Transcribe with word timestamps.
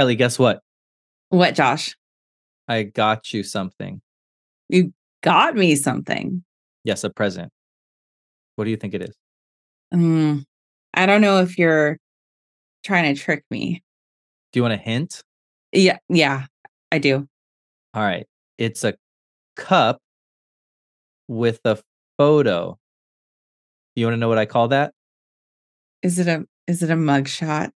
Kelly, 0.00 0.16
guess 0.16 0.38
what? 0.38 0.62
What, 1.28 1.54
Josh? 1.54 1.94
I 2.66 2.84
got 2.84 3.34
you 3.34 3.42
something. 3.42 4.00
You 4.70 4.94
got 5.22 5.54
me 5.54 5.76
something. 5.76 6.42
Yes, 6.84 7.04
a 7.04 7.10
present. 7.10 7.52
What 8.56 8.64
do 8.64 8.70
you 8.70 8.78
think 8.78 8.94
it 8.94 9.02
is? 9.02 9.14
Mm, 9.92 10.44
I 10.94 11.04
don't 11.04 11.20
know 11.20 11.40
if 11.40 11.58
you're 11.58 11.98
trying 12.82 13.14
to 13.14 13.20
trick 13.20 13.44
me. 13.50 13.82
Do 14.54 14.58
you 14.58 14.62
want 14.62 14.72
a 14.72 14.78
hint? 14.78 15.22
Yeah, 15.70 15.98
yeah, 16.08 16.46
I 16.90 16.96
do. 16.98 17.28
All 17.92 18.02
right. 18.02 18.26
It's 18.56 18.84
a 18.84 18.94
cup 19.54 19.98
with 21.28 21.60
a 21.66 21.78
photo. 22.16 22.78
You 23.94 24.06
want 24.06 24.14
to 24.14 24.18
know 24.18 24.30
what 24.30 24.38
I 24.38 24.46
call 24.46 24.68
that? 24.68 24.94
Is 26.02 26.18
it 26.18 26.26
a 26.26 26.46
is 26.66 26.82
it 26.82 26.88
a 26.88 26.96
mug 26.96 27.28
shot? 27.28 27.74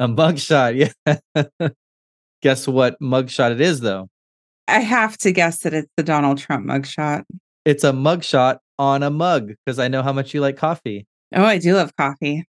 A 0.00 0.08
mugshot. 0.08 0.92
Yeah. 1.06 1.68
Guess 2.42 2.66
what 2.66 2.98
mugshot 3.00 3.52
it 3.52 3.60
is, 3.60 3.80
though? 3.80 4.08
I 4.66 4.80
have 4.80 5.18
to 5.18 5.30
guess 5.30 5.58
that 5.58 5.74
it's 5.74 5.90
the 5.98 6.02
Donald 6.02 6.38
Trump 6.38 6.66
mugshot. 6.66 7.24
It's 7.66 7.84
a 7.84 7.92
mugshot 7.92 8.58
on 8.78 9.02
a 9.02 9.10
mug 9.10 9.52
because 9.66 9.78
I 9.78 9.88
know 9.88 10.02
how 10.02 10.14
much 10.14 10.32
you 10.32 10.40
like 10.40 10.56
coffee. 10.56 11.06
Oh, 11.34 11.44
I 11.44 11.58
do 11.58 11.74
love 11.74 11.94
coffee. 11.96 12.46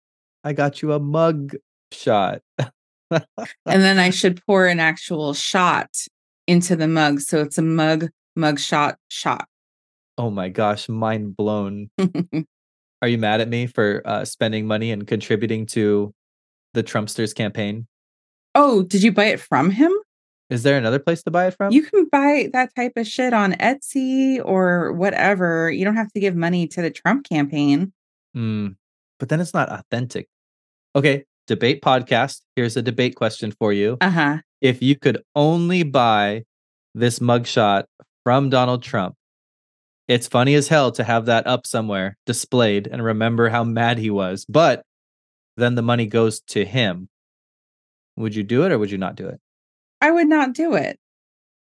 I 0.43 0.55
got 0.55 0.83
you 0.83 0.93
a 0.93 0.99
mug 0.99 1.55
shot. 1.93 2.41
and 2.59 3.23
then 3.65 4.01
I 4.01 4.11
should 4.11 4.45
pour 4.45 4.67
an 4.67 4.81
actual 4.81 5.33
shot 5.33 5.91
into 6.49 6.75
the 6.75 6.89
mug. 6.89 7.21
So 7.21 7.43
it's 7.43 7.59
a 7.59 7.63
mug, 7.63 8.09
mug 8.35 8.59
shot, 8.59 8.99
shot. 9.07 9.47
Oh 10.19 10.31
my 10.31 10.49
gosh, 10.49 10.89
mind 10.89 11.37
blown. 11.37 11.91
Are 13.03 13.09
you 13.09 13.19
mad 13.19 13.41
at 13.41 13.49
me 13.49 13.67
for 13.67 14.03
uh, 14.05 14.25
spending 14.25 14.67
money 14.67 14.91
and 14.91 15.07
contributing 15.07 15.67
to 15.67 16.13
the 16.75 16.83
Trumpsters 16.83 17.35
campaign? 17.35 17.87
oh, 18.57 18.83
did 18.83 19.03
you 19.03 19.13
buy 19.13 19.27
it 19.27 19.39
from 19.39 19.71
him? 19.71 19.93
Is 20.49 20.63
there 20.63 20.79
another 20.79 20.99
place 20.99 21.23
to 21.25 21.31
buy 21.31 21.49
it 21.49 21.55
from? 21.55 21.73
You 21.73 21.83
can 21.83 22.07
buy 22.11 22.49
that 22.53 22.75
type 22.75 22.93
of 22.97 23.07
shit 23.07 23.33
on 23.33 23.53
Etsy 23.55 24.41
or 24.45 24.93
whatever. 24.93 25.71
You 25.71 25.85
don't 25.85 25.97
have 25.97 26.13
to 26.13 26.21
give 26.21 26.35
money 26.35 26.67
to 26.69 26.83
the 26.83 26.91
Trump 26.91 27.29
campaign. 27.29 27.93
Mm, 28.37 28.77
but 29.19 29.29
then 29.29 29.41
it's 29.41 29.53
not 29.53 29.69
authentic. 29.69 30.29
Okay, 30.95 31.25
debate 31.47 31.83
podcast. 31.83 32.43
Here's 32.55 32.77
a 32.77 32.83
debate 32.83 33.17
question 33.17 33.53
for 33.53 33.73
you. 33.73 33.99
Uh 34.01 34.11
huh. 34.11 34.39
If 34.61 34.83
you 34.83 34.97
could 34.97 35.23
only 35.35 35.83
buy 35.83 36.45
this 36.95 37.19
mugshot 37.19 37.85
from 38.25 38.49
Donald 38.49 38.83
Trump, 38.83 39.17
it's 40.09 40.29
funny 40.29 40.55
as 40.55 40.69
hell 40.69 40.93
to 40.93 41.05
have 41.05 41.27
that 41.27 41.47
up 41.47 41.67
somewhere 41.67 42.17
displayed 42.25 42.87
and 42.87 43.05
remember 43.05 43.49
how 43.49 43.65
mad 43.65 43.99
he 43.99 44.11
was. 44.11 44.47
But 44.49 44.83
then 45.57 45.75
the 45.75 45.83
money 45.83 46.07
goes 46.07 46.41
to 46.41 46.65
him. 46.65 47.09
Would 48.17 48.35
you 48.35 48.43
do 48.43 48.65
it 48.65 48.73
or 48.73 48.79
would 48.79 48.91
you 48.91 48.99
not 48.99 49.17
do 49.17 49.27
it? 49.27 49.41
I 50.01 50.11
would 50.11 50.29
not 50.29 50.53
do 50.53 50.75
it. 50.75 50.99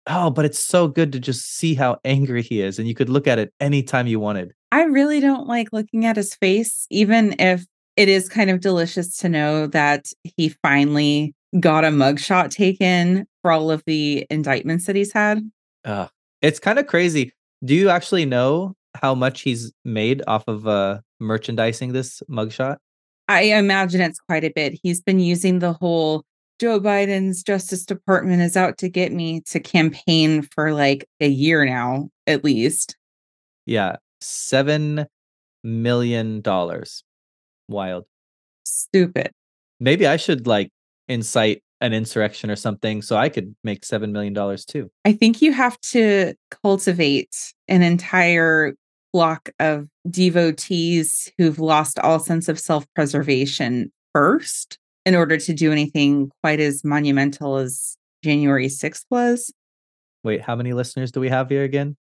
Oh, 0.07 0.31
but 0.31 0.45
it's 0.45 0.63
so 0.63 0.89
good 0.89 1.13
to 1.13 1.21
just 1.21 1.57
see 1.57 1.75
how 1.75 1.99
angry 2.05 2.43
he 2.43 2.61
is. 2.61 2.79
And 2.79 2.87
you 2.87 2.95
could 2.95 3.09
look 3.09 3.27
at 3.27 3.39
it 3.39 3.53
anytime 3.61 4.07
you 4.07 4.21
wanted. 4.21 4.53
I 4.71 4.83
really 4.83 5.21
don't 5.21 5.47
like 5.47 5.73
looking 5.73 6.05
at 6.05 6.17
his 6.17 6.35
face, 6.35 6.87
even 6.91 7.35
if 7.39 7.65
it 7.97 8.09
is 8.09 8.29
kind 8.29 8.51
of 8.51 8.61
delicious 8.61 9.17
to 9.19 9.29
know 9.29 9.67
that 9.69 10.07
he 10.23 10.51
finally 10.62 11.35
got 11.61 11.85
a 11.85 11.89
mugshot 11.89 12.51
taken 12.51 13.27
for 13.41 13.53
all 13.53 13.71
of 13.71 13.83
the 13.87 14.27
indictments 14.29 14.87
that 14.87 14.97
he's 14.97 15.12
had. 15.12 15.49
Uh, 15.85 16.09
it's 16.43 16.59
kind 16.59 16.79
of 16.79 16.87
crazy. 16.87 17.33
Do 17.65 17.75
you 17.75 17.89
actually 17.89 18.27
know 18.27 18.75
how 18.95 19.15
much 19.15 19.43
he's 19.43 19.73
made 19.85 20.23
off 20.27 20.45
of 20.49 20.67
uh, 20.67 21.01
merchandising 21.21 21.93
this 21.93 22.23
mugshot? 22.29 22.77
I 23.28 23.42
imagine 23.42 24.00
it's 24.00 24.20
quite 24.20 24.44
a 24.44 24.53
bit. 24.55 24.78
He's 24.83 25.00
been 25.00 25.20
using 25.20 25.58
the 25.58 25.72
whole 25.72 26.25
Joe 26.61 26.80
Biden's 26.80 27.42
Justice 27.42 27.84
Department 27.84 28.42
is 28.42 28.56
out 28.56 28.78
to 28.78 28.89
get 28.89 29.12
me 29.12 29.41
to 29.47 29.61
campaign 29.61 30.42
for 30.42 30.72
like 30.72 31.08
a 31.20 31.28
year 31.28 31.64
now, 31.64 32.11
at 32.27 32.44
least. 32.44 32.97
Yeah, 33.66 33.97
seven 34.20 35.06
million 35.62 36.41
dollars. 36.41 37.03
Wild. 37.69 38.04
Stupid. 38.65 39.31
Maybe 39.81 40.06
I 40.06 40.16
should 40.16 40.47
like 40.47 40.70
incite 41.09 41.62
an 41.81 41.93
insurrection 41.93 42.50
or 42.50 42.56
something 42.56 43.03
so 43.03 43.16
I 43.16 43.28
could 43.28 43.54
make 43.65 43.84
seven 43.84 44.12
million 44.12 44.32
dollars 44.32 44.65
too. 44.65 44.91
I 45.04 45.12
think 45.12 45.43
you 45.43 45.53
have 45.53 45.78
to 45.93 46.34
cultivate 46.62 47.53
an 47.69 47.82
entire 47.82 48.75
block 49.12 49.50
of 49.59 49.88
devotees 50.09 51.31
who've 51.38 51.59
lost 51.59 51.98
all 51.98 52.19
sense 52.19 52.48
of 52.48 52.59
self 52.59 52.87
preservation 52.94 53.91
first 54.12 54.78
in 55.04 55.15
order 55.15 55.37
to 55.37 55.53
do 55.53 55.72
anything 55.72 56.31
quite 56.42 56.60
as 56.60 56.84
monumental 56.84 57.56
as 57.56 57.97
January 58.22 58.69
6th 58.69 59.04
was. 59.10 59.53
Wait, 60.22 60.41
how 60.41 60.56
many 60.56 60.72
listeners 60.72 61.12
do 61.12 61.20
we 61.20 61.28
have 61.28 61.50
here 61.50 61.62
again? 61.62 61.97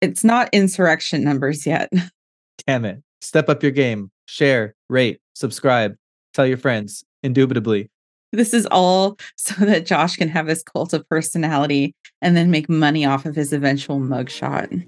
It's 0.00 0.24
not 0.24 0.50
insurrection 0.52 1.24
numbers 1.24 1.66
yet. 1.66 1.90
Damn 2.66 2.84
it. 2.84 3.02
Step 3.20 3.48
up 3.48 3.62
your 3.62 3.72
game. 3.72 4.10
Share, 4.26 4.74
rate, 4.90 5.20
subscribe, 5.34 5.96
tell 6.34 6.46
your 6.46 6.58
friends. 6.58 7.04
Indubitably. 7.22 7.90
This 8.32 8.52
is 8.52 8.66
all 8.70 9.16
so 9.36 9.64
that 9.64 9.86
Josh 9.86 10.16
can 10.16 10.28
have 10.28 10.46
his 10.46 10.62
cult 10.62 10.92
of 10.92 11.08
personality 11.08 11.94
and 12.20 12.36
then 12.36 12.50
make 12.50 12.68
money 12.68 13.06
off 13.06 13.24
of 13.24 13.34
his 13.34 13.52
eventual 13.52 13.98
mugshot. 13.98 14.86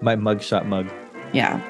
My 0.00 0.16
mugshot 0.16 0.64
mug. 0.64 0.90
Yeah. 1.34 1.60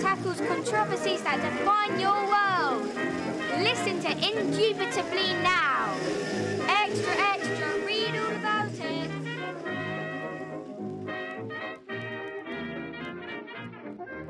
Tackles 0.00 0.40
controversies 0.40 1.22
that 1.22 1.40
define 1.42 1.98
your 2.00 2.14
world. 2.14 2.86
Listen 3.62 4.00
to 4.00 4.10
Indubitably 4.10 5.32
now. 5.42 5.94
Extra, 6.68 7.14
extra, 7.16 7.68
read 7.84 8.14
all 8.16 8.30
about 8.36 8.70
it. 8.72 9.10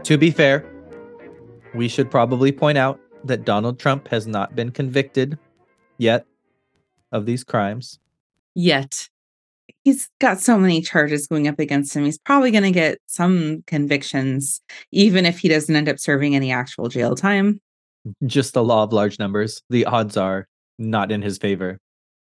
To 0.05 0.17
be 0.17 0.31
fair, 0.31 0.65
we 1.75 1.89
should 1.89 2.11
probably 2.11 2.53
point 2.53 2.79
out 2.79 2.99
that 3.25 3.45
Donald 3.45 3.79
Trump 3.79 4.09
has 4.09 4.27
not 4.27 4.57
been 4.57 4.71
convicted 4.71 5.39
yet 5.99 6.25
of 7.13 7.27
these 7.27 7.45
crimes. 7.45 7.99
Yet. 8.55 9.11
He's 9.89 10.07
got 10.21 10.39
so 10.39 10.59
many 10.59 10.83
charges 10.83 11.27
going 11.27 11.49
up 11.49 11.59
against 11.59 11.97
him. 11.97 12.05
He's 12.05 12.19
probably 12.19 12.51
going 12.51 12.65
to 12.65 12.71
get 12.71 12.99
some 13.07 13.65
convictions, 13.67 14.61
even 14.93 15.25
if 15.25 15.39
he 15.39 15.49
doesn't 15.49 15.75
end 15.75 15.89
up 15.89 15.99
serving 15.99 16.37
any 16.37 16.53
actual 16.53 16.91
jail 16.91 17.15
time. 17.15 17.59
Just 18.27 18.53
the 18.53 18.63
law 18.63 18.83
of 18.83 18.93
large 18.93 19.19
numbers. 19.19 19.63
The 19.71 19.87
odds 19.87 20.19
are 20.19 20.47
not 20.79 21.11
in 21.11 21.23
his 21.23 21.39
favor. 21.39 21.79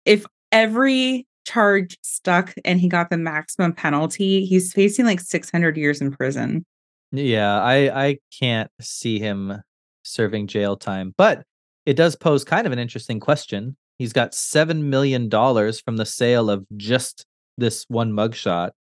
If 0.05 0.27
every 0.51 1.25
charge 1.47 1.97
stuck 2.03 2.53
and 2.63 2.79
he 2.79 2.87
got 2.87 3.09
the 3.09 3.17
maximum 3.17 3.73
penalty, 3.73 4.45
he's 4.45 4.71
facing 4.71 5.05
like 5.05 5.19
600 5.19 5.75
years 5.75 6.01
in 6.01 6.11
prison. 6.11 6.67
Yeah, 7.11 7.59
I 7.63 8.05
I 8.09 8.17
can't 8.39 8.69
see 8.79 9.17
him 9.17 9.59
serving 10.03 10.45
jail 10.45 10.77
time, 10.77 11.15
but 11.17 11.41
it 11.87 11.95
does 11.95 12.15
pose 12.15 12.43
kind 12.43 12.67
of 12.67 12.73
an 12.73 12.77
interesting 12.77 13.19
question. 13.19 13.75
He's 13.97 14.13
got 14.13 14.35
7 14.35 14.87
million 14.87 15.29
dollars 15.29 15.81
from 15.81 15.97
the 15.97 16.05
sale 16.05 16.51
of 16.51 16.63
just 16.77 17.25
this 17.57 17.85
one 17.87 18.11
mugshot. 18.11 18.71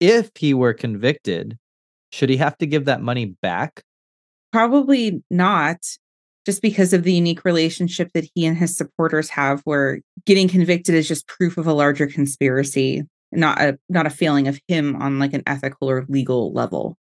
If 0.00 0.30
he 0.34 0.54
were 0.54 0.72
convicted, 0.72 1.58
should 2.12 2.30
he 2.30 2.36
have 2.38 2.56
to 2.58 2.66
give 2.66 2.86
that 2.86 3.02
money 3.02 3.36
back? 3.42 3.82
Probably 4.52 5.22
not, 5.30 5.78
just 6.46 6.62
because 6.62 6.92
of 6.92 7.02
the 7.04 7.12
unique 7.12 7.44
relationship 7.44 8.10
that 8.14 8.28
he 8.34 8.46
and 8.46 8.56
his 8.56 8.76
supporters 8.76 9.28
have, 9.30 9.60
where 9.62 10.00
getting 10.26 10.48
convicted 10.48 10.94
is 10.94 11.06
just 11.06 11.28
proof 11.28 11.58
of 11.58 11.66
a 11.66 11.72
larger 11.72 12.06
conspiracy, 12.06 13.02
not 13.32 13.60
a 13.60 13.78
not 13.88 14.06
a 14.06 14.10
failing 14.10 14.48
of 14.48 14.58
him 14.66 14.96
on 14.96 15.18
like 15.18 15.34
an 15.34 15.42
ethical 15.46 15.88
or 15.88 16.04
legal 16.08 16.52
level. 16.52 16.96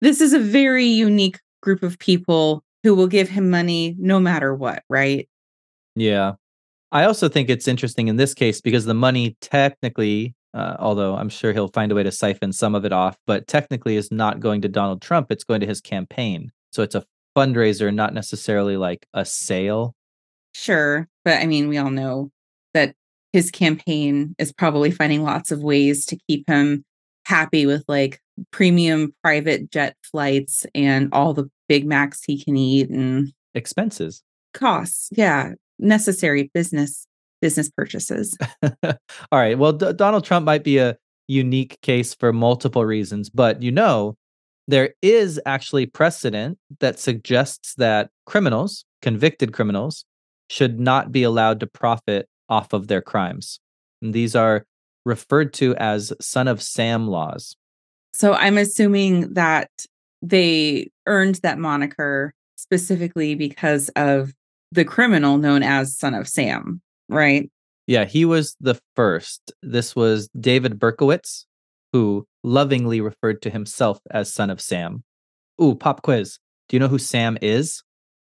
This 0.00 0.20
is 0.20 0.32
a 0.32 0.38
very 0.38 0.86
unique 0.86 1.38
group 1.62 1.82
of 1.82 1.98
people 1.98 2.64
who 2.82 2.94
will 2.94 3.06
give 3.06 3.28
him 3.28 3.50
money 3.50 3.94
no 3.98 4.18
matter 4.18 4.54
what, 4.54 4.82
right? 4.88 5.28
Yeah. 5.94 6.32
I 6.92 7.04
also 7.04 7.28
think 7.28 7.48
it's 7.48 7.68
interesting 7.68 8.08
in 8.08 8.16
this 8.16 8.34
case 8.34 8.60
because 8.60 8.84
the 8.84 8.94
money 8.94 9.36
technically, 9.40 10.34
uh, 10.54 10.76
although 10.78 11.16
I'm 11.16 11.28
sure 11.28 11.52
he'll 11.52 11.68
find 11.68 11.92
a 11.92 11.94
way 11.94 12.02
to 12.02 12.12
siphon 12.12 12.52
some 12.52 12.74
of 12.74 12.84
it 12.84 12.92
off, 12.92 13.16
but 13.26 13.46
technically 13.46 13.96
is 13.96 14.10
not 14.10 14.40
going 14.40 14.62
to 14.62 14.68
Donald 14.68 15.00
Trump. 15.02 15.30
It's 15.30 15.44
going 15.44 15.60
to 15.60 15.66
his 15.66 15.80
campaign. 15.80 16.50
So 16.72 16.82
it's 16.82 16.94
a 16.94 17.04
fundraiser, 17.36 17.92
not 17.94 18.14
necessarily 18.14 18.76
like 18.76 19.06
a 19.14 19.24
sale. 19.24 19.94
Sure. 20.52 21.08
But 21.24 21.40
I 21.40 21.46
mean, 21.46 21.68
we 21.68 21.78
all 21.78 21.90
know 21.90 22.30
that 22.74 22.94
his 23.32 23.50
campaign 23.50 24.34
is 24.38 24.52
probably 24.52 24.90
finding 24.90 25.22
lots 25.22 25.50
of 25.52 25.62
ways 25.62 26.04
to 26.06 26.18
keep 26.28 26.48
him 26.48 26.84
happy 27.26 27.66
with 27.66 27.84
like 27.86 28.20
premium 28.50 29.14
private 29.22 29.70
jet 29.70 29.96
flights 30.02 30.66
and 30.74 31.08
all 31.12 31.34
the 31.34 31.48
Big 31.68 31.86
Macs 31.86 32.24
he 32.24 32.42
can 32.42 32.56
eat 32.56 32.90
and 32.90 33.32
Expenses. 33.54 34.22
costs. 34.54 35.08
Yeah. 35.12 35.52
Necessary 35.78 36.50
business 36.52 37.06
business 37.40 37.70
purchases. 37.70 38.36
All 38.84 38.98
right. 39.32 39.58
Well, 39.58 39.72
D- 39.72 39.92
Donald 39.94 40.24
Trump 40.24 40.44
might 40.46 40.64
be 40.64 40.78
a 40.78 40.96
unique 41.28 41.80
case 41.82 42.14
for 42.14 42.32
multiple 42.32 42.84
reasons, 42.84 43.30
but 43.30 43.62
you 43.62 43.70
know, 43.72 44.16
There 44.68 44.94
is 45.02 45.40
actually 45.46 45.86
precedent 45.86 46.58
that 46.78 46.98
suggests 47.00 47.74
that 47.76 48.10
criminals, 48.24 48.84
convicted 49.02 49.52
criminals, 49.52 50.04
should 50.48 50.78
not 50.78 51.10
be 51.10 51.24
allowed 51.24 51.58
to 51.60 51.66
profit 51.66 52.28
off 52.48 52.72
of 52.72 52.86
their 52.86 53.00
crimes. 53.02 53.58
And 54.00 54.12
these 54.14 54.36
are 54.36 54.64
referred 55.04 55.52
to 55.54 55.74
as 55.76 56.12
son 56.20 56.46
of 56.46 56.62
Sam 56.62 57.08
laws. 57.08 57.56
So 58.12 58.34
I'm 58.34 58.58
assuming 58.58 59.34
that 59.34 59.70
they 60.22 60.90
earned 61.06 61.36
that 61.42 61.58
moniker 61.58 62.32
specifically 62.56 63.34
because 63.34 63.88
of 63.96 64.32
the 64.72 64.84
criminal 64.84 65.38
known 65.38 65.62
as 65.62 65.96
son 65.96 66.14
of 66.14 66.28
Sam, 66.28 66.80
right? 67.10 67.50
Yeah, 67.86 68.04
he 68.04 68.24
was 68.24 68.56
the 68.60 68.78
first. 68.94 69.52
This 69.62 69.96
was 69.96 70.28
David 70.38 70.78
Berkowitz, 70.78 71.44
who 71.92 72.26
lovingly 72.44 73.00
referred 73.00 73.42
to 73.42 73.50
himself 73.50 74.00
as 74.10 74.32
son 74.32 74.50
of 74.50 74.60
Sam. 74.60 75.02
Ooh, 75.60 75.74
pop 75.74 76.02
quiz. 76.02 76.38
Do 76.68 76.76
you 76.76 76.80
know 76.80 76.88
who 76.88 76.98
Sam 76.98 77.36
is? 77.42 77.82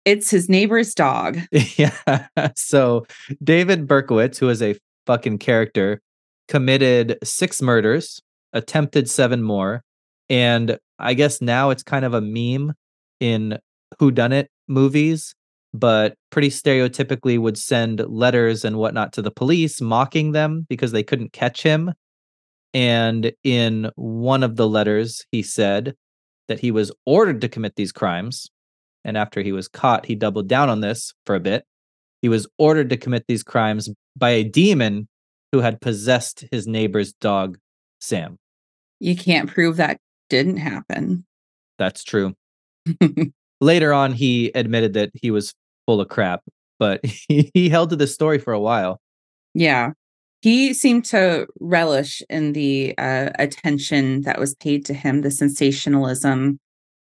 It's 0.06 0.31
his 0.31 0.50
neighbor's 0.50 0.95
dog. 0.95 1.39
yeah. 1.51 2.27
So 2.56 3.06
David 3.44 3.88
Berkowitz, 3.88 4.38
who 4.39 4.50
is 4.50 4.62
a 4.62 4.75
fucking 5.06 5.39
character, 5.39 6.01
committed 6.47 7.17
six 7.24 7.62
murders, 7.62 8.21
attempted 8.53 9.09
seven 9.09 9.44
more, 9.44 9.83
and 10.29 10.77
I 10.97 11.13
guess 11.13 11.41
now 11.41 11.69
it's 11.69 11.83
kind 11.83 12.06
of 12.06 12.13
a 12.13 12.21
meme 12.21 12.74
in 13.19 13.59
whodunit 14.00 14.47
movies, 14.67 15.35
but 15.73 16.15
pretty 16.29 16.50
stereotypically 16.50 17.39
would 17.39 17.57
send 17.57 18.00
letters 18.07 18.65
and 18.65 18.77
whatnot 18.77 19.13
to 19.13 19.21
the 19.21 19.31
police 19.31 19.79
mocking 19.79 20.31
them 20.31 20.65
because 20.69 20.91
they 20.91 21.03
couldn't 21.03 21.33
catch 21.33 21.63
him. 21.63 21.94
And 22.73 23.31
in 23.44 23.89
one 23.95 24.44
of 24.44 24.56
the 24.56 24.68
letters, 24.68 25.25
he 25.31 25.41
said 25.41 25.95
that 26.47 26.59
he 26.59 26.71
was 26.71 26.91
ordered 27.06 27.41
to 27.41 27.50
commit 27.50 27.75
these 27.75 27.91
crimes. 27.91 28.50
And 29.03 29.18
after 29.18 29.41
he 29.41 29.51
was 29.51 29.68
caught, 29.68 30.06
he 30.06 30.15
doubled 30.15 30.47
down 30.47 30.69
on 30.69 30.81
this 30.81 31.13
for 31.25 31.35
a 31.35 31.39
bit. 31.39 31.65
He 32.21 32.29
was 32.29 32.47
ordered 32.57 32.89
to 32.89 32.97
commit 32.97 33.25
these 33.27 33.44
crimes 33.44 33.89
by 34.15 34.31
a 34.31 34.44
demon 34.44 35.07
who 35.51 35.59
had 35.59 35.81
possessed 35.81 36.45
his 36.51 36.67
neighbor's 36.67 37.13
dog, 37.13 37.57
Sam. 38.00 38.38
You 39.00 39.15
can't 39.15 39.50
prove 39.50 39.77
that 39.77 39.97
didn't 40.29 40.57
happen. 40.57 41.25
That's 41.79 42.03
true. 42.03 42.35
Later 43.62 43.94
on, 43.94 44.13
he 44.13 44.51
admitted 44.53 44.94
that 44.94 45.12
he 45.13 45.31
was 45.31 45.53
full 45.86 46.01
of 46.01 46.10
crap, 46.10 46.42
but 46.80 47.04
he, 47.28 47.51
he 47.54 47.69
held 47.69 47.89
to 47.92 47.95
this 47.95 48.13
story 48.13 48.39
for 48.39 48.54
a 48.54 48.60
while. 48.60 49.00
Yeah. 49.54 49.92
He 50.42 50.74
seemed 50.74 51.06
to 51.06 51.48
relish 51.60 52.24
in 52.30 52.54
the 52.54 52.95
uh, 52.98 53.30
attention 53.38 54.22
that 54.22 54.39
was 54.39 54.56
paid 54.56 54.86
to 54.88 54.94
him, 54.94 55.22
the 55.22 55.30
sensationalism 55.30 56.60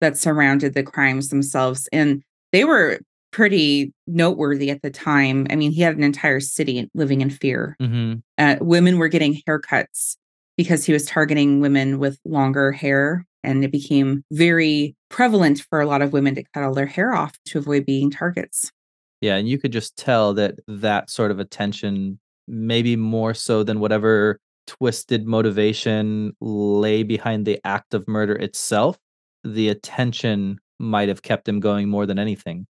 that 0.01 0.17
surrounded 0.17 0.73
the 0.73 0.83
crimes 0.83 1.29
themselves. 1.29 1.87
And 1.93 2.23
they 2.51 2.65
were 2.65 2.99
pretty 3.31 3.93
noteworthy 4.07 4.69
at 4.69 4.81
the 4.81 4.89
time. 4.89 5.47
I 5.49 5.55
mean, 5.55 5.71
he 5.71 5.81
had 5.81 5.95
an 5.95 6.03
entire 6.03 6.41
city 6.41 6.89
living 6.93 7.21
in 7.21 7.29
fear. 7.29 7.77
Mm-hmm. 7.81 8.19
Uh, 8.37 8.55
women 8.59 8.97
were 8.97 9.07
getting 9.07 9.41
haircuts 9.47 10.17
because 10.57 10.85
he 10.85 10.93
was 10.93 11.05
targeting 11.05 11.61
women 11.61 11.97
with 11.97 12.19
longer 12.25 12.71
hair. 12.71 13.25
And 13.43 13.63
it 13.63 13.71
became 13.71 14.23
very 14.31 14.95
prevalent 15.09 15.61
for 15.69 15.81
a 15.81 15.87
lot 15.87 16.01
of 16.01 16.13
women 16.13 16.35
to 16.35 16.43
cut 16.53 16.63
all 16.63 16.73
their 16.73 16.85
hair 16.85 17.13
off 17.13 17.37
to 17.45 17.59
avoid 17.59 17.85
being 17.85 18.11
targets. 18.11 18.71
Yeah. 19.19 19.35
And 19.35 19.47
you 19.47 19.57
could 19.57 19.71
just 19.71 19.97
tell 19.97 20.33
that 20.35 20.55
that 20.67 21.09
sort 21.09 21.31
of 21.31 21.39
attention, 21.39 22.19
maybe 22.47 22.95
more 22.95 23.33
so 23.33 23.63
than 23.63 23.79
whatever 23.79 24.39
twisted 24.67 25.25
motivation 25.25 26.35
lay 26.39 27.03
behind 27.03 27.45
the 27.45 27.59
act 27.63 27.93
of 27.93 28.07
murder 28.07 28.35
itself, 28.35 28.97
the 29.43 29.69
attention 29.69 30.59
might 30.79 31.09
have 31.09 31.21
kept 31.21 31.47
him 31.47 31.59
going 31.59 31.89
more 31.89 32.05
than 32.05 32.19
anything. 32.19 32.67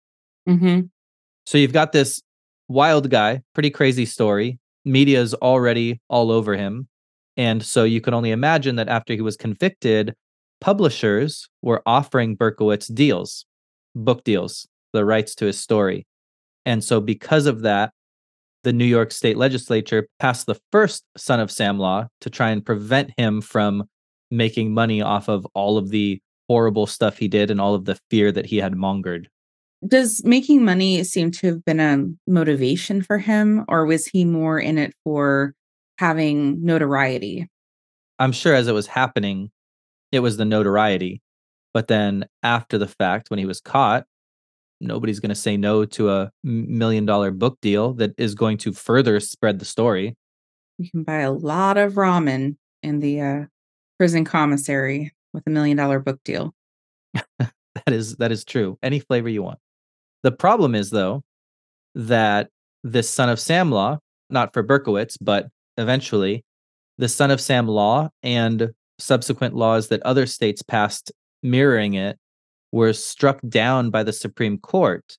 Mm-hmm. 0.48 0.82
So 1.46 1.58
you've 1.58 1.74
got 1.74 1.92
this 1.92 2.22
wild 2.68 3.10
guy, 3.10 3.42
pretty 3.54 3.70
crazy 3.70 4.06
story. 4.06 4.60
Media 4.86 5.22
is 5.22 5.34
already 5.36 6.02
all 6.10 6.32
over 6.32 6.56
him. 6.56 6.88
And 7.36 7.64
so 7.64 7.84
you 7.84 8.02
can 8.02 8.14
only 8.14 8.32
imagine 8.32 8.78
that 8.78 8.90
after 8.90 9.14
he 9.14 9.22
was 9.22 9.38
convicted, 9.38 10.14
publishers 10.62 11.48
were 11.62 11.82
offering 11.86 12.36
Berkowitz 12.36 12.94
deals, 12.94 13.46
book 13.96 14.24
deals, 14.24 14.68
the 14.94 15.06
rights 15.06 15.36
to 15.36 15.46
his 15.46 15.60
story. 15.60 16.06
And 16.66 16.84
so 16.84 17.00
because 17.00 17.46
of 17.46 17.62
that, 17.62 17.92
the 18.64 18.74
New 18.74 18.86
York 18.86 19.12
State 19.12 19.38
Legislature 19.38 20.08
passed 20.20 20.46
the 20.46 20.60
first 20.72 21.06
Son 21.16 21.40
of 21.40 21.52
Sam 21.52 21.80
law 21.80 22.08
to 22.22 22.30
try 22.30 22.50
and 22.50 22.66
prevent 22.66 23.12
him 23.18 23.42
from 23.42 23.86
making 24.30 24.74
money 24.74 25.02
off 25.02 25.30
of 25.30 25.48
all 25.54 25.78
of 25.78 25.90
the 25.90 26.20
horrible 26.50 26.86
stuff 26.86 27.18
he 27.18 27.28
did 27.28 27.50
and 27.50 27.62
all 27.62 27.76
of 27.76 27.86
the 27.86 27.98
fear 28.10 28.32
that 28.32 28.46
he 28.46 28.58
had 28.58 28.74
mongered. 28.74 29.28
Does 29.88 30.24
making 30.26 30.66
money 30.66 31.04
seem 31.04 31.32
to 31.32 31.48
have 31.48 31.64
been 31.64 31.80
a 31.80 32.06
motivation 32.30 33.02
for 33.02 33.20
him, 33.20 33.64
or 33.68 33.86
was 33.86 34.08
he 34.08 34.26
more 34.26 34.60
in 34.60 34.78
it 34.78 34.94
for 35.04 35.54
having 36.00 36.64
notoriety? 36.66 37.48
I'm 38.20 38.32
sure 38.32 38.56
as 38.56 38.68
it 38.68 38.74
was 38.74 38.88
happening, 38.88 39.52
it 40.12 40.20
was 40.20 40.38
the 40.38 40.46
notoriety. 40.46 41.22
But 41.74 41.88
then 41.88 42.26
after 42.44 42.78
the 42.78 42.88
fact, 42.88 43.30
when 43.30 43.40
he 43.40 43.46
was 43.46 43.62
caught, 43.62 44.06
nobody's 44.80 45.20
going 45.20 45.30
to 45.30 45.36
say 45.36 45.58
no 45.58 45.86
to 45.86 46.10
a 46.12 46.32
million 46.44 47.06
dollar 47.06 47.32
book 47.32 47.58
deal 47.62 47.94
that 47.94 48.14
is 48.18 48.36
going 48.36 48.58
to 48.60 48.74
further 48.74 49.20
spread 49.20 49.60
the 49.60 49.66
story. 49.66 50.16
You 50.78 50.90
can 50.90 51.04
buy 51.04 51.20
a 51.20 51.32
lot 51.32 51.78
of 51.78 51.94
ramen 51.94 52.56
in 52.84 53.00
the 53.00 53.22
uh, 53.22 53.46
prison 53.98 54.26
commissary 54.26 55.12
with 55.34 55.44
a 55.48 55.50
million 55.50 55.78
dollar 55.78 56.00
book 56.00 56.20
deal. 56.24 56.54
that 57.40 57.52
is 57.88 58.16
that 58.18 58.32
is 58.32 58.46
true. 58.46 58.78
Any 58.84 59.00
flavor 59.00 59.30
you 59.30 59.44
want. 59.44 59.60
The 60.24 60.32
problem 60.32 60.76
is 60.76 60.90
though 60.90 61.24
that 61.96 62.50
this 62.84 63.10
son 63.10 63.30
of 63.30 63.40
Sam 63.40 63.72
law, 63.72 64.00
not 64.30 64.54
for 64.54 64.64
Berkowitz, 64.64 65.18
but 65.20 65.48
eventually 65.78 66.44
the 66.98 67.10
son 67.10 67.32
of 67.32 67.42
Sam 67.42 67.68
law 67.68 68.10
and 68.24 68.72
subsequent 69.00 69.56
laws 69.56 69.90
that 69.90 70.02
other 70.04 70.26
states 70.26 70.62
passed 70.62 71.12
mirroring 71.44 71.94
it 71.94 72.18
were 72.72 72.94
struck 72.94 73.40
down 73.48 73.90
by 73.90 74.04
the 74.04 74.14
Supreme 74.14 74.58
Court, 74.58 75.18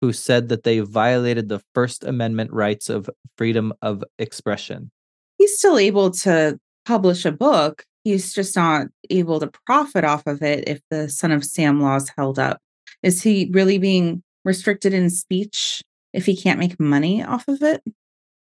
who 0.00 0.12
said 0.12 0.48
that 0.48 0.62
they 0.62 0.80
violated 0.80 1.48
the 1.48 1.62
First 1.74 2.04
Amendment 2.04 2.52
rights 2.52 2.88
of 2.88 3.10
freedom 3.36 3.72
of 3.82 4.02
expression. 4.18 4.90
He's 5.38 5.58
still 5.58 5.78
able 5.78 6.10
to 6.10 6.58
publish 6.86 7.24
a 7.24 7.32
book. 7.32 7.84
He's 8.04 8.32
just 8.32 8.56
not 8.56 8.86
able 9.10 9.40
to 9.40 9.50
profit 9.66 10.04
off 10.04 10.26
of 10.26 10.42
it 10.42 10.68
if 10.68 10.80
the 10.90 11.08
Son 11.08 11.32
of 11.32 11.44
Sam 11.44 11.80
law 11.80 11.96
is 11.96 12.10
held 12.16 12.38
up. 12.38 12.58
Is 13.02 13.22
he 13.22 13.50
really 13.52 13.78
being 13.78 14.22
restricted 14.44 14.94
in 14.94 15.10
speech 15.10 15.82
if 16.12 16.26
he 16.26 16.36
can't 16.36 16.58
make 16.58 16.80
money 16.80 17.22
off 17.22 17.46
of 17.48 17.62
it? 17.62 17.82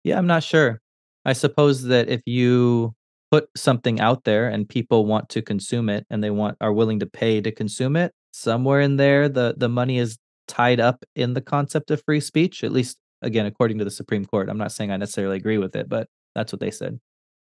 Yeah, 0.04 0.18
I'm 0.18 0.28
not 0.28 0.44
sure. 0.44 0.82
I 1.26 1.34
suppose 1.34 1.84
that 1.84 2.10
if 2.10 2.22
you 2.26 2.94
put 3.32 3.50
something 3.56 4.00
out 4.00 4.24
there 4.24 4.48
and 4.48 4.68
people 4.68 5.06
want 5.06 5.30
to 5.30 5.42
consume 5.42 5.90
it 5.90 6.06
and 6.10 6.24
they 6.24 6.30
want 6.30 6.58
are 6.62 6.74
willing 6.74 7.00
to 7.00 7.06
pay 7.06 7.42
to 7.42 7.52
consume 7.52 7.96
it, 7.96 8.14
somewhere 8.32 8.82
in 8.82 8.98
there 8.98 9.30
the 9.30 9.56
the 9.58 9.70
money 9.70 9.98
is 9.98 10.18
tied 10.48 10.80
up 10.80 11.04
in 11.16 11.34
the 11.34 11.42
concept 11.42 11.92
of 11.92 12.02
free 12.06 12.22
speech, 12.22 12.64
at 12.64 12.72
least 12.72 12.98
again 13.22 13.46
according 13.46 13.78
to 13.78 13.84
the 13.84 13.92
Supreme 13.92 14.26
Court. 14.26 14.50
I'm 14.50 14.58
not 14.58 14.72
saying 14.72 14.92
I 14.92 14.98
necessarily 14.98 15.38
agree 15.38 15.58
with 15.58 15.76
it, 15.76 15.90
but 15.90 16.08
that's 16.36 16.52
what 16.52 16.60
they 16.60 16.72
said. 16.72 17.00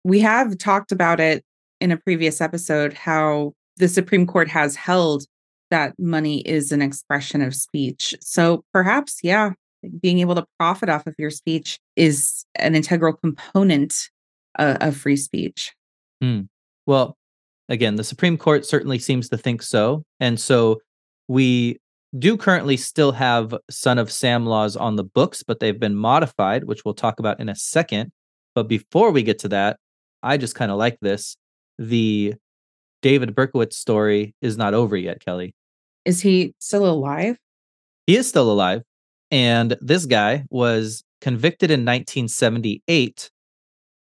We 0.03 0.19
have 0.19 0.57
talked 0.57 0.91
about 0.91 1.19
it 1.19 1.43
in 1.81 1.91
a 1.91 1.97
previous 1.97 2.39
episode 2.41 2.93
how 2.93 3.53
the 3.77 3.87
Supreme 3.87 4.25
Court 4.25 4.47
has 4.49 4.75
held 4.75 5.25
that 5.71 5.93
money 5.97 6.39
is 6.41 6.71
an 6.71 6.81
expression 6.81 7.41
of 7.41 7.55
speech. 7.55 8.13
So 8.21 8.63
perhaps, 8.71 9.19
yeah, 9.23 9.51
being 10.01 10.19
able 10.19 10.35
to 10.35 10.45
profit 10.59 10.89
off 10.89 11.07
of 11.07 11.15
your 11.17 11.29
speech 11.29 11.79
is 11.95 12.45
an 12.55 12.75
integral 12.75 13.13
component 13.13 14.09
uh, 14.57 14.77
of 14.81 14.97
free 14.97 15.17
speech. 15.17 15.73
Hmm. 16.21 16.41
Well, 16.85 17.17
again, 17.69 17.95
the 17.95 18.03
Supreme 18.03 18.37
Court 18.37 18.65
certainly 18.65 18.99
seems 18.99 19.29
to 19.29 19.37
think 19.37 19.61
so. 19.61 20.03
And 20.19 20.39
so 20.39 20.81
we 21.27 21.79
do 22.17 22.37
currently 22.37 22.77
still 22.77 23.11
have 23.11 23.53
Son 23.69 23.97
of 23.97 24.11
Sam 24.11 24.45
laws 24.45 24.75
on 24.75 24.95
the 24.95 25.03
books, 25.03 25.43
but 25.43 25.59
they've 25.59 25.79
been 25.79 25.95
modified, 25.95 26.65
which 26.65 26.85
we'll 26.85 26.93
talk 26.93 27.19
about 27.19 27.39
in 27.39 27.49
a 27.49 27.55
second. 27.55 28.11
But 28.53 28.67
before 28.67 29.11
we 29.11 29.23
get 29.23 29.39
to 29.39 29.49
that, 29.49 29.77
I 30.23 30.37
just 30.37 30.55
kind 30.55 30.71
of 30.71 30.77
like 30.77 30.97
this. 31.01 31.35
The 31.77 32.35
David 33.01 33.35
Berkowitz 33.35 33.73
story 33.73 34.33
is 34.41 34.57
not 34.57 34.73
over 34.73 34.95
yet, 34.95 35.23
Kelly. 35.23 35.53
Is 36.05 36.21
he 36.21 36.53
still 36.59 36.85
alive? 36.85 37.37
He 38.07 38.15
is 38.15 38.29
still 38.29 38.51
alive. 38.51 38.83
And 39.31 39.75
this 39.81 40.05
guy 40.05 40.45
was 40.49 41.03
convicted 41.19 41.71
in 41.71 41.81
1978. 41.81 43.29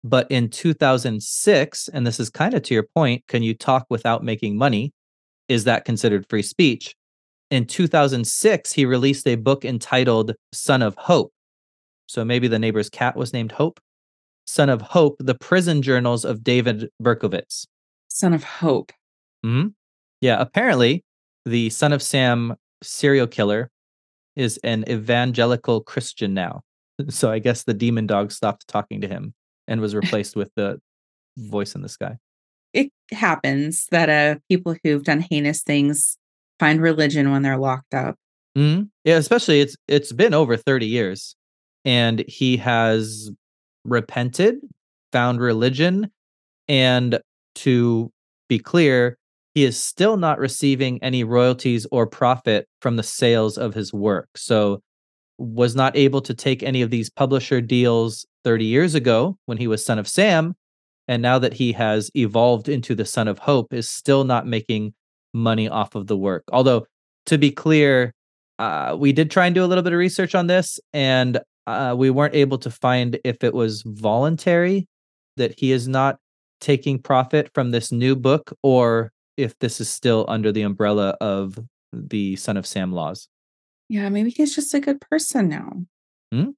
But 0.03 0.29
in 0.31 0.49
2006, 0.49 1.87
and 1.89 2.07
this 2.07 2.19
is 2.19 2.29
kind 2.29 2.53
of 2.53 2.63
to 2.63 2.73
your 2.73 2.87
point, 2.95 3.23
can 3.27 3.43
you 3.43 3.53
talk 3.53 3.85
without 3.89 4.23
making 4.23 4.57
money? 4.57 4.93
Is 5.47 5.65
that 5.65 5.85
considered 5.85 6.25
free 6.29 6.41
speech? 6.41 6.95
In 7.51 7.65
2006, 7.65 8.71
he 8.71 8.85
released 8.85 9.27
a 9.27 9.35
book 9.35 9.65
entitled 9.65 10.33
Son 10.53 10.81
of 10.81 10.95
Hope. 10.95 11.33
So 12.07 12.25
maybe 12.25 12.47
the 12.47 12.59
neighbor's 12.59 12.89
cat 12.89 13.15
was 13.15 13.33
named 13.33 13.51
Hope. 13.51 13.79
Son 14.45 14.69
of 14.69 14.81
Hope, 14.81 15.17
the 15.19 15.35
prison 15.35 15.81
journals 15.81 16.25
of 16.25 16.43
David 16.43 16.89
Berkowitz. 17.01 17.67
Son 18.07 18.33
of 18.33 18.43
Hope. 18.43 18.91
hmm 19.43 19.67
Yeah, 20.19 20.41
apparently 20.41 21.03
the 21.45 21.69
son 21.69 21.93
of 21.93 22.01
Sam 22.01 22.55
serial 22.81 23.27
killer 23.27 23.69
is 24.35 24.57
an 24.63 24.83
evangelical 24.89 25.81
Christian 25.81 26.33
now. 26.33 26.61
So 27.09 27.31
I 27.31 27.39
guess 27.39 27.63
the 27.63 27.73
demon 27.73 28.05
dog 28.05 28.31
stopped 28.31 28.67
talking 28.67 29.01
to 29.01 29.07
him 29.07 29.33
and 29.71 29.81
was 29.81 29.95
replaced 30.01 30.35
with 30.35 30.51
the 30.55 30.79
voice 31.37 31.73
in 31.73 31.81
the 31.81 31.89
sky. 31.89 32.17
It 32.73 32.91
happens 33.11 33.87
that 33.91 34.09
uh 34.09 34.39
people 34.49 34.75
who've 34.83 35.03
done 35.03 35.21
heinous 35.29 35.63
things 35.63 36.17
find 36.59 36.81
religion 36.81 37.31
when 37.31 37.41
they're 37.41 37.57
locked 37.57 37.93
up. 37.93 38.15
Mhm. 38.57 38.89
Yeah, 39.03 39.17
especially 39.17 39.61
it's 39.61 39.75
it's 39.87 40.11
been 40.11 40.33
over 40.33 40.57
30 40.57 40.85
years 40.85 41.35
and 41.85 42.23
he 42.27 42.57
has 42.57 43.31
repented, 43.85 44.55
found 45.11 45.39
religion, 45.39 46.11
and 46.67 47.19
to 47.55 48.11
be 48.47 48.59
clear, 48.59 49.17
he 49.55 49.63
is 49.63 49.81
still 49.81 50.17
not 50.17 50.39
receiving 50.39 51.01
any 51.03 51.23
royalties 51.23 51.87
or 51.91 52.05
profit 52.07 52.67
from 52.81 52.95
the 52.97 53.03
sales 53.03 53.57
of 53.57 53.73
his 53.73 53.93
work. 53.93 54.29
So 54.35 54.81
was 55.41 55.75
not 55.75 55.95
able 55.95 56.21
to 56.21 56.33
take 56.33 56.61
any 56.61 56.81
of 56.81 56.91
these 56.91 57.09
publisher 57.09 57.61
deals 57.61 58.25
30 58.43 58.65
years 58.65 58.95
ago 58.95 59.37
when 59.45 59.57
he 59.57 59.67
was 59.67 59.83
son 59.83 59.97
of 59.97 60.07
Sam 60.07 60.55
and 61.07 61.21
now 61.21 61.39
that 61.39 61.53
he 61.53 61.71
has 61.73 62.11
evolved 62.15 62.69
into 62.69 62.93
the 62.93 63.05
son 63.05 63.27
of 63.27 63.39
hope 63.39 63.73
is 63.73 63.89
still 63.89 64.23
not 64.23 64.45
making 64.45 64.93
money 65.33 65.67
off 65.67 65.95
of 65.95 66.07
the 66.07 66.17
work. 66.17 66.43
Although 66.51 66.85
to 67.25 67.37
be 67.37 67.51
clear, 67.51 68.13
uh, 68.59 68.95
we 68.97 69.11
did 69.11 69.31
try 69.31 69.47
and 69.47 69.55
do 69.55 69.63
a 69.63 69.67
little 69.67 69.83
bit 69.83 69.93
of 69.93 69.99
research 69.99 70.35
on 70.35 70.47
this 70.47 70.79
and 70.93 71.39
uh, 71.65 71.95
we 71.97 72.09
weren't 72.09 72.35
able 72.35 72.57
to 72.59 72.69
find 72.69 73.19
if 73.23 73.43
it 73.43 73.53
was 73.53 73.83
voluntary 73.85 74.87
that 75.37 75.57
he 75.57 75.71
is 75.71 75.87
not 75.87 76.17
taking 76.59 76.99
profit 76.99 77.49
from 77.53 77.71
this 77.71 77.91
new 77.91 78.15
book 78.15 78.55
or 78.61 79.11
if 79.37 79.57
this 79.59 79.81
is 79.81 79.89
still 79.89 80.25
under 80.27 80.51
the 80.51 80.61
umbrella 80.61 81.17
of 81.19 81.57
the 81.91 82.35
son 82.35 82.57
of 82.57 82.67
Sam 82.67 82.91
laws. 82.91 83.27
Yeah, 83.91 84.07
maybe 84.07 84.29
he's 84.29 84.55
just 84.55 84.73
a 84.73 84.79
good 84.79 85.01
person 85.01 85.49
now. 85.49 85.73
Hmm. 86.31 86.51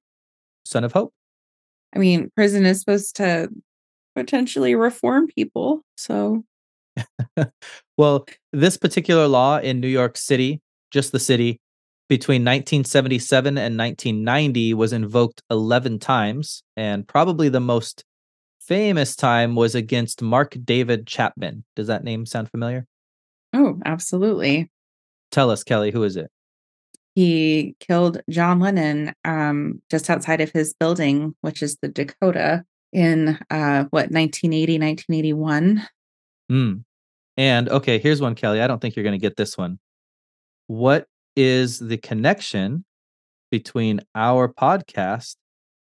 Son 0.64 0.84
of 0.84 0.92
Hope. 0.92 1.12
I 1.92 1.98
mean, 1.98 2.30
prison 2.36 2.64
is 2.64 2.78
supposed 2.78 3.16
to 3.16 3.48
potentially 4.14 4.76
reform 4.76 5.26
people. 5.26 5.82
So, 5.96 6.44
Well, 7.98 8.24
this 8.52 8.76
particular 8.76 9.26
law 9.26 9.58
in 9.58 9.80
New 9.80 9.88
York 9.88 10.16
City, 10.16 10.60
just 10.92 11.10
the 11.10 11.18
city, 11.18 11.58
between 12.08 12.42
1977 12.42 13.58
and 13.58 13.76
1990 13.76 14.74
was 14.74 14.92
invoked 14.92 15.42
11 15.50 15.98
times, 15.98 16.62
and 16.76 17.04
probably 17.08 17.48
the 17.48 17.58
most 17.58 18.04
famous 18.60 19.16
time 19.16 19.56
was 19.56 19.74
against 19.74 20.22
Mark 20.22 20.56
David 20.64 21.04
Chapman. 21.08 21.64
Does 21.74 21.88
that 21.88 22.04
name 22.04 22.26
sound 22.26 22.48
familiar? 22.48 22.86
oh, 23.54 23.80
absolutely. 23.84 24.70
Tell 25.32 25.50
us, 25.50 25.64
Kelly, 25.64 25.90
who 25.90 26.04
is 26.04 26.16
it? 26.16 26.30
He 27.14 27.76
killed 27.80 28.20
John 28.28 28.58
Lennon 28.58 29.14
um, 29.24 29.80
just 29.90 30.10
outside 30.10 30.40
of 30.40 30.50
his 30.50 30.74
building, 30.74 31.34
which 31.42 31.62
is 31.62 31.78
the 31.80 31.88
Dakota, 31.88 32.64
in 32.92 33.38
uh, 33.50 33.84
what, 33.90 34.10
1980, 34.10 34.78
1981. 34.78 35.86
Hmm. 36.48 36.72
And 37.36 37.68
okay, 37.68 37.98
here's 37.98 38.20
one, 38.20 38.34
Kelly. 38.34 38.60
I 38.60 38.66
don't 38.66 38.80
think 38.80 38.96
you're 38.96 39.04
going 39.04 39.18
to 39.18 39.18
get 39.18 39.36
this 39.36 39.58
one. 39.58 39.78
What 40.66 41.06
is 41.36 41.78
the 41.78 41.96
connection 41.96 42.84
between 43.50 44.00
our 44.14 44.48
podcast 44.48 45.36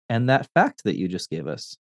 and 0.09 0.29
that 0.29 0.49
fact 0.55 0.85
that 0.85 0.97
you 0.97 1.09
just 1.09 1.31
gave 1.31 1.47
us? 1.47 1.77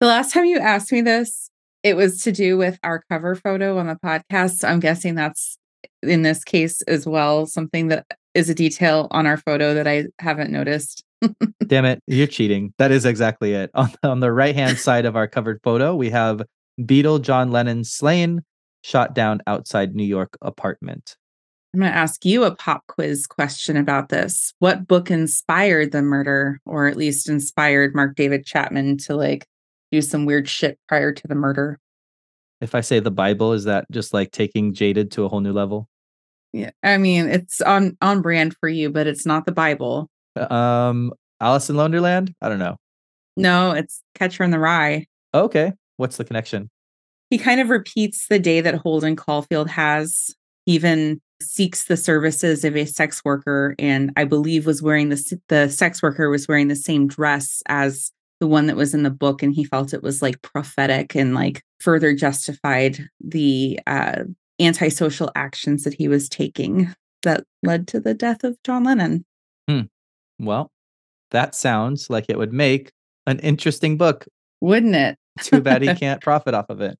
The 0.00 0.06
last 0.06 0.32
time 0.32 0.44
you 0.44 0.58
asked 0.58 0.92
me 0.92 1.00
this, 1.00 1.50
it 1.82 1.96
was 1.96 2.22
to 2.22 2.32
do 2.32 2.56
with 2.56 2.78
our 2.82 3.02
cover 3.10 3.34
photo 3.34 3.78
on 3.78 3.88
the 3.88 3.96
podcast. 3.96 4.58
So 4.58 4.68
I'm 4.68 4.80
guessing 4.80 5.14
that's 5.14 5.58
in 6.02 6.22
this 6.22 6.44
case 6.44 6.82
as 6.82 7.06
well, 7.06 7.46
something 7.46 7.88
that 7.88 8.06
is 8.34 8.48
a 8.48 8.54
detail 8.54 9.08
on 9.10 9.26
our 9.26 9.36
photo 9.36 9.74
that 9.74 9.86
I 9.86 10.06
haven't 10.18 10.50
noticed. 10.50 11.04
Damn 11.66 11.84
it, 11.84 12.02
you're 12.06 12.26
cheating. 12.26 12.74
That 12.78 12.90
is 12.90 13.04
exactly 13.04 13.54
it. 13.54 13.70
On, 13.74 13.90
on 14.02 14.20
the 14.20 14.32
right 14.32 14.54
hand 14.54 14.78
side 14.78 15.04
of 15.04 15.16
our 15.16 15.28
covered 15.28 15.60
photo, 15.62 15.94
we 15.94 16.10
have 16.10 16.42
Beatle 16.80 17.20
John 17.20 17.50
Lennon 17.50 17.84
slain, 17.84 18.42
shot 18.82 19.14
down 19.14 19.40
outside 19.46 19.94
New 19.94 20.04
York 20.04 20.36
apartment. 20.42 21.16
I'm 21.74 21.80
going 21.80 21.90
to 21.90 21.98
ask 21.98 22.24
you 22.26 22.44
a 22.44 22.54
pop 22.54 22.86
quiz 22.86 23.26
question 23.26 23.78
about 23.78 24.10
this. 24.10 24.52
What 24.58 24.86
book 24.86 25.10
inspired 25.10 25.92
the 25.92 26.02
murder, 26.02 26.60
or 26.66 26.86
at 26.86 26.98
least 26.98 27.30
inspired 27.30 27.94
Mark 27.94 28.14
David 28.14 28.44
Chapman 28.44 28.98
to 28.98 29.16
like 29.16 29.46
do 29.90 30.02
some 30.02 30.26
weird 30.26 30.48
shit 30.48 30.78
prior 30.86 31.12
to 31.12 31.28
the 31.28 31.34
murder? 31.34 31.78
If 32.60 32.74
I 32.74 32.82
say 32.82 33.00
the 33.00 33.10
Bible, 33.10 33.54
is 33.54 33.64
that 33.64 33.90
just 33.90 34.12
like 34.12 34.32
taking 34.32 34.74
Jaded 34.74 35.10
to 35.12 35.24
a 35.24 35.28
whole 35.28 35.40
new 35.40 35.52
level? 35.52 35.88
Yeah, 36.52 36.70
I 36.82 36.98
mean 36.98 37.28
it's 37.28 37.60
on 37.60 37.96
on 38.02 38.20
brand 38.20 38.56
for 38.60 38.68
you, 38.68 38.90
but 38.90 39.06
it's 39.06 39.24
not 39.24 39.46
the 39.46 39.52
Bible. 39.52 40.10
Um, 40.36 41.12
Alice 41.40 41.70
in 41.70 41.76
Wonderland? 41.76 42.34
I 42.40 42.48
don't 42.48 42.58
know. 42.58 42.76
No, 43.36 43.72
it's 43.72 44.02
Catcher 44.14 44.44
in 44.44 44.50
the 44.50 44.58
Rye. 44.58 45.06
Okay, 45.34 45.72
what's 45.96 46.16
the 46.16 46.24
connection? 46.24 46.70
He 47.30 47.38
kind 47.38 47.60
of 47.60 47.70
repeats 47.70 48.26
the 48.28 48.38
day 48.38 48.60
that 48.60 48.74
Holden 48.74 49.16
Caulfield 49.16 49.70
has. 49.70 50.34
He 50.66 50.74
even 50.74 51.20
seeks 51.40 51.84
the 51.84 51.96
services 51.96 52.64
of 52.64 52.76
a 52.76 52.84
sex 52.84 53.22
worker, 53.24 53.74
and 53.78 54.12
I 54.16 54.24
believe 54.24 54.66
was 54.66 54.82
wearing 54.82 55.08
the 55.08 55.40
the 55.48 55.68
sex 55.68 56.02
worker 56.02 56.28
was 56.28 56.46
wearing 56.46 56.68
the 56.68 56.76
same 56.76 57.08
dress 57.08 57.62
as 57.66 58.12
the 58.40 58.46
one 58.46 58.66
that 58.66 58.76
was 58.76 58.92
in 58.92 59.02
the 59.02 59.10
book, 59.10 59.42
and 59.42 59.54
he 59.54 59.64
felt 59.64 59.94
it 59.94 60.02
was 60.02 60.20
like 60.20 60.42
prophetic 60.42 61.14
and 61.14 61.34
like 61.34 61.62
further 61.80 62.14
justified 62.14 63.08
the 63.20 63.80
uh, 63.86 64.24
antisocial 64.66 65.30
actions 65.34 65.84
that 65.84 65.94
he 65.94 66.08
was 66.08 66.28
taking 66.28 66.94
that 67.22 67.44
led 67.62 67.86
to 67.88 68.00
the 68.00 68.14
death 68.14 68.44
of 68.44 68.56
John 68.64 68.84
Lennon. 68.84 69.24
Hmm. 69.68 69.82
Well, 70.38 70.70
that 71.30 71.54
sounds 71.54 72.10
like 72.10 72.26
it 72.28 72.38
would 72.38 72.52
make 72.52 72.92
an 73.26 73.38
interesting 73.40 73.96
book. 73.96 74.26
Wouldn't 74.60 74.94
it? 74.94 75.18
Too 75.40 75.60
bad 75.60 75.82
he 75.82 75.94
can't 75.94 76.20
profit 76.20 76.54
off 76.54 76.68
of 76.68 76.80
it. 76.80 76.98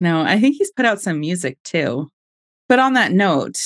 No, 0.00 0.22
I 0.22 0.38
think 0.38 0.56
he's 0.56 0.72
put 0.72 0.84
out 0.84 1.00
some 1.00 1.20
music 1.20 1.58
too. 1.64 2.10
But 2.68 2.78
on 2.78 2.92
that 2.94 3.12
note, 3.12 3.58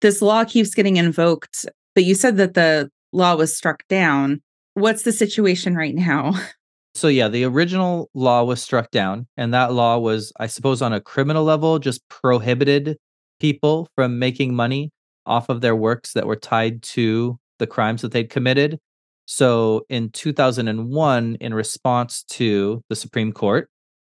this 0.00 0.22
law 0.22 0.44
keeps 0.44 0.74
getting 0.74 0.96
invoked. 0.96 1.66
But 1.94 2.04
you 2.04 2.14
said 2.14 2.36
that 2.38 2.54
the 2.54 2.90
law 3.12 3.34
was 3.36 3.54
struck 3.54 3.86
down. 3.88 4.40
What's 4.74 5.02
the 5.02 5.12
situation 5.12 5.74
right 5.74 5.94
now? 5.94 6.32
So 6.96 7.08
yeah, 7.08 7.28
the 7.28 7.44
original 7.44 8.08
law 8.14 8.42
was 8.42 8.62
struck 8.62 8.90
down, 8.90 9.26
and 9.36 9.52
that 9.52 9.74
law 9.74 9.98
was, 9.98 10.32
I 10.40 10.46
suppose, 10.46 10.80
on 10.80 10.94
a 10.94 11.00
criminal 11.00 11.44
level, 11.44 11.78
just 11.78 12.08
prohibited 12.08 12.96
people 13.38 13.86
from 13.94 14.18
making 14.18 14.54
money 14.54 14.92
off 15.26 15.50
of 15.50 15.60
their 15.60 15.76
works 15.76 16.14
that 16.14 16.26
were 16.26 16.36
tied 16.36 16.82
to 16.82 17.38
the 17.58 17.66
crimes 17.66 18.00
that 18.00 18.12
they'd 18.12 18.30
committed. 18.30 18.78
So 19.26 19.84
in 19.90 20.08
2001, 20.08 21.36
in 21.38 21.52
response 21.52 22.22
to 22.30 22.82
the 22.88 22.96
Supreme 22.96 23.30
Court, 23.30 23.68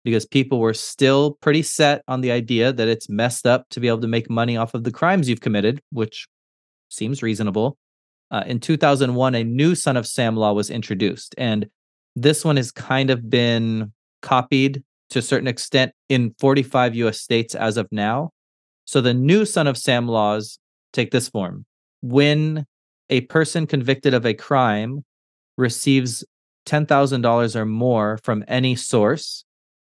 because 0.04 0.24
people 0.24 0.60
were 0.60 0.74
still 0.74 1.32
pretty 1.40 1.62
set 1.62 2.02
on 2.06 2.20
the 2.20 2.30
idea 2.30 2.72
that 2.72 2.86
it's 2.86 3.08
messed 3.08 3.44
up 3.44 3.68
to 3.70 3.80
be 3.80 3.88
able 3.88 4.02
to 4.02 4.06
make 4.06 4.30
money 4.30 4.56
off 4.56 4.74
of 4.74 4.84
the 4.84 4.92
crimes 4.92 5.28
you've 5.28 5.40
committed, 5.40 5.80
which 5.90 6.28
seems 6.90 7.24
reasonable. 7.24 7.76
Uh, 8.30 8.44
in 8.46 8.60
2001, 8.60 9.34
a 9.34 9.42
new 9.42 9.74
Son 9.74 9.96
of 9.96 10.06
Sam 10.06 10.36
law 10.36 10.52
was 10.52 10.70
introduced, 10.70 11.34
and 11.36 11.66
this 12.16 12.44
one 12.44 12.56
has 12.56 12.70
kind 12.70 13.10
of 13.10 13.28
been 13.30 13.92
copied 14.22 14.82
to 15.10 15.18
a 15.18 15.22
certain 15.22 15.48
extent 15.48 15.92
in 16.08 16.34
45 16.38 16.94
US 16.96 17.20
states 17.20 17.54
as 17.54 17.76
of 17.76 17.88
now. 17.90 18.30
So 18.84 19.00
the 19.00 19.14
new 19.14 19.44
Son 19.44 19.66
of 19.66 19.76
Sam 19.76 20.08
laws 20.08 20.58
take 20.92 21.10
this 21.10 21.28
form. 21.28 21.64
When 22.00 22.66
a 23.10 23.22
person 23.22 23.66
convicted 23.66 24.14
of 24.14 24.26
a 24.26 24.34
crime 24.34 25.04
receives 25.56 26.24
$10,000 26.66 27.56
or 27.56 27.64
more 27.64 28.18
from 28.22 28.44
any 28.46 28.76
source 28.76 29.44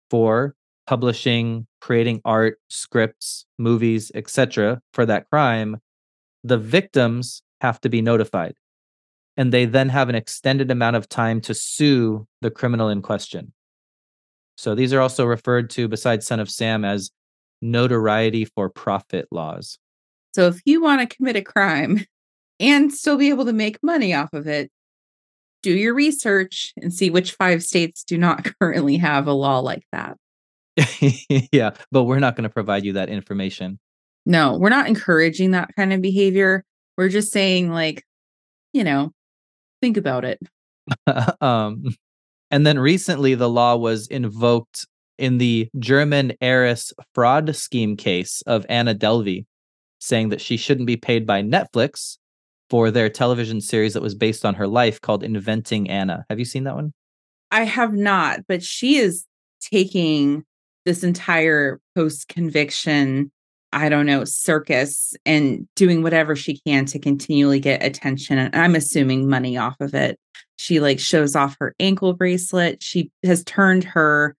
for 0.09 0.55
publishing, 0.87 1.67
creating 1.81 2.21
art, 2.25 2.57
scripts, 2.69 3.45
movies, 3.57 4.11
etc. 4.15 4.81
for 4.93 5.05
that 5.05 5.29
crime, 5.29 5.77
the 6.43 6.57
victims 6.57 7.43
have 7.61 7.79
to 7.81 7.89
be 7.89 8.01
notified 8.01 8.55
and 9.39 9.53
they 9.53 9.63
then 9.63 9.87
have 9.87 10.09
an 10.09 10.15
extended 10.15 10.69
amount 10.69 10.97
of 10.97 11.07
time 11.07 11.39
to 11.39 11.53
sue 11.53 12.27
the 12.41 12.51
criminal 12.51 12.89
in 12.89 13.01
question. 13.01 13.53
So 14.57 14.75
these 14.75 14.91
are 14.91 14.99
also 14.99 15.23
referred 15.23 15.69
to, 15.71 15.87
besides 15.87 16.27
Son 16.27 16.41
of 16.41 16.49
Sam, 16.51 16.83
as 16.83 17.09
notoriety 17.61 18.43
for 18.43 18.69
profit 18.69 19.27
laws. 19.31 19.79
So 20.35 20.47
if 20.47 20.59
you 20.65 20.81
want 20.81 20.99
to 20.99 21.15
commit 21.15 21.37
a 21.37 21.41
crime 21.41 22.05
and 22.59 22.93
still 22.93 23.15
be 23.15 23.29
able 23.29 23.45
to 23.45 23.53
make 23.53 23.81
money 23.81 24.13
off 24.13 24.33
of 24.33 24.45
it, 24.45 24.69
do 25.63 25.71
your 25.71 25.93
research 25.93 26.73
and 26.75 26.93
see 26.93 27.09
which 27.09 27.31
five 27.31 27.63
states 27.63 28.03
do 28.03 28.17
not 28.17 28.45
currently 28.59 28.97
have 28.97 29.25
a 29.25 29.31
law 29.31 29.59
like 29.59 29.85
that. 29.93 30.17
yeah, 31.53 31.71
but 31.93 32.03
we're 32.03 32.19
not 32.19 32.35
going 32.35 32.43
to 32.43 32.53
provide 32.53 32.83
you 32.83 32.91
that 32.91 33.07
information. 33.07 33.79
No, 34.25 34.57
we're 34.57 34.67
not 34.67 34.87
encouraging 34.87 35.51
that 35.51 35.69
kind 35.77 35.93
of 35.93 36.01
behavior. 36.01 36.65
We're 36.97 37.07
just 37.07 37.31
saying, 37.31 37.71
like, 37.71 38.03
you 38.73 38.83
know, 38.83 39.13
think 39.81 39.97
about 39.97 40.25
it. 40.25 40.39
um, 41.41 41.83
and 42.51 42.65
then 42.65 42.79
recently, 42.79 43.35
the 43.35 43.49
law 43.49 43.75
was 43.75 44.07
invoked 44.07 44.85
in 45.17 45.37
the 45.37 45.69
German 45.77 46.33
heiress 46.41 46.93
fraud 47.13 47.55
scheme 47.55 47.95
case 47.95 48.41
of 48.47 48.65
Anna 48.69 48.95
Delvey, 48.95 49.45
saying 49.99 50.29
that 50.29 50.41
she 50.41 50.57
shouldn't 50.57 50.87
be 50.87 50.97
paid 50.97 51.27
by 51.27 51.41
Netflix 51.43 52.17
for 52.69 52.91
their 52.91 53.09
television 53.09 53.61
series 53.61 53.93
that 53.93 54.01
was 54.01 54.15
based 54.15 54.45
on 54.45 54.55
her 54.55 54.67
life 54.67 55.01
called 55.01 55.23
Inventing 55.23 55.89
Anna. 55.89 56.25
Have 56.29 56.39
you 56.39 56.45
seen 56.45 56.63
that 56.63 56.75
one? 56.75 56.93
I 57.51 57.63
have 57.63 57.93
not, 57.93 58.41
but 58.47 58.63
she 58.63 58.97
is 58.97 59.25
taking 59.59 60.43
this 60.85 61.03
entire 61.03 61.79
post 61.95 62.27
conviction, 62.27 63.31
I 63.71 63.89
don't 63.89 64.05
know, 64.05 64.25
circus 64.25 65.13
and 65.25 65.67
doing 65.75 66.01
whatever 66.01 66.35
she 66.35 66.59
can 66.65 66.85
to 66.85 66.99
continually 66.99 67.59
get 67.59 67.83
attention. 67.83 68.37
And 68.37 68.55
I'm 68.55 68.75
assuming 68.75 69.29
money 69.29 69.57
off 69.57 69.75
of 69.79 69.93
it. 69.93 70.19
She 70.55 70.79
like 70.79 70.99
shows 70.99 71.35
off 71.35 71.55
her 71.59 71.75
ankle 71.79 72.13
bracelet. 72.13 72.81
She 72.81 73.11
has 73.23 73.43
turned 73.43 73.83
her 73.83 74.35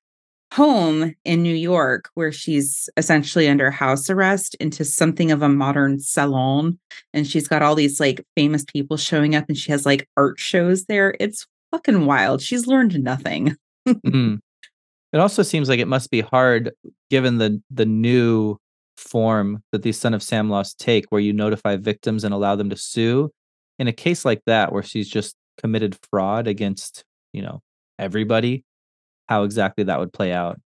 home 0.52 1.14
in 1.24 1.42
New 1.42 1.54
York, 1.54 2.10
where 2.14 2.32
she's 2.32 2.90
essentially 2.96 3.48
under 3.48 3.70
house 3.70 4.10
arrest, 4.10 4.56
into 4.56 4.84
something 4.84 5.30
of 5.30 5.42
a 5.42 5.48
modern 5.48 6.00
salon. 6.00 6.78
And 7.14 7.26
she's 7.26 7.46
got 7.46 7.62
all 7.62 7.74
these 7.74 8.00
like 8.00 8.24
famous 8.36 8.64
people 8.64 8.96
showing 8.96 9.34
up 9.34 9.44
and 9.48 9.56
she 9.56 9.70
has 9.70 9.86
like 9.86 10.08
art 10.16 10.38
shows 10.38 10.86
there. 10.86 11.14
It's 11.20 11.46
fucking 11.70 12.04
wild. 12.04 12.42
She's 12.42 12.66
learned 12.66 13.02
nothing. 13.02 13.56
mm. 13.88 14.38
It 15.12 15.18
also 15.18 15.42
seems 15.42 15.68
like 15.68 15.80
it 15.80 15.88
must 15.88 16.10
be 16.10 16.20
hard 16.20 16.72
given 17.10 17.38
the 17.38 17.60
the 17.70 17.86
new 17.86 18.58
form 19.00 19.62
that 19.72 19.82
these 19.82 19.98
son 19.98 20.14
of 20.14 20.22
Sam 20.22 20.50
laws 20.50 20.74
take 20.74 21.06
where 21.08 21.20
you 21.20 21.32
notify 21.32 21.76
victims 21.76 22.24
and 22.24 22.34
allow 22.34 22.56
them 22.56 22.70
to 22.70 22.76
sue. 22.76 23.30
In 23.78 23.88
a 23.88 23.92
case 23.92 24.24
like 24.24 24.42
that 24.46 24.72
where 24.72 24.82
she's 24.82 25.08
just 25.08 25.34
committed 25.58 25.96
fraud 26.10 26.46
against, 26.46 27.04
you 27.32 27.42
know, 27.42 27.60
everybody, 27.98 28.64
how 29.28 29.44
exactly 29.44 29.84
that 29.84 29.98
would 29.98 30.12
play 30.12 30.32
out. 30.32 30.60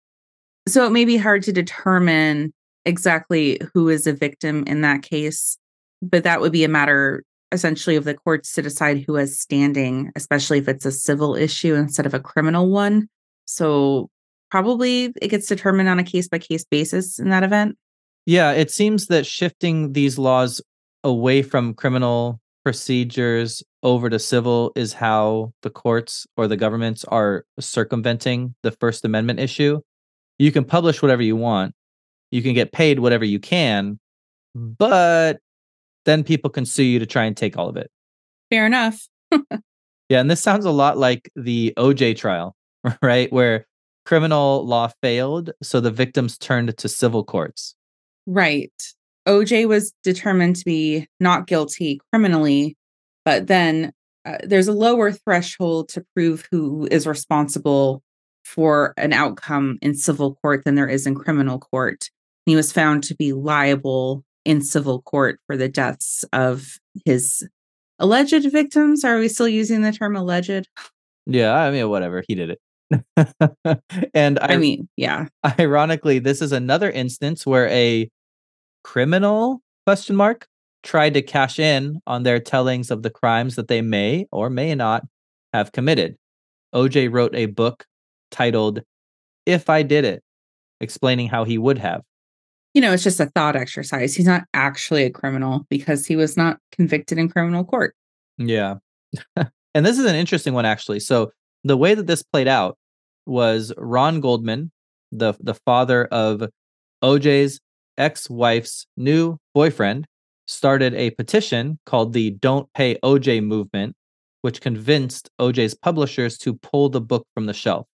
So 0.67 0.85
it 0.85 0.91
may 0.91 1.05
be 1.05 1.17
hard 1.17 1.43
to 1.43 1.51
determine 1.51 2.53
exactly 2.85 3.59
who 3.73 3.89
is 3.89 4.07
a 4.07 4.13
victim 4.13 4.63
in 4.65 4.81
that 4.81 5.01
case, 5.01 5.57
but 6.01 6.23
that 6.23 6.41
would 6.41 6.51
be 6.51 6.63
a 6.63 6.69
matter 6.69 7.23
essentially 7.51 7.95
of 7.95 8.05
the 8.05 8.13
courts 8.13 8.53
to 8.53 8.61
decide 8.61 9.03
who 9.05 9.15
has 9.15 9.37
standing, 9.37 10.11
especially 10.15 10.59
if 10.59 10.67
it's 10.67 10.85
a 10.85 10.91
civil 10.91 11.35
issue 11.35 11.75
instead 11.75 12.05
of 12.05 12.13
a 12.13 12.19
criminal 12.19 12.69
one. 12.69 13.09
So 13.45 14.09
probably 14.49 15.13
it 15.21 15.27
gets 15.27 15.47
determined 15.47 15.89
on 15.89 15.99
a 15.99 16.03
case 16.03 16.27
by 16.27 16.39
case 16.39 16.63
basis 16.63 17.19
in 17.19 17.29
that 17.29 17.43
event. 17.43 17.77
Yeah, 18.25 18.51
it 18.51 18.71
seems 18.71 19.07
that 19.07 19.25
shifting 19.25 19.93
these 19.93 20.17
laws 20.17 20.61
away 21.03 21.41
from 21.41 21.73
criminal 21.73 22.39
procedures 22.63 23.63
over 23.83 24.09
to 24.09 24.19
civil 24.19 24.71
is 24.75 24.93
how 24.93 25.53
the 25.63 25.69
courts 25.69 26.27
or 26.37 26.47
the 26.47 26.57
governments 26.57 27.03
are 27.05 27.45
circumventing 27.59 28.53
the 28.61 28.71
First 28.71 29.03
Amendment 29.03 29.39
issue. 29.39 29.79
You 30.37 30.51
can 30.51 30.63
publish 30.63 31.01
whatever 31.01 31.23
you 31.23 31.35
want, 31.35 31.73
you 32.31 32.41
can 32.41 32.53
get 32.53 32.71
paid 32.71 32.99
whatever 32.99 33.25
you 33.25 33.39
can, 33.39 33.99
but 34.55 35.39
then 36.05 36.23
people 36.23 36.49
can 36.49 36.65
sue 36.65 36.83
you 36.83 36.99
to 36.99 37.05
try 37.05 37.25
and 37.25 37.35
take 37.35 37.57
all 37.57 37.69
of 37.69 37.77
it. 37.77 37.89
Fair 38.49 38.65
enough. 38.65 39.07
yeah, 40.09 40.19
and 40.19 40.29
this 40.29 40.41
sounds 40.41 40.65
a 40.65 40.71
lot 40.71 40.97
like 40.97 41.31
the 41.35 41.73
OJ 41.77 42.17
trial, 42.17 42.55
right? 43.01 43.31
Where 43.31 43.65
criminal 44.05 44.65
law 44.65 44.91
failed, 45.01 45.51
so 45.61 45.79
the 45.79 45.91
victims 45.91 46.37
turned 46.37 46.77
to 46.77 46.87
civil 46.87 47.23
courts. 47.23 47.75
Right. 48.31 48.71
OJ 49.27 49.67
was 49.67 49.93
determined 50.03 50.55
to 50.55 50.63
be 50.63 51.05
not 51.19 51.47
guilty 51.47 51.99
criminally, 52.11 52.77
but 53.25 53.47
then 53.47 53.91
uh, 54.25 54.37
there's 54.41 54.69
a 54.69 54.73
lower 54.73 55.11
threshold 55.11 55.89
to 55.89 56.05
prove 56.15 56.47
who 56.49 56.87
is 56.89 57.05
responsible 57.05 58.01
for 58.45 58.93
an 58.95 59.11
outcome 59.11 59.79
in 59.81 59.95
civil 59.95 60.35
court 60.35 60.63
than 60.63 60.75
there 60.75 60.87
is 60.87 61.05
in 61.05 61.13
criminal 61.13 61.59
court. 61.59 62.09
He 62.45 62.55
was 62.55 62.71
found 62.71 63.03
to 63.03 63.15
be 63.15 63.33
liable 63.33 64.23
in 64.45 64.61
civil 64.61 65.01
court 65.01 65.37
for 65.45 65.57
the 65.57 65.67
deaths 65.67 66.23
of 66.31 66.77
his 67.03 67.45
alleged 67.99 68.49
victims. 68.49 69.03
Are 69.03 69.19
we 69.19 69.27
still 69.27 69.49
using 69.49 69.81
the 69.81 69.91
term 69.91 70.15
alleged? 70.15 70.69
Yeah, 71.25 71.53
I 71.53 71.69
mean, 71.69 71.89
whatever. 71.89 72.23
He 72.25 72.35
did 72.35 72.51
it. 72.51 72.59
and 74.13 74.39
I, 74.39 74.53
I 74.53 74.57
mean, 74.57 74.87
yeah. 74.95 75.27
Ironically, 75.59 76.19
this 76.19 76.41
is 76.41 76.53
another 76.53 76.89
instance 76.89 77.45
where 77.45 77.67
a 77.67 78.09
criminal 78.83 79.61
question 79.85 80.15
mark 80.15 80.47
tried 80.83 81.13
to 81.13 81.21
cash 81.21 81.59
in 81.59 81.99
on 82.07 82.23
their 82.23 82.39
tellings 82.39 82.91
of 82.91 83.03
the 83.03 83.09
crimes 83.09 83.55
that 83.55 83.67
they 83.67 83.81
may 83.81 84.25
or 84.31 84.49
may 84.49 84.73
not 84.75 85.03
have 85.53 85.71
committed. 85.71 86.17
OJ 86.73 87.11
wrote 87.11 87.35
a 87.35 87.47
book 87.47 87.85
titled 88.31 88.81
If 89.45 89.69
I 89.69 89.83
Did 89.83 90.05
It, 90.05 90.23
explaining 90.79 91.27
how 91.27 91.43
he 91.43 91.57
would 91.57 91.77
have. 91.77 92.01
You 92.73 92.81
know, 92.81 92.93
it's 92.93 93.03
just 93.03 93.19
a 93.19 93.25
thought 93.25 93.55
exercise. 93.55 94.15
He's 94.15 94.25
not 94.25 94.43
actually 94.53 95.03
a 95.03 95.09
criminal 95.09 95.65
because 95.69 96.05
he 96.05 96.15
was 96.15 96.37
not 96.37 96.57
convicted 96.71 97.17
in 97.17 97.29
criminal 97.29 97.65
court. 97.65 97.95
Yeah. 98.37 98.75
and 99.35 99.85
this 99.85 99.99
is 99.99 100.05
an 100.05 100.15
interesting 100.15 100.53
one, 100.53 100.65
actually. 100.65 101.01
So, 101.01 101.31
the 101.63 101.77
way 101.77 101.93
that 101.93 102.07
this 102.07 102.23
played 102.23 102.47
out 102.47 102.77
was 103.27 103.71
Ron 103.77 104.19
Goldman, 104.19 104.71
the, 105.11 105.33
the 105.39 105.53
father 105.53 106.05
of 106.05 106.49
OJ's 107.03 107.59
ex 108.01 108.29
wife's 108.29 108.87
new 108.97 109.37
boyfriend, 109.53 110.07
started 110.47 110.93
a 110.95 111.11
petition 111.11 111.79
called 111.85 112.13
the 112.13 112.31
Don't 112.31 112.71
Pay 112.73 112.95
OJ 113.03 113.43
movement, 113.43 113.95
which 114.41 114.59
convinced 114.59 115.29
OJ's 115.39 115.75
publishers 115.75 116.37
to 116.39 116.55
pull 116.55 116.89
the 116.89 116.99
book 116.99 117.25
from 117.33 117.45
the 117.45 117.53
shelf. 117.53 117.87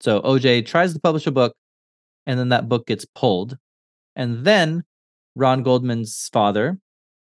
So 0.00 0.20
OJ 0.20 0.66
tries 0.66 0.92
to 0.94 1.00
publish 1.00 1.26
a 1.26 1.32
book, 1.32 1.54
and 2.26 2.38
then 2.38 2.50
that 2.50 2.68
book 2.68 2.86
gets 2.86 3.06
pulled. 3.14 3.56
And 4.14 4.44
then 4.44 4.84
Ron 5.34 5.62
Goldman's 5.62 6.28
father 6.32 6.78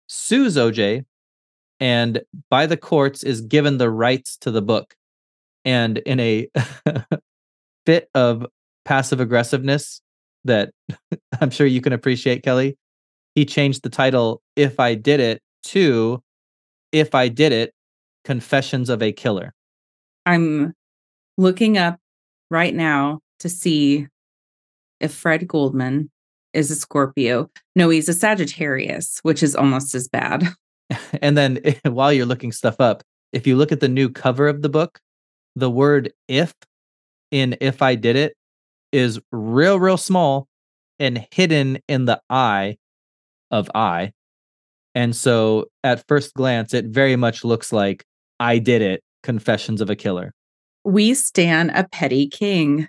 sues 0.08 0.58
OJ 0.58 1.06
and 1.80 2.22
by 2.50 2.66
the 2.66 2.78
courts 2.78 3.24
is 3.24 3.42
given 3.42 3.78
the 3.78 3.90
rights 3.90 4.38
to 4.38 4.52
the 4.52 4.62
book. 4.62 4.96
And 5.66 5.98
in 6.00 6.20
a 6.20 6.48
fit 7.86 8.10
of 8.14 8.46
passive 8.86 9.20
aggressiveness 9.20 10.02
that 10.46 10.72
I'm 11.42 11.50
sure 11.50 11.68
you 11.68 11.82
can 11.82 11.94
appreciate, 11.94 12.44
Kelly, 12.44 12.78
he 13.36 13.46
changed 13.46 13.84
the 13.84 13.90
title 13.90 14.42
If 14.56 14.80
I 14.80 14.96
Did 14.96 15.20
It 15.20 15.42
to 15.66 16.22
If 16.92 17.14
I 17.14 17.28
Did 17.28 17.52
It 17.52 17.74
Confessions 18.24 18.90
of 18.90 19.04
a 19.04 19.12
Killer. 19.12 19.54
I'm 20.26 20.74
looking 21.38 21.78
up 21.78 22.00
right 22.50 22.74
now 22.74 23.20
to 23.40 23.50
see 23.50 24.08
if 25.00 25.14
Fred 25.14 25.48
Goldman 25.48 26.10
is 26.54 26.72
a 26.72 26.76
Scorpio. 26.76 27.50
No, 27.76 27.90
he's 27.90 28.10
a 28.10 28.14
Sagittarius, 28.14 29.20
which 29.24 29.44
is 29.44 29.56
almost 29.56 29.94
as 29.94 30.08
bad. 30.08 30.48
and 31.22 31.38
then 31.38 31.60
while 31.84 32.14
you're 32.14 32.26
looking 32.26 32.52
stuff 32.52 32.80
up, 32.80 33.04
if 33.34 33.46
you 33.46 33.56
look 33.56 33.72
at 33.72 33.82
the 33.82 33.90
new 33.90 34.10
cover 34.10 34.48
of 34.48 34.62
the 34.62 34.70
book, 34.70 35.00
the 35.56 35.70
word 35.70 36.12
if 36.28 36.54
in 37.32 37.58
If 37.60 37.82
I 37.82 37.96
Did 37.96 38.16
It 38.16 38.36
is 38.96 39.20
real, 39.32 39.78
real 39.78 39.98
small 39.98 40.48
and 41.00 41.28
hidden 41.32 41.80
in 41.90 42.06
the 42.06 42.22
eye 42.30 42.78
of 43.52 43.70
I. 43.76 44.14
And 44.96 45.14
so 45.14 45.66
at 45.84 46.08
first 46.08 46.34
glance, 46.34 46.74
it 46.74 46.86
very 46.86 47.18
much 47.18 47.44
looks 47.44 47.74
like 47.74 48.06
I 48.40 48.58
did 48.58 48.82
it 48.82 49.04
Confessions 49.22 49.82
of 49.82 49.90
a 49.90 49.96
Killer. 49.96 50.34
We 50.86 51.14
stand 51.14 51.72
a 51.76 51.86
petty 51.92 52.28
king. 52.28 52.88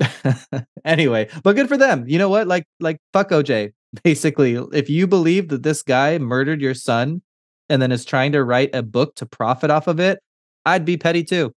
anyway, 0.84 1.28
but 1.42 1.54
good 1.54 1.68
for 1.68 1.76
them. 1.76 2.04
You 2.08 2.18
know 2.18 2.30
what? 2.30 2.46
Like, 2.46 2.64
like 2.80 2.98
fuck 3.12 3.30
OJ. 3.30 3.72
Basically, 4.02 4.54
if 4.72 4.88
you 4.88 5.06
believe 5.06 5.48
that 5.48 5.62
this 5.62 5.82
guy 5.82 6.16
murdered 6.16 6.62
your 6.62 6.72
son 6.72 7.20
and 7.68 7.82
then 7.82 7.92
is 7.92 8.06
trying 8.06 8.32
to 8.32 8.42
write 8.42 8.70
a 8.74 8.82
book 8.82 9.14
to 9.16 9.26
profit 9.26 9.70
off 9.70 9.86
of 9.86 10.00
it, 10.00 10.18
I'd 10.64 10.86
be 10.86 10.96
petty 10.96 11.24
too. 11.24 11.52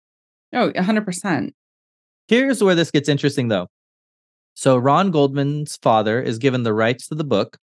Oh, 0.52 0.72
100%. 0.72 1.50
Here's 2.26 2.62
where 2.62 2.74
this 2.74 2.90
gets 2.90 3.09
interesting 3.09 3.48
though. 3.48 3.68
So 4.55 4.77
Ron 4.77 5.11
Goldman's 5.11 5.77
father 5.77 6.23
is 6.23 6.38
given 6.38 6.62
the 6.62 6.73
rights 6.73 7.09
to 7.09 7.14
the 7.14 7.25
book. 7.25 7.59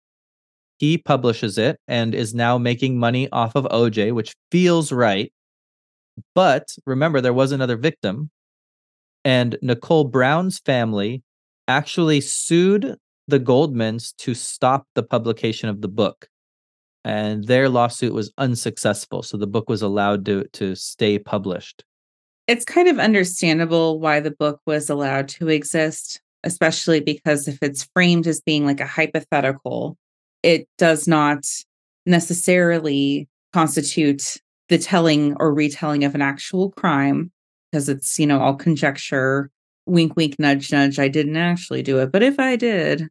He 0.77 0.97
publishes 0.97 1.57
it 1.57 1.79
and 1.87 2.15
is 2.15 2.33
now 2.33 2.57
making 2.57 2.97
money 2.97 3.29
off 3.31 3.55
of 3.55 3.65
OJ, 3.65 4.13
which 4.13 4.33
feels 4.51 4.91
right. 4.91 5.31
But 6.33 6.69
remember, 6.85 7.19
there 7.19 7.33
was 7.33 7.51
another 7.51 7.77
victim, 7.77 8.29
and 9.25 9.57
Nicole 9.61 10.05
Brown's 10.05 10.59
family 10.59 11.21
actually 11.67 12.21
sued 12.21 12.95
the 13.27 13.39
Goldmans 13.39 14.15
to 14.17 14.33
stop 14.33 14.87
the 14.95 15.03
publication 15.03 15.69
of 15.69 15.81
the 15.81 15.87
book. 15.87 16.27
And 17.03 17.45
their 17.45 17.69
lawsuit 17.69 18.13
was 18.13 18.31
unsuccessful. 18.37 19.23
So 19.23 19.37
the 19.37 19.47
book 19.47 19.69
was 19.69 19.81
allowed 19.81 20.25
to, 20.25 20.45
to 20.53 20.75
stay 20.75 21.19
published. 21.19 21.83
It's 22.47 22.65
kind 22.65 22.87
of 22.87 22.99
understandable 22.99 23.99
why 23.99 24.21
the 24.21 24.31
book 24.31 24.61
was 24.65 24.89
allowed 24.89 25.27
to 25.29 25.49
exist 25.49 26.21
especially 26.47 27.01
because 27.01 27.47
if 27.47 27.59
it's 27.61 27.89
framed 27.93 28.25
as 28.25 28.41
being 28.41 28.65
like 28.65 28.79
a 28.79 28.87
hypothetical, 28.87 29.97
it 30.41 30.67
does 30.77 31.07
not 31.07 31.45
necessarily 32.05 33.27
constitute 33.51 34.37
the 34.69 34.77
telling 34.77 35.35
or 35.39 35.53
retelling 35.53 36.05
of 36.05 36.15
an 36.15 36.21
actual 36.21 36.71
crime 36.71 37.31
because 37.69 37.89
it's, 37.89 38.17
you 38.17 38.25
know, 38.25 38.39
all 38.39 38.55
conjecture 38.55 39.51
wink, 39.85 40.15
wink, 40.15 40.37
nudge, 40.39 40.71
nudge. 40.71 40.99
I 40.99 41.09
didn't 41.09 41.37
actually 41.37 41.83
do 41.83 41.99
it, 41.99 42.11
but 42.11 42.23
if 42.23 42.39
I 42.39 42.55
did, 42.55 43.07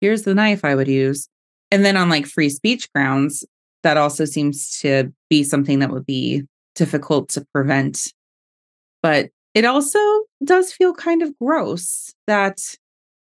here's 0.00 0.22
the 0.22 0.34
knife 0.34 0.64
I 0.64 0.74
would 0.74 0.88
use. 0.88 1.28
And 1.70 1.84
then 1.84 1.96
on 1.96 2.08
like 2.08 2.26
free 2.26 2.50
speech 2.50 2.92
grounds, 2.92 3.44
that 3.82 3.96
also 3.96 4.24
seems 4.24 4.78
to 4.80 5.12
be 5.30 5.44
something 5.44 5.78
that 5.78 5.90
would 5.90 6.06
be 6.06 6.42
difficult 6.74 7.28
to 7.30 7.46
prevent. 7.52 8.12
But 9.02 9.30
it 9.54 9.64
also 9.64 9.98
does 10.44 10.72
feel 10.72 10.92
kind 10.94 11.22
of 11.22 11.36
gross 11.38 12.14
that 12.26 12.58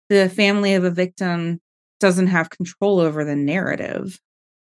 the 0.09 0.29
family 0.29 0.73
of 0.73 0.83
a 0.83 0.91
victim 0.91 1.59
doesn't 1.99 2.27
have 2.27 2.49
control 2.49 2.99
over 2.99 3.23
the 3.23 3.35
narrative. 3.35 4.19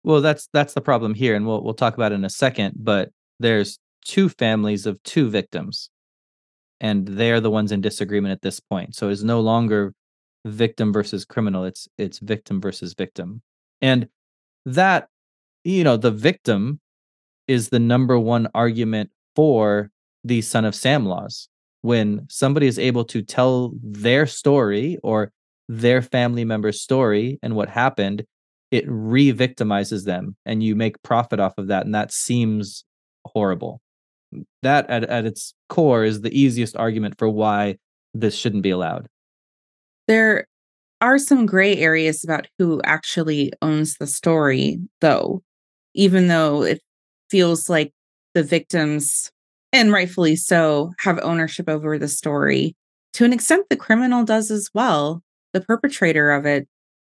Well, 0.05 0.21
that's 0.21 0.49
that's 0.53 0.75
the 0.75 0.81
problem 0.81 1.15
here, 1.15 1.35
and 1.35 1.47
we'll 1.47 1.63
we'll 1.63 1.75
talk 1.75 1.95
about 1.95 2.13
it 2.13 2.17
in 2.17 2.25
a 2.25 2.31
second. 2.31 2.75
But 2.79 3.11
there's 3.41 3.79
two 4.05 4.29
families 4.29 4.87
of 4.87 5.03
two 5.03 5.29
victims, 5.29 5.91
and 6.81 7.07
they're 7.07 7.41
the 7.41 7.51
ones 7.51 7.73
in 7.73 7.81
disagreement 7.81 8.33
at 8.33 8.43
this 8.43 8.61
point. 8.61 8.95
So 8.95 9.09
it's 9.09 9.23
no 9.23 9.41
longer 9.41 9.93
victim 10.47 10.93
versus 10.93 11.25
criminal; 11.25 11.65
it's 11.65 11.89
it's 11.99 12.21
victim 12.21 12.61
versus 12.61 12.95
victim, 12.95 13.43
and 13.83 14.09
that 14.65 15.09
you 15.65 15.85
know 15.85 15.97
the 15.97 16.11
victim 16.13 16.81
is 17.49 17.71
the 17.71 17.81
number 17.81 18.19
one 18.19 18.49
argument 18.55 19.11
for 19.35 19.91
the 20.25 20.41
son 20.43 20.65
of 20.65 20.75
Sam 20.75 21.07
laws. 21.07 21.49
When 21.83 22.27
somebody 22.29 22.67
is 22.67 22.79
able 22.79 23.05
to 23.07 23.23
tell 23.23 23.73
their 23.83 24.27
story 24.27 24.99
or 25.03 25.33
their 25.69 26.03
family 26.03 26.45
member's 26.45 26.81
story 26.81 27.39
and 27.43 27.55
what 27.55 27.69
happened, 27.69 28.25
it 28.71 28.85
re-victimizes 28.87 30.05
them 30.05 30.37
and 30.45 30.63
you 30.63 30.75
make 30.75 31.03
profit 31.03 31.41
off 31.41 31.55
of 31.57 31.69
that. 31.69 31.87
And 31.87 31.95
that 31.95 32.13
seems 32.13 32.85
horrible. 33.25 33.81
That 34.63 34.89
at, 34.91 35.05
at 35.05 35.25
its 35.25 35.55
core 35.69 36.05
is 36.05 36.21
the 36.21 36.39
easiest 36.39 36.77
argument 36.77 37.15
for 37.19 37.29
why 37.29 37.77
this 38.13 38.35
shouldn't 38.35 38.63
be 38.63 38.71
allowed. 38.71 39.07
There 40.07 40.47
are 41.01 41.19
some 41.19 41.47
gray 41.47 41.77
areas 41.77 42.25
about 42.25 42.49
who 42.59 42.81
actually 42.85 43.53
owns 43.63 43.95
the 43.95 44.07
story, 44.07 44.81
though, 45.01 45.43
even 45.95 46.29
though 46.29 46.63
it 46.63 46.83
feels 47.31 47.71
like 47.71 47.93
the 48.35 48.43
victims, 48.43 49.31
and 49.73 49.93
rightfully 49.93 50.37
so, 50.37 50.93
have 50.99 51.19
ownership 51.23 51.69
over 51.69 51.99
the 51.99 52.09
story. 52.09 52.75
To 53.15 53.25
an 53.25 53.33
extent, 53.33 53.67
the 53.69 53.77
criminal 53.77 54.25
does 54.25 54.51
as 54.51 54.71
well. 54.75 55.23
The 55.53 55.61
perpetrator 55.61 56.31
of 56.31 56.47
it 56.47 56.69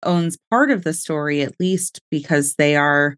owns 0.02 0.38
part 0.50 0.70
of 0.70 0.84
the 0.84 0.92
story, 0.92 1.42
at 1.42 1.58
least 1.60 2.00
because 2.10 2.54
they 2.54 2.76
are 2.76 3.16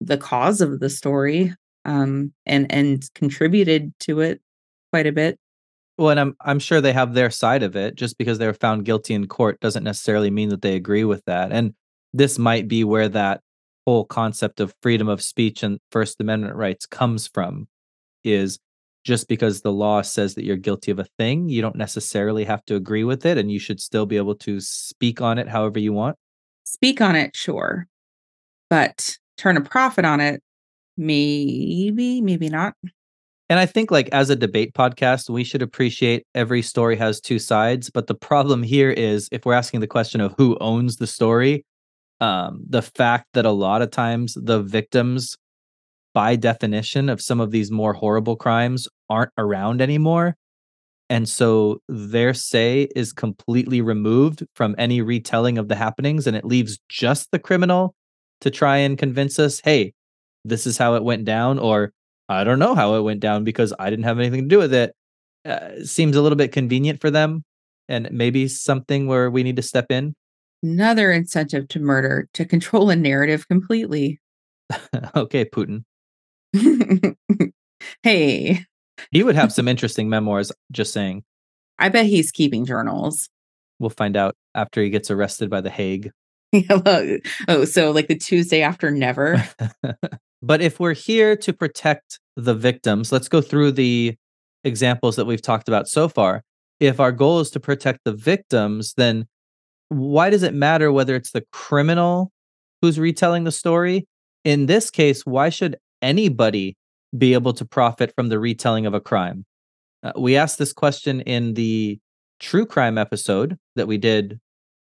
the 0.00 0.16
cause 0.18 0.60
of 0.60 0.80
the 0.80 0.90
story 0.90 1.54
um, 1.84 2.32
and 2.44 2.70
and 2.72 3.08
contributed 3.14 3.92
to 4.00 4.20
it 4.20 4.40
quite 4.92 5.06
a 5.06 5.12
bit. 5.12 5.38
Well, 5.98 6.10
and 6.10 6.20
I'm 6.20 6.36
I'm 6.40 6.58
sure 6.58 6.80
they 6.80 6.92
have 6.92 7.14
their 7.14 7.30
side 7.30 7.62
of 7.62 7.76
it. 7.76 7.94
Just 7.94 8.18
because 8.18 8.38
they 8.38 8.46
were 8.46 8.54
found 8.54 8.84
guilty 8.84 9.14
in 9.14 9.26
court 9.26 9.60
doesn't 9.60 9.84
necessarily 9.84 10.30
mean 10.30 10.50
that 10.50 10.62
they 10.62 10.74
agree 10.74 11.04
with 11.04 11.24
that. 11.26 11.52
And 11.52 11.74
this 12.12 12.38
might 12.38 12.68
be 12.68 12.84
where 12.84 13.08
that 13.08 13.40
whole 13.86 14.04
concept 14.04 14.60
of 14.60 14.74
freedom 14.82 15.08
of 15.08 15.22
speech 15.22 15.62
and 15.62 15.78
First 15.90 16.20
Amendment 16.20 16.56
rights 16.56 16.86
comes 16.86 17.28
from. 17.28 17.68
Is 18.26 18.58
just 19.04 19.28
because 19.28 19.60
the 19.60 19.72
law 19.72 20.02
says 20.02 20.34
that 20.34 20.44
you're 20.44 20.56
guilty 20.56 20.90
of 20.90 20.98
a 20.98 21.06
thing, 21.16 21.48
you 21.48 21.62
don't 21.62 21.76
necessarily 21.76 22.44
have 22.44 22.64
to 22.64 22.74
agree 22.74 23.04
with 23.04 23.24
it, 23.24 23.38
and 23.38 23.50
you 23.50 23.58
should 23.58 23.80
still 23.80 24.04
be 24.04 24.16
able 24.16 24.34
to 24.34 24.60
speak 24.60 25.20
on 25.20 25.38
it 25.38 25.48
however 25.48 25.78
you 25.78 25.92
want. 25.92 26.16
Speak 26.64 27.00
on 27.00 27.14
it, 27.14 27.36
sure, 27.36 27.86
but 28.68 29.16
turn 29.38 29.56
a 29.56 29.60
profit 29.60 30.04
on 30.04 30.20
it, 30.20 30.42
maybe, 30.96 32.20
maybe 32.20 32.48
not. 32.48 32.74
And 33.48 33.60
I 33.60 33.66
think, 33.66 33.92
like, 33.92 34.08
as 34.08 34.28
a 34.28 34.34
debate 34.34 34.74
podcast, 34.74 35.30
we 35.30 35.44
should 35.44 35.62
appreciate 35.62 36.26
every 36.34 36.62
story 36.62 36.96
has 36.96 37.20
two 37.20 37.38
sides. 37.38 37.90
But 37.90 38.08
the 38.08 38.14
problem 38.14 38.64
here 38.64 38.90
is 38.90 39.28
if 39.30 39.46
we're 39.46 39.54
asking 39.54 39.80
the 39.80 39.86
question 39.86 40.20
of 40.20 40.34
who 40.36 40.58
owns 40.60 40.96
the 40.96 41.06
story, 41.06 41.64
um, 42.20 42.64
the 42.68 42.82
fact 42.82 43.26
that 43.34 43.46
a 43.46 43.52
lot 43.52 43.82
of 43.82 43.92
times 43.92 44.34
the 44.34 44.62
victims, 44.62 45.36
by 46.16 46.34
definition, 46.34 47.10
of 47.10 47.20
some 47.20 47.42
of 47.42 47.50
these 47.50 47.70
more 47.70 47.92
horrible 47.92 48.36
crimes 48.36 48.88
aren't 49.10 49.32
around 49.36 49.82
anymore. 49.82 50.34
And 51.10 51.28
so 51.28 51.82
their 51.90 52.32
say 52.32 52.88
is 52.96 53.12
completely 53.12 53.82
removed 53.82 54.42
from 54.54 54.74
any 54.78 55.02
retelling 55.02 55.58
of 55.58 55.68
the 55.68 55.74
happenings, 55.74 56.26
and 56.26 56.34
it 56.34 56.46
leaves 56.46 56.78
just 56.88 57.30
the 57.32 57.38
criminal 57.38 57.94
to 58.40 58.50
try 58.50 58.78
and 58.78 58.96
convince 58.96 59.38
us 59.38 59.60
hey, 59.60 59.92
this 60.42 60.66
is 60.66 60.78
how 60.78 60.94
it 60.94 61.04
went 61.04 61.26
down, 61.26 61.58
or 61.58 61.92
I 62.30 62.44
don't 62.44 62.58
know 62.58 62.74
how 62.74 62.94
it 62.94 63.02
went 63.02 63.20
down 63.20 63.44
because 63.44 63.74
I 63.78 63.90
didn't 63.90 64.06
have 64.06 64.18
anything 64.18 64.44
to 64.44 64.48
do 64.48 64.58
with 64.58 64.72
it. 64.72 64.94
Uh, 65.44 65.84
seems 65.84 66.16
a 66.16 66.22
little 66.22 66.36
bit 66.36 66.50
convenient 66.50 66.98
for 66.98 67.10
them, 67.10 67.44
and 67.90 68.08
maybe 68.10 68.48
something 68.48 69.06
where 69.06 69.30
we 69.30 69.42
need 69.42 69.56
to 69.56 69.62
step 69.62 69.90
in. 69.90 70.14
Another 70.62 71.12
incentive 71.12 71.68
to 71.68 71.78
murder 71.78 72.26
to 72.32 72.46
control 72.46 72.88
a 72.88 72.96
narrative 72.96 73.46
completely. 73.48 74.18
okay, 75.14 75.44
Putin. 75.44 75.84
hey. 78.02 78.64
He 79.10 79.22
would 79.22 79.36
have 79.36 79.52
some 79.52 79.68
interesting 79.68 80.08
memoirs, 80.08 80.52
just 80.72 80.92
saying. 80.92 81.24
I 81.78 81.88
bet 81.88 82.06
he's 82.06 82.30
keeping 82.30 82.64
journals. 82.64 83.28
We'll 83.78 83.90
find 83.90 84.16
out 84.16 84.34
after 84.54 84.82
he 84.82 84.90
gets 84.90 85.10
arrested 85.10 85.50
by 85.50 85.60
the 85.60 85.70
Hague. 85.70 86.10
oh, 87.48 87.64
so 87.64 87.90
like 87.90 88.08
the 88.08 88.16
Tuesday 88.16 88.62
after 88.62 88.90
never. 88.90 89.42
but 90.42 90.60
if 90.62 90.80
we're 90.80 90.94
here 90.94 91.36
to 91.36 91.52
protect 91.52 92.18
the 92.36 92.54
victims, 92.54 93.12
let's 93.12 93.28
go 93.28 93.40
through 93.40 93.72
the 93.72 94.16
examples 94.64 95.16
that 95.16 95.26
we've 95.26 95.42
talked 95.42 95.68
about 95.68 95.88
so 95.88 96.08
far. 96.08 96.42
If 96.80 97.00
our 97.00 97.12
goal 97.12 97.40
is 97.40 97.50
to 97.50 97.60
protect 97.60 98.00
the 98.04 98.12
victims, 98.12 98.94
then 98.96 99.26
why 99.88 100.30
does 100.30 100.42
it 100.42 100.54
matter 100.54 100.90
whether 100.90 101.14
it's 101.14 101.32
the 101.32 101.44
criminal 101.52 102.32
who's 102.82 102.98
retelling 102.98 103.44
the 103.44 103.52
story? 103.52 104.06
In 104.44 104.66
this 104.66 104.90
case, 104.90 105.24
why 105.24 105.48
should 105.48 105.76
anybody 106.06 106.76
be 107.16 107.34
able 107.34 107.52
to 107.54 107.64
profit 107.64 108.12
from 108.14 108.28
the 108.28 108.38
retelling 108.38 108.86
of 108.86 108.94
a 108.94 109.00
crime? 109.00 109.44
Uh, 110.02 110.12
we 110.16 110.36
asked 110.36 110.58
this 110.58 110.72
question 110.72 111.20
in 111.22 111.54
the 111.54 111.98
true 112.38 112.66
crime 112.66 112.98
episode 112.98 113.58
that 113.74 113.86
we 113.86 113.98
did, 113.98 114.38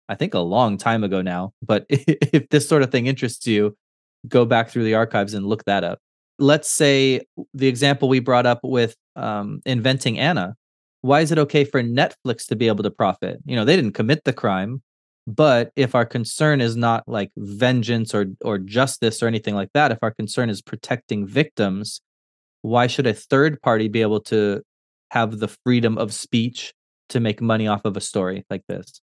I 0.09 0.15
think, 0.15 0.33
a 0.33 0.39
long 0.39 0.77
time 0.77 1.03
ago 1.03 1.21
now. 1.21 1.53
But 1.61 1.85
if 1.89 2.49
this 2.49 2.67
sort 2.67 2.83
of 2.83 2.91
thing 2.91 3.07
interests 3.07 3.47
you, 3.47 3.75
go 4.27 4.45
back 4.45 4.69
through 4.69 4.83
the 4.83 4.95
archives 4.95 5.33
and 5.33 5.45
look 5.45 5.63
that 5.65 5.83
up. 5.83 5.99
Let's 6.37 6.69
say 6.69 7.21
the 7.53 7.67
example 7.67 8.09
we 8.09 8.19
brought 8.19 8.45
up 8.45 8.59
with 8.63 8.95
um, 9.15 9.61
inventing 9.65 10.19
Anna. 10.19 10.55
Why 11.01 11.21
is 11.21 11.31
it 11.31 11.37
okay 11.37 11.63
for 11.63 11.81
Netflix 11.81 12.47
to 12.47 12.55
be 12.55 12.67
able 12.67 12.83
to 12.83 12.91
profit? 12.91 13.39
You 13.45 13.55
know, 13.55 13.63
they 13.63 13.75
didn't 13.75 13.93
commit 13.93 14.23
the 14.25 14.33
crime, 14.33 14.81
but 15.27 15.71
if 15.75 15.95
our 15.95 16.05
concern 16.05 16.61
is 16.61 16.75
not 16.75 17.07
like 17.07 17.31
vengeance 17.35 18.13
or 18.13 18.27
or 18.41 18.57
justice 18.57 19.23
or 19.23 19.27
anything 19.27 19.55
like 19.55 19.69
that, 19.73 19.91
if 19.91 19.97
our 20.01 20.11
concern 20.11 20.49
is 20.49 20.61
protecting 20.61 21.27
victims, 21.27 22.01
why 22.61 22.87
should 22.87 23.07
a 23.07 23.13
third 23.13 23.61
party 23.61 23.87
be 23.87 24.01
able 24.01 24.21
to 24.21 24.61
have 25.11 25.39
the 25.39 25.47
freedom 25.47 25.97
of 25.97 26.13
speech 26.13 26.73
to 27.09 27.19
make 27.19 27.41
money 27.41 27.67
off 27.67 27.85
of 27.85 27.97
a 27.97 28.01
story 28.01 28.45
like 28.49 28.63
this? 28.67 29.01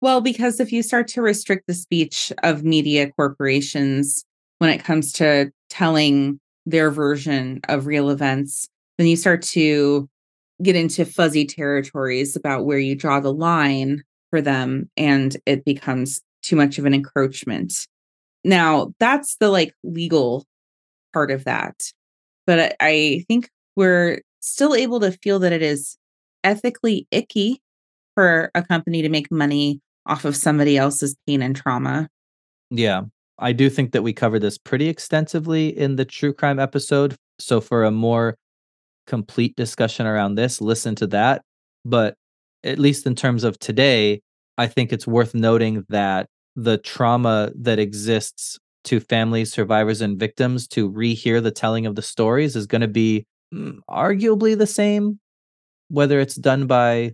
Well, 0.00 0.20
because 0.20 0.58
if 0.58 0.72
you 0.72 0.82
start 0.82 1.06
to 1.08 1.22
restrict 1.22 1.68
the 1.68 1.74
speech 1.74 2.32
of 2.42 2.64
media 2.64 3.10
corporations 3.12 4.24
when 4.58 4.70
it 4.70 4.82
comes 4.82 5.12
to 5.14 5.52
telling 5.70 6.40
their 6.66 6.90
version 6.90 7.60
of 7.68 7.86
real 7.86 8.10
events, 8.10 8.68
then 8.98 9.06
you 9.06 9.16
start 9.16 9.42
to 9.42 10.08
get 10.60 10.76
into 10.76 11.04
fuzzy 11.04 11.44
territories 11.44 12.34
about 12.36 12.64
where 12.64 12.78
you 12.78 12.94
draw 12.94 13.20
the 13.20 13.32
line 13.32 14.02
for 14.32 14.40
them 14.40 14.88
and 14.96 15.36
it 15.44 15.62
becomes 15.64 16.22
too 16.42 16.56
much 16.56 16.78
of 16.78 16.86
an 16.86 16.94
encroachment. 16.94 17.86
Now, 18.44 18.94
that's 18.98 19.36
the 19.36 19.50
like 19.50 19.74
legal 19.84 20.46
part 21.12 21.30
of 21.30 21.44
that. 21.44 21.92
But 22.46 22.74
I 22.80 23.24
think 23.28 23.50
we're 23.76 24.22
still 24.40 24.74
able 24.74 25.00
to 25.00 25.12
feel 25.12 25.38
that 25.40 25.52
it 25.52 25.62
is 25.62 25.98
ethically 26.42 27.06
icky 27.10 27.60
for 28.14 28.50
a 28.54 28.62
company 28.62 29.02
to 29.02 29.10
make 29.10 29.30
money 29.30 29.80
off 30.06 30.24
of 30.24 30.34
somebody 30.34 30.78
else's 30.78 31.14
pain 31.26 31.42
and 31.42 31.54
trauma. 31.54 32.08
Yeah. 32.70 33.02
I 33.38 33.52
do 33.52 33.68
think 33.68 33.92
that 33.92 34.02
we 34.02 34.14
covered 34.14 34.40
this 34.40 34.56
pretty 34.56 34.88
extensively 34.88 35.76
in 35.76 35.96
the 35.96 36.06
true 36.06 36.32
crime 36.32 36.58
episode. 36.58 37.16
So 37.38 37.60
for 37.60 37.84
a 37.84 37.90
more 37.90 38.36
complete 39.06 39.54
discussion 39.56 40.06
around 40.06 40.36
this, 40.36 40.60
listen 40.60 40.94
to 40.96 41.06
that. 41.08 41.42
But 41.84 42.16
at 42.64 42.78
least 42.78 43.06
in 43.06 43.14
terms 43.14 43.44
of 43.44 43.58
today, 43.58 44.20
I 44.58 44.66
think 44.66 44.92
it's 44.92 45.06
worth 45.06 45.34
noting 45.34 45.84
that 45.88 46.28
the 46.56 46.78
trauma 46.78 47.50
that 47.56 47.78
exists 47.78 48.58
to 48.84 49.00
families, 49.00 49.52
survivors, 49.52 50.00
and 50.00 50.18
victims 50.18 50.66
to 50.68 50.90
rehear 50.90 51.42
the 51.42 51.50
telling 51.50 51.86
of 51.86 51.94
the 51.94 52.02
stories 52.02 52.56
is 52.56 52.66
going 52.66 52.80
to 52.80 52.88
be 52.88 53.26
mm, 53.54 53.78
arguably 53.88 54.56
the 54.56 54.66
same, 54.66 55.18
whether 55.88 56.20
it's 56.20 56.34
done 56.34 56.66
by 56.66 57.12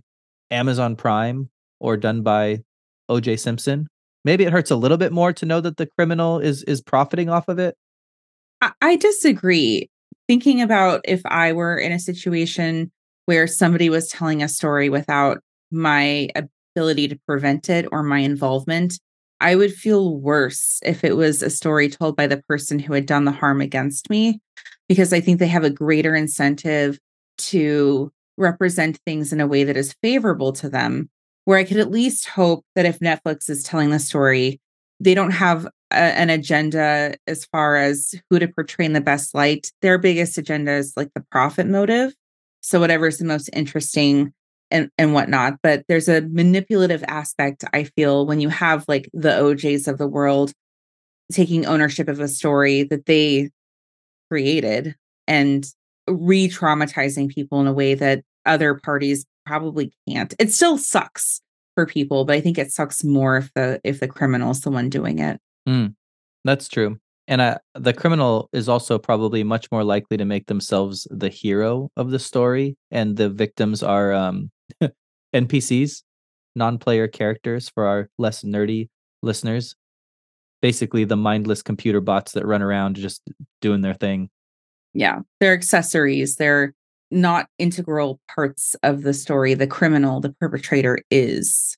Amazon 0.51 0.95
Prime 0.95 1.49
or 1.79 1.95
done 1.95 2.23
by 2.23 2.59
OJ 3.09 3.39
Simpson. 3.39 3.87
Maybe 4.25 4.43
it 4.43 4.51
hurts 4.51 4.71
a 4.71 4.75
little 4.75 4.97
bit 4.97 5.11
more 5.11 5.31
to 5.33 5.45
know 5.45 5.61
that 5.61 5.77
the 5.77 5.87
criminal 5.97 6.39
is 6.39 6.63
is 6.63 6.81
profiting 6.81 7.29
off 7.29 7.47
of 7.47 7.59
it. 7.59 7.75
I, 8.61 8.71
I 8.81 8.95
disagree. 8.97 9.89
Thinking 10.27 10.61
about 10.61 11.01
if 11.05 11.21
I 11.25 11.53
were 11.53 11.77
in 11.77 11.91
a 11.91 11.99
situation 11.99 12.91
where 13.29 13.45
somebody 13.45 13.91
was 13.91 14.07
telling 14.07 14.41
a 14.41 14.47
story 14.49 14.89
without 14.89 15.37
my 15.69 16.27
ability 16.75 17.07
to 17.07 17.19
prevent 17.27 17.69
it 17.69 17.85
or 17.91 18.01
my 18.01 18.17
involvement, 18.17 18.99
I 19.39 19.55
would 19.55 19.71
feel 19.71 20.17
worse 20.17 20.79
if 20.83 21.03
it 21.03 21.15
was 21.15 21.43
a 21.43 21.51
story 21.51 21.89
told 21.89 22.15
by 22.15 22.25
the 22.25 22.41
person 22.49 22.79
who 22.79 22.93
had 22.93 23.05
done 23.05 23.25
the 23.25 23.31
harm 23.31 23.61
against 23.61 24.09
me, 24.09 24.41
because 24.87 25.13
I 25.13 25.19
think 25.19 25.37
they 25.37 25.45
have 25.45 25.63
a 25.63 25.69
greater 25.69 26.15
incentive 26.15 26.97
to 27.37 28.11
represent 28.35 28.99
things 29.05 29.31
in 29.31 29.39
a 29.39 29.45
way 29.45 29.63
that 29.63 29.77
is 29.77 29.95
favorable 30.01 30.51
to 30.53 30.67
them. 30.67 31.07
Where 31.45 31.59
I 31.59 31.65
could 31.65 31.77
at 31.77 31.91
least 31.91 32.29
hope 32.29 32.65
that 32.73 32.87
if 32.87 32.97
Netflix 32.97 33.47
is 33.47 33.61
telling 33.61 33.91
the 33.91 33.99
story, 33.99 34.59
they 34.99 35.13
don't 35.13 35.29
have 35.29 35.67
a, 35.91 35.95
an 35.95 36.31
agenda 36.31 37.13
as 37.27 37.45
far 37.45 37.75
as 37.75 38.15
who 38.31 38.39
to 38.39 38.47
portray 38.47 38.85
in 38.85 38.93
the 38.93 39.01
best 39.01 39.35
light. 39.35 39.71
Their 39.83 39.99
biggest 39.99 40.35
agenda 40.39 40.71
is 40.71 40.93
like 40.97 41.11
the 41.13 41.23
profit 41.29 41.67
motive. 41.67 42.15
So, 42.61 42.79
whatever's 42.79 43.17
the 43.17 43.25
most 43.25 43.49
interesting 43.53 44.33
and 44.71 44.89
and 44.97 45.13
whatnot 45.13 45.55
but 45.63 45.83
there's 45.87 46.07
a 46.07 46.21
manipulative 46.21 47.03
aspect 47.07 47.63
i 47.73 47.83
feel 47.83 48.27
when 48.27 48.39
you 48.39 48.49
have 48.49 48.85
like 48.87 49.09
the 49.13 49.29
ojs 49.29 49.87
of 49.87 49.97
the 49.97 50.07
world 50.07 50.53
taking 51.31 51.65
ownership 51.65 52.07
of 52.07 52.19
a 52.19 52.27
story 52.27 52.83
that 52.83 53.05
they 53.05 53.49
created 54.29 54.95
and 55.27 55.65
re-traumatizing 56.07 57.29
people 57.29 57.61
in 57.61 57.67
a 57.67 57.73
way 57.73 57.93
that 57.93 58.23
other 58.45 58.75
parties 58.75 59.25
probably 59.45 59.91
can't. 60.07 60.33
It 60.39 60.51
still 60.51 60.77
sucks 60.77 61.41
for 61.75 61.85
people 61.85 62.25
but 62.25 62.35
i 62.35 62.41
think 62.41 62.57
it 62.57 62.73
sucks 62.73 63.03
more 63.03 63.37
if 63.37 63.53
the 63.53 63.79
if 63.83 63.99
the 63.99 64.07
criminal 64.07 64.51
is 64.51 64.61
the 64.61 64.71
one 64.71 64.89
doing 64.89 65.19
it. 65.19 65.39
Mm, 65.67 65.95
that's 66.43 66.67
true 66.67 66.99
and 67.29 67.41
uh, 67.41 67.59
the 67.75 67.93
criminal 67.93 68.49
is 68.51 68.67
also 68.67 68.97
probably 68.97 69.43
much 69.43 69.71
more 69.71 69.83
likely 69.83 70.17
to 70.17 70.25
make 70.25 70.47
themselves 70.47 71.07
the 71.11 71.29
hero 71.29 71.89
of 71.95 72.09
the 72.09 72.19
story 72.19 72.75
and 72.89 73.15
the 73.15 73.29
victims 73.29 73.83
are 73.83 74.11
um 74.11 74.51
NPCs, 75.35 76.01
non-player 76.55 77.07
characters 77.07 77.69
for 77.69 77.85
our 77.85 78.09
less 78.17 78.43
nerdy 78.43 78.89
listeners. 79.21 79.75
Basically, 80.61 81.05
the 81.05 81.15
mindless 81.15 81.61
computer 81.61 82.01
bots 82.01 82.33
that 82.33 82.45
run 82.45 82.61
around 82.61 82.95
just 82.95 83.21
doing 83.61 83.81
their 83.81 83.93
thing. 83.93 84.29
Yeah, 84.93 85.19
they're 85.39 85.53
accessories. 85.53 86.35
They're 86.35 86.73
not 87.11 87.47
integral 87.59 88.19
parts 88.33 88.75
of 88.81 89.03
the 89.03 89.13
story. 89.13 89.53
The 89.53 89.67
criminal, 89.67 90.19
the 90.19 90.33
perpetrator 90.39 90.99
is. 91.11 91.77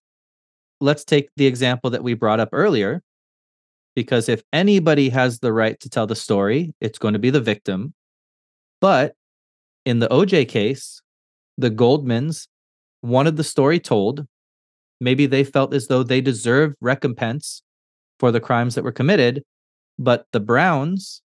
Let's 0.80 1.04
take 1.04 1.30
the 1.36 1.46
example 1.46 1.90
that 1.92 2.04
we 2.04 2.14
brought 2.14 2.40
up 2.40 2.50
earlier. 2.54 3.04
Because 4.02 4.28
if 4.28 4.42
anybody 4.52 5.10
has 5.10 5.40
the 5.40 5.54
right 5.54 5.80
to 5.80 5.88
tell 5.88 6.08
the 6.08 6.16
story, 6.16 6.74
it's 6.82 6.98
going 6.98 7.14
to 7.14 7.20
be 7.20 7.30
the 7.30 7.40
victim. 7.40 7.94
But 8.80 9.14
in 9.86 10.00
the 10.00 10.08
OJ 10.08 10.48
case, 10.48 11.04
the 11.60 11.70
Goldmans 11.70 12.48
wanted 13.04 13.38
the 13.38 13.44
story 13.44 13.80
told. 13.80 14.26
Maybe 15.00 15.28
they 15.28 15.44
felt 15.44 15.76
as 15.76 15.86
though 15.86 16.02
they 16.02 16.20
deserved 16.20 16.76
recompense 16.82 17.62
for 18.20 18.32
the 18.32 18.40
crimes 18.40 18.74
that 18.74 18.84
were 18.84 18.92
committed, 18.92 19.44
but 20.00 20.26
the 20.32 20.40
Browns 20.40 21.22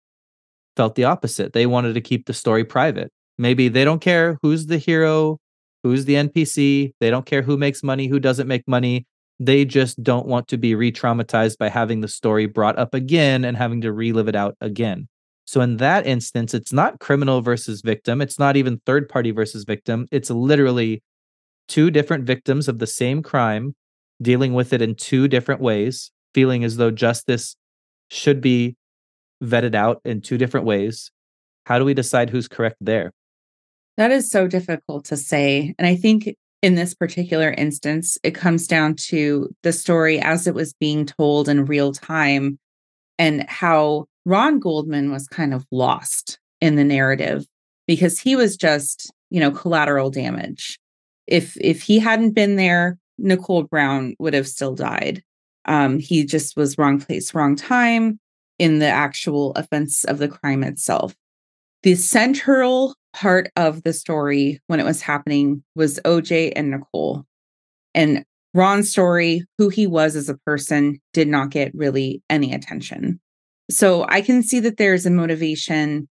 felt 0.76 0.96
the 0.96 1.04
opposite. 1.04 1.54
They 1.54 1.64
wanted 1.64 1.94
to 1.94 2.02
keep 2.02 2.26
the 2.26 2.34
story 2.34 2.64
private. 2.64 3.10
Maybe 3.38 3.68
they 3.68 3.84
don't 3.84 4.00
care 4.00 4.38
who's 4.42 4.66
the 4.66 4.78
hero, 4.78 5.38
who's 5.82 6.04
the 6.04 6.14
NPC, 6.14 6.92
they 7.00 7.10
don't 7.10 7.24
care 7.24 7.42
who 7.42 7.56
makes 7.56 7.82
money, 7.82 8.06
who 8.06 8.20
doesn't 8.20 8.48
make 8.48 8.68
money. 8.68 9.06
They 9.38 9.64
just 9.64 10.02
don't 10.02 10.26
want 10.26 10.48
to 10.48 10.56
be 10.56 10.74
re 10.74 10.90
traumatized 10.90 11.58
by 11.58 11.68
having 11.68 12.00
the 12.00 12.08
story 12.08 12.46
brought 12.46 12.78
up 12.78 12.94
again 12.94 13.44
and 13.44 13.56
having 13.56 13.80
to 13.82 13.92
relive 13.92 14.28
it 14.28 14.36
out 14.36 14.56
again. 14.60 15.08
So, 15.44 15.60
in 15.60 15.76
that 15.76 16.06
instance, 16.06 16.54
it's 16.54 16.72
not 16.72 16.98
criminal 16.98 17.40
versus 17.40 17.80
victim. 17.82 18.20
It's 18.20 18.38
not 18.38 18.56
even 18.56 18.80
third 18.84 19.08
party 19.08 19.30
versus 19.30 19.64
victim. 19.64 20.06
It's 20.10 20.30
literally 20.30 21.02
two 21.68 21.90
different 21.90 22.24
victims 22.24 22.68
of 22.68 22.78
the 22.78 22.86
same 22.86 23.22
crime 23.22 23.74
dealing 24.20 24.54
with 24.54 24.72
it 24.72 24.82
in 24.82 24.94
two 24.94 25.28
different 25.28 25.60
ways, 25.60 26.10
feeling 26.34 26.64
as 26.64 26.76
though 26.76 26.90
justice 26.90 27.56
should 28.08 28.40
be 28.40 28.76
vetted 29.42 29.74
out 29.74 30.00
in 30.04 30.20
two 30.20 30.38
different 30.38 30.66
ways. 30.66 31.10
How 31.66 31.78
do 31.78 31.84
we 31.84 31.94
decide 31.94 32.30
who's 32.30 32.48
correct 32.48 32.76
there? 32.80 33.12
That 33.96 34.10
is 34.10 34.30
so 34.30 34.46
difficult 34.46 35.06
to 35.06 35.16
say. 35.16 35.74
And 35.78 35.86
I 35.86 35.96
think 35.96 36.34
in 36.62 36.74
this 36.74 36.94
particular 36.94 37.50
instance, 37.50 38.18
it 38.22 38.32
comes 38.32 38.66
down 38.66 38.94
to 38.94 39.54
the 39.62 39.72
story 39.72 40.20
as 40.20 40.46
it 40.46 40.54
was 40.54 40.74
being 40.74 41.06
told 41.06 41.48
in 41.48 41.66
real 41.66 41.92
time 41.92 42.58
and 43.18 43.48
how 43.48 44.06
Ron 44.24 44.58
Goldman 44.58 45.10
was 45.10 45.28
kind 45.28 45.54
of 45.54 45.64
lost 45.70 46.38
in 46.60 46.76
the 46.76 46.84
narrative 46.84 47.46
because 47.86 48.18
he 48.18 48.34
was 48.36 48.56
just, 48.56 49.12
you 49.30 49.38
know, 49.38 49.50
collateral 49.50 50.10
damage 50.10 50.78
if 51.26 51.56
if 51.60 51.82
he 51.82 51.98
hadn't 51.98 52.32
been 52.32 52.56
there, 52.56 52.98
Nicole 53.18 53.64
Brown 53.64 54.14
would 54.18 54.34
have 54.34 54.48
still 54.48 54.74
died. 54.74 55.22
Um, 55.64 55.98
he 55.98 56.24
just 56.24 56.56
was 56.56 56.78
wrong 56.78 57.00
place, 57.00 57.34
wrong 57.34 57.56
time 57.56 58.20
in 58.58 58.78
the 58.78 58.88
actual 58.88 59.52
offense 59.52 60.04
of 60.04 60.18
the 60.18 60.28
crime 60.28 60.62
itself. 60.62 61.14
The 61.82 61.94
central 61.94 62.94
part 63.16 63.50
of 63.56 63.82
the 63.82 63.94
story 63.94 64.60
when 64.66 64.78
it 64.78 64.84
was 64.84 65.00
happening 65.00 65.64
was 65.74 65.98
OJ 66.04 66.52
and 66.54 66.70
Nicole. 66.70 67.24
And 67.94 68.24
Ron's 68.52 68.90
story, 68.90 69.42
who 69.56 69.70
he 69.70 69.86
was 69.86 70.16
as 70.16 70.28
a 70.28 70.36
person, 70.36 71.00
did 71.14 71.26
not 71.26 71.50
get 71.50 71.74
really 71.74 72.22
any 72.28 72.52
attention. 72.52 73.18
So 73.70 74.04
I 74.08 74.20
can 74.20 74.42
see 74.42 74.60
that 74.60 74.76
there's 74.76 75.06
a 75.06 75.10
motivation 75.10 76.08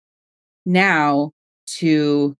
now 0.65 1.31
to 1.79 2.37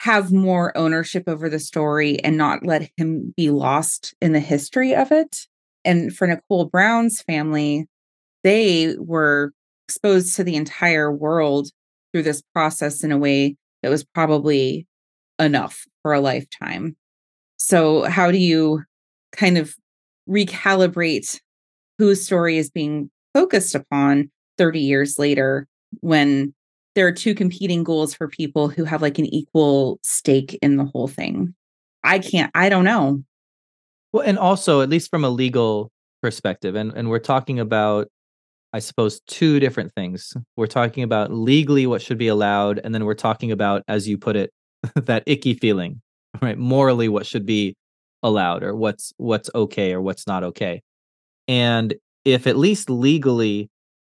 have 0.00 0.32
more 0.32 0.76
ownership 0.76 1.24
over 1.28 1.48
the 1.48 1.60
story 1.60 2.18
and 2.24 2.36
not 2.36 2.66
let 2.66 2.90
him 2.96 3.32
be 3.36 3.50
lost 3.50 4.12
in 4.20 4.32
the 4.32 4.40
history 4.40 4.92
of 4.92 5.12
it. 5.12 5.46
And 5.84 6.14
for 6.14 6.26
Nicole 6.26 6.64
Brown's 6.64 7.22
family, 7.22 7.86
they 8.42 8.96
were 8.98 9.52
exposed 9.86 10.34
to 10.34 10.44
the 10.44 10.56
entire 10.56 11.12
world 11.12 11.68
through 12.12 12.24
this 12.24 12.42
process 12.52 13.04
in 13.04 13.12
a 13.12 13.18
way 13.18 13.56
that 13.84 13.90
was 13.90 14.02
probably 14.02 14.86
enough 15.38 15.84
for 16.00 16.14
a 16.14 16.20
lifetime. 16.20 16.96
So, 17.58 18.04
how 18.04 18.30
do 18.30 18.38
you 18.38 18.82
kind 19.32 19.58
of 19.58 19.74
recalibrate 20.26 21.38
whose 21.98 22.24
story 22.24 22.56
is 22.56 22.70
being 22.70 23.10
focused 23.34 23.74
upon 23.74 24.30
30 24.56 24.80
years 24.80 25.18
later 25.18 25.68
when 26.00 26.54
there 26.94 27.06
are 27.06 27.12
two 27.12 27.34
competing 27.34 27.84
goals 27.84 28.14
for 28.14 28.26
people 28.26 28.68
who 28.68 28.84
have 28.84 29.02
like 29.02 29.18
an 29.18 29.26
equal 29.26 30.00
stake 30.02 30.58
in 30.62 30.78
the 30.78 30.86
whole 30.86 31.08
thing. 31.08 31.54
I 32.02 32.20
can't, 32.20 32.50
I 32.54 32.70
don't 32.70 32.84
know. 32.84 33.22
Well, 34.14 34.22
and 34.24 34.38
also, 34.38 34.80
at 34.80 34.88
least 34.88 35.10
from 35.10 35.24
a 35.24 35.30
legal 35.30 35.92
perspective, 36.22 36.74
and, 36.74 36.90
and 36.94 37.10
we're 37.10 37.18
talking 37.18 37.60
about, 37.60 38.08
I 38.74 38.80
suppose, 38.80 39.20
two 39.28 39.60
different 39.60 39.94
things. 39.94 40.34
We're 40.56 40.66
talking 40.66 41.04
about 41.04 41.32
legally 41.32 41.86
what 41.86 42.02
should 42.02 42.18
be 42.18 42.26
allowed, 42.26 42.80
and 42.82 42.92
then 42.92 43.04
we're 43.04 43.14
talking 43.14 43.52
about, 43.52 43.84
as 43.86 44.08
you 44.08 44.18
put 44.18 44.34
it, 44.34 44.52
that 44.96 45.22
icky 45.26 45.54
feeling, 45.54 46.02
right? 46.42 46.58
Morally, 46.58 47.08
what 47.08 47.24
should 47.24 47.46
be 47.46 47.76
allowed 48.24 48.64
or 48.64 48.74
what's 48.74 49.12
what's 49.18 49.48
okay 49.54 49.92
or 49.92 50.02
what's 50.02 50.26
not 50.26 50.42
okay. 50.42 50.82
And 51.46 51.94
if 52.24 52.48
at 52.48 52.56
least 52.56 52.90
legally 52.90 53.70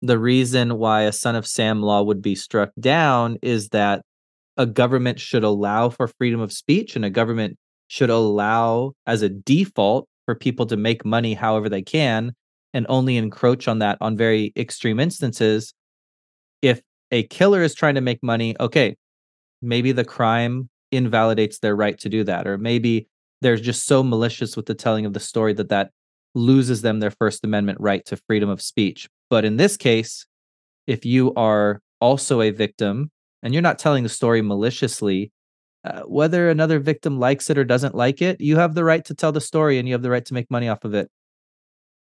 the 0.02 0.18
reason 0.18 0.78
why 0.78 1.02
a 1.02 1.12
son 1.12 1.36
of 1.36 1.46
Sam 1.46 1.82
law 1.82 2.04
would 2.04 2.22
be 2.22 2.36
struck 2.36 2.70
down 2.80 3.38
is 3.42 3.70
that 3.70 4.04
a 4.56 4.66
government 4.66 5.20
should 5.20 5.44
allow 5.44 5.90
for 5.90 6.08
freedom 6.08 6.40
of 6.40 6.54
speech 6.54 6.96
and 6.96 7.04
a 7.04 7.10
government 7.10 7.58
should 7.88 8.10
allow 8.10 8.94
as 9.06 9.22
a 9.22 9.30
default 9.30 10.08
for 10.26 10.36
people 10.36 10.66
to 10.68 10.78
make 10.78 11.04
money 11.04 11.34
however 11.34 11.68
they 11.68 11.82
can 11.82 12.34
and 12.76 12.86
only 12.88 13.18
encroach 13.18 13.68
on 13.68 13.80
that 13.80 13.98
on 14.02 14.16
very 14.16 14.54
extreme 14.56 15.00
instances 15.00 15.74
if 16.62 16.80
a 17.10 17.24
killer 17.24 17.64
is 17.64 17.74
trying 17.74 17.96
to 17.96 18.02
make 18.02 18.22
money 18.22 18.56
okay 18.60 18.96
maybe 19.64 19.92
the 19.92 20.06
crime 20.06 20.70
invalidates 20.92 21.58
their 21.58 21.76
right 21.76 21.98
to 21.98 22.10
do 22.10 22.24
that 22.24 22.46
or 22.46 22.60
maybe 22.60 23.08
they're 23.42 23.58
just 23.58 23.88
so 23.88 24.04
malicious 24.04 24.56
with 24.56 24.68
the 24.68 24.76
telling 24.76 25.08
of 25.08 25.14
the 25.14 25.20
story 25.20 25.54
that 25.54 25.70
that 25.70 25.90
loses 26.36 26.84
them 26.84 27.00
their 27.00 27.12
first 27.12 27.44
amendment 27.44 27.80
right 27.82 28.06
to 28.06 28.16
freedom 28.28 28.50
of 28.50 28.62
speech 28.62 29.08
but 29.30 29.46
in 29.46 29.58
this 29.58 29.78
case, 29.78 30.26
if 30.88 31.06
you 31.06 31.34
are 31.36 31.82
also 32.00 32.42
a 32.42 32.52
victim 32.52 33.12
and 33.42 33.54
you're 33.54 33.62
not 33.62 33.80
telling 33.80 34.04
the 34.04 34.10
story 34.10 34.42
maliciously, 34.42 35.32
uh, 35.84 36.02
whether 36.02 36.50
another 36.50 36.80
victim 36.80 37.20
likes 37.20 37.50
it 37.50 37.58
or 37.58 37.64
doesn't 37.64 37.96
like 37.96 38.22
it, 38.22 38.40
you 38.42 38.58
have 38.58 38.76
the 38.76 38.84
right 38.84 39.04
to 39.06 39.16
tell 39.16 39.32
the 39.32 39.42
story 39.42 39.78
and 39.78 39.88
you 39.88 39.94
have 39.94 40.02
the 40.02 40.10
right 40.10 40.26
to 40.26 40.34
make 40.34 40.50
money 40.50 40.68
off 40.68 40.84
of 40.84 40.94
it. 40.94 41.10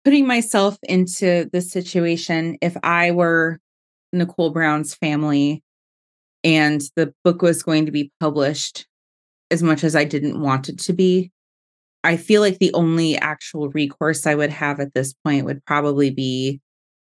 Putting 0.06 0.28
myself 0.28 0.78
into 0.84 1.50
this 1.54 1.72
situation, 1.72 2.58
if 2.62 2.76
I 2.84 3.12
were 3.12 3.60
Nicole 4.12 4.50
Brown's 4.50 4.94
family 4.94 5.63
and 6.44 6.82
the 6.96 7.13
book 7.24 7.42
was 7.42 7.63
going 7.63 7.86
to 7.86 7.92
be 7.92 8.12
published, 8.20 8.86
as 9.50 9.63
much 9.63 9.84
as 9.84 9.96
I 9.96 10.04
didn't 10.04 10.42
want 10.42 10.68
it 10.68 10.78
to 10.80 10.94
be, 10.94 11.32
I 12.04 12.18
feel 12.18 12.42
like 12.42 12.60
the 12.60 12.74
only 12.74 13.18
actual 13.18 13.70
recourse 13.70 14.28
I 14.28 14.36
would 14.36 14.50
have 14.50 14.82
at 14.82 14.94
this 14.94 15.13
point 15.24 15.46
would 15.46 15.63
probably 15.66 16.10
be 16.10 16.60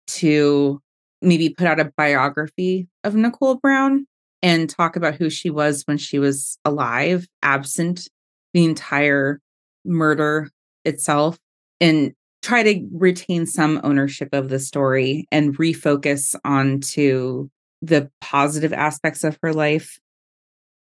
to 0.07 0.81
maybe 1.21 1.51
put 1.51 1.67
out 1.67 1.81
a 1.81 1.93
biography 1.97 2.89
of 3.05 3.15
Nicole 3.15 3.57
Brown 3.57 4.07
and 4.43 4.71
talk 4.71 4.97
about 4.97 5.17
who 5.17 5.29
she 5.29 5.51
was 5.51 5.83
when 5.85 5.99
she 5.99 6.19
was 6.19 6.59
alive, 6.65 7.27
absent 7.43 8.09
the 8.55 8.65
entire 8.65 9.41
murder 9.85 10.51
itself, 10.85 11.39
and 11.81 12.15
try 12.47 12.63
to 12.63 12.89
retain 12.93 13.45
some 13.45 13.81
ownership 13.83 14.29
of 14.33 14.49
the 14.51 14.61
story 14.61 15.27
and 15.33 15.59
refocus 15.59 16.37
onto 16.45 17.49
the 17.83 18.09
positive 18.21 18.73
aspects 18.73 19.25
of 19.25 19.37
her 19.43 19.53
life. 19.53 19.99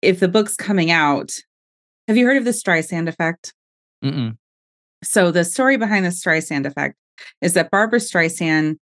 If 0.02 0.22
the 0.22 0.30
book's 0.30 0.56
coming 0.56 0.90
out, 0.90 1.38
have 2.08 2.16
you 2.16 2.26
heard 2.26 2.38
of 2.38 2.46
the 2.46 2.52
Streisand 2.52 3.10
effect? 3.10 3.54
Mm-mm. 4.04 4.38
So 5.04 5.32
the 5.32 5.44
story 5.44 5.76
behind 5.76 6.06
the 6.06 6.10
Streisand 6.10 6.66
effect 6.66 6.96
is 7.42 7.56
that 7.56 7.72
Barbra 7.72 8.00
Streisand 8.00 8.78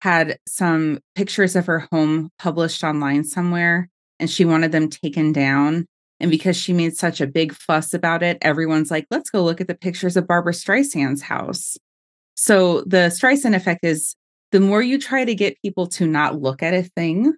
had 0.00 0.38
some 0.48 1.00
pictures 1.14 1.54
of 1.54 1.66
her 1.66 1.86
home 1.92 2.30
published 2.38 2.82
online 2.82 3.24
somewhere 3.24 3.90
and 4.18 4.30
she 4.30 4.46
wanted 4.46 4.72
them 4.72 4.88
taken 4.88 5.30
down. 5.30 5.84
And 6.20 6.30
because 6.30 6.56
she 6.56 6.72
made 6.72 6.96
such 6.96 7.20
a 7.20 7.26
big 7.26 7.52
fuss 7.52 7.92
about 7.92 8.22
it, 8.22 8.38
everyone's 8.40 8.90
like, 8.90 9.06
let's 9.10 9.28
go 9.28 9.44
look 9.44 9.60
at 9.60 9.66
the 9.66 9.74
pictures 9.74 10.16
of 10.16 10.26
Barbra 10.26 10.54
Streisand's 10.54 11.20
house. 11.20 11.76
So 12.34 12.82
the 12.82 13.10
Streisand 13.10 13.54
effect 13.54 13.84
is 13.84 14.16
the 14.52 14.60
more 14.60 14.82
you 14.82 14.98
try 14.98 15.24
to 15.24 15.34
get 15.34 15.60
people 15.62 15.86
to 15.88 16.06
not 16.06 16.40
look 16.40 16.62
at 16.62 16.74
a 16.74 16.82
thing, 16.82 17.34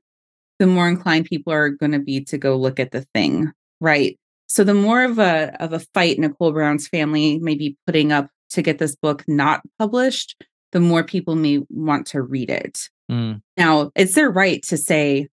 the 0.59 0.67
more 0.67 0.89
inclined 0.89 1.27
people 1.27 1.53
are 1.53 1.71
going 1.71 1.93
to 1.93 1.99
be 1.99 2.23
to 2.25 2.39
go 2.39 2.57
look 2.57 2.81
at 2.81 2.91
the 2.91 3.07
thing, 3.15 3.53
right? 3.81 4.19
So 4.47 4.65
the 4.65 4.75
more 4.75 5.03
of 5.03 5.19
a 5.19 5.57
of 5.61 5.73
a 5.73 5.81
fight 5.81 6.19
Nicole 6.19 6.53
Brown's 6.53 6.89
family 6.89 7.39
may 7.39 7.55
be 7.55 7.77
putting 7.87 8.13
up 8.13 8.29
to 8.51 8.63
get 8.63 8.79
this 8.79 8.95
book 8.95 9.25
not 9.27 9.63
published, 9.79 10.43
the 10.73 10.81
more 10.81 11.03
people 11.03 11.35
may 11.35 11.63
want 11.69 12.07
to 12.09 12.23
read 12.23 12.51
it. 12.51 12.89
Mm. 13.11 13.41
Now, 13.57 13.91
it's 13.95 14.15
their 14.15 14.31
right 14.31 14.63
to 14.65 14.77
say, 14.77 15.29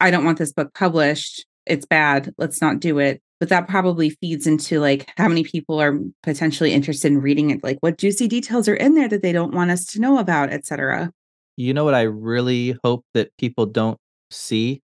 I 0.00 0.10
don't 0.10 0.24
want 0.24 0.38
this 0.38 0.52
book 0.52 0.74
published. 0.74 1.46
It's 1.66 1.86
bad. 1.86 2.32
Let's 2.38 2.60
not 2.60 2.80
do 2.80 2.98
it. 2.98 3.20
But 3.44 3.50
that 3.50 3.68
probably 3.68 4.08
feeds 4.08 4.46
into 4.46 4.80
like 4.80 5.06
how 5.18 5.28
many 5.28 5.44
people 5.44 5.78
are 5.78 5.98
potentially 6.22 6.72
interested 6.72 7.12
in 7.12 7.20
reading 7.20 7.50
it, 7.50 7.62
like 7.62 7.76
what 7.80 7.98
juicy 7.98 8.26
details 8.26 8.68
are 8.68 8.74
in 8.74 8.94
there 8.94 9.06
that 9.06 9.20
they 9.20 9.32
don't 9.32 9.52
want 9.52 9.70
us 9.70 9.84
to 9.88 10.00
know 10.00 10.16
about, 10.16 10.50
etc. 10.50 11.12
You 11.58 11.74
know 11.74 11.84
what 11.84 11.92
I 11.92 12.04
really 12.04 12.78
hope 12.82 13.04
that 13.12 13.36
people 13.36 13.66
don't 13.66 13.98
see? 14.30 14.80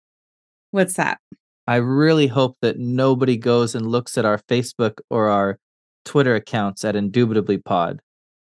What's 0.71 0.95
that? 0.95 1.19
I 1.67 1.77
really 1.77 2.27
hope 2.27 2.57
that 2.61 2.77
nobody 2.77 3.37
goes 3.37 3.75
and 3.75 3.87
looks 3.87 4.17
at 4.17 4.25
our 4.25 4.39
Facebook 4.49 4.99
or 5.09 5.29
our 5.29 5.57
Twitter 6.03 6.35
accounts 6.35 6.83
at 6.83 6.97
Indubitably 6.97 7.59
Pod. 7.59 8.01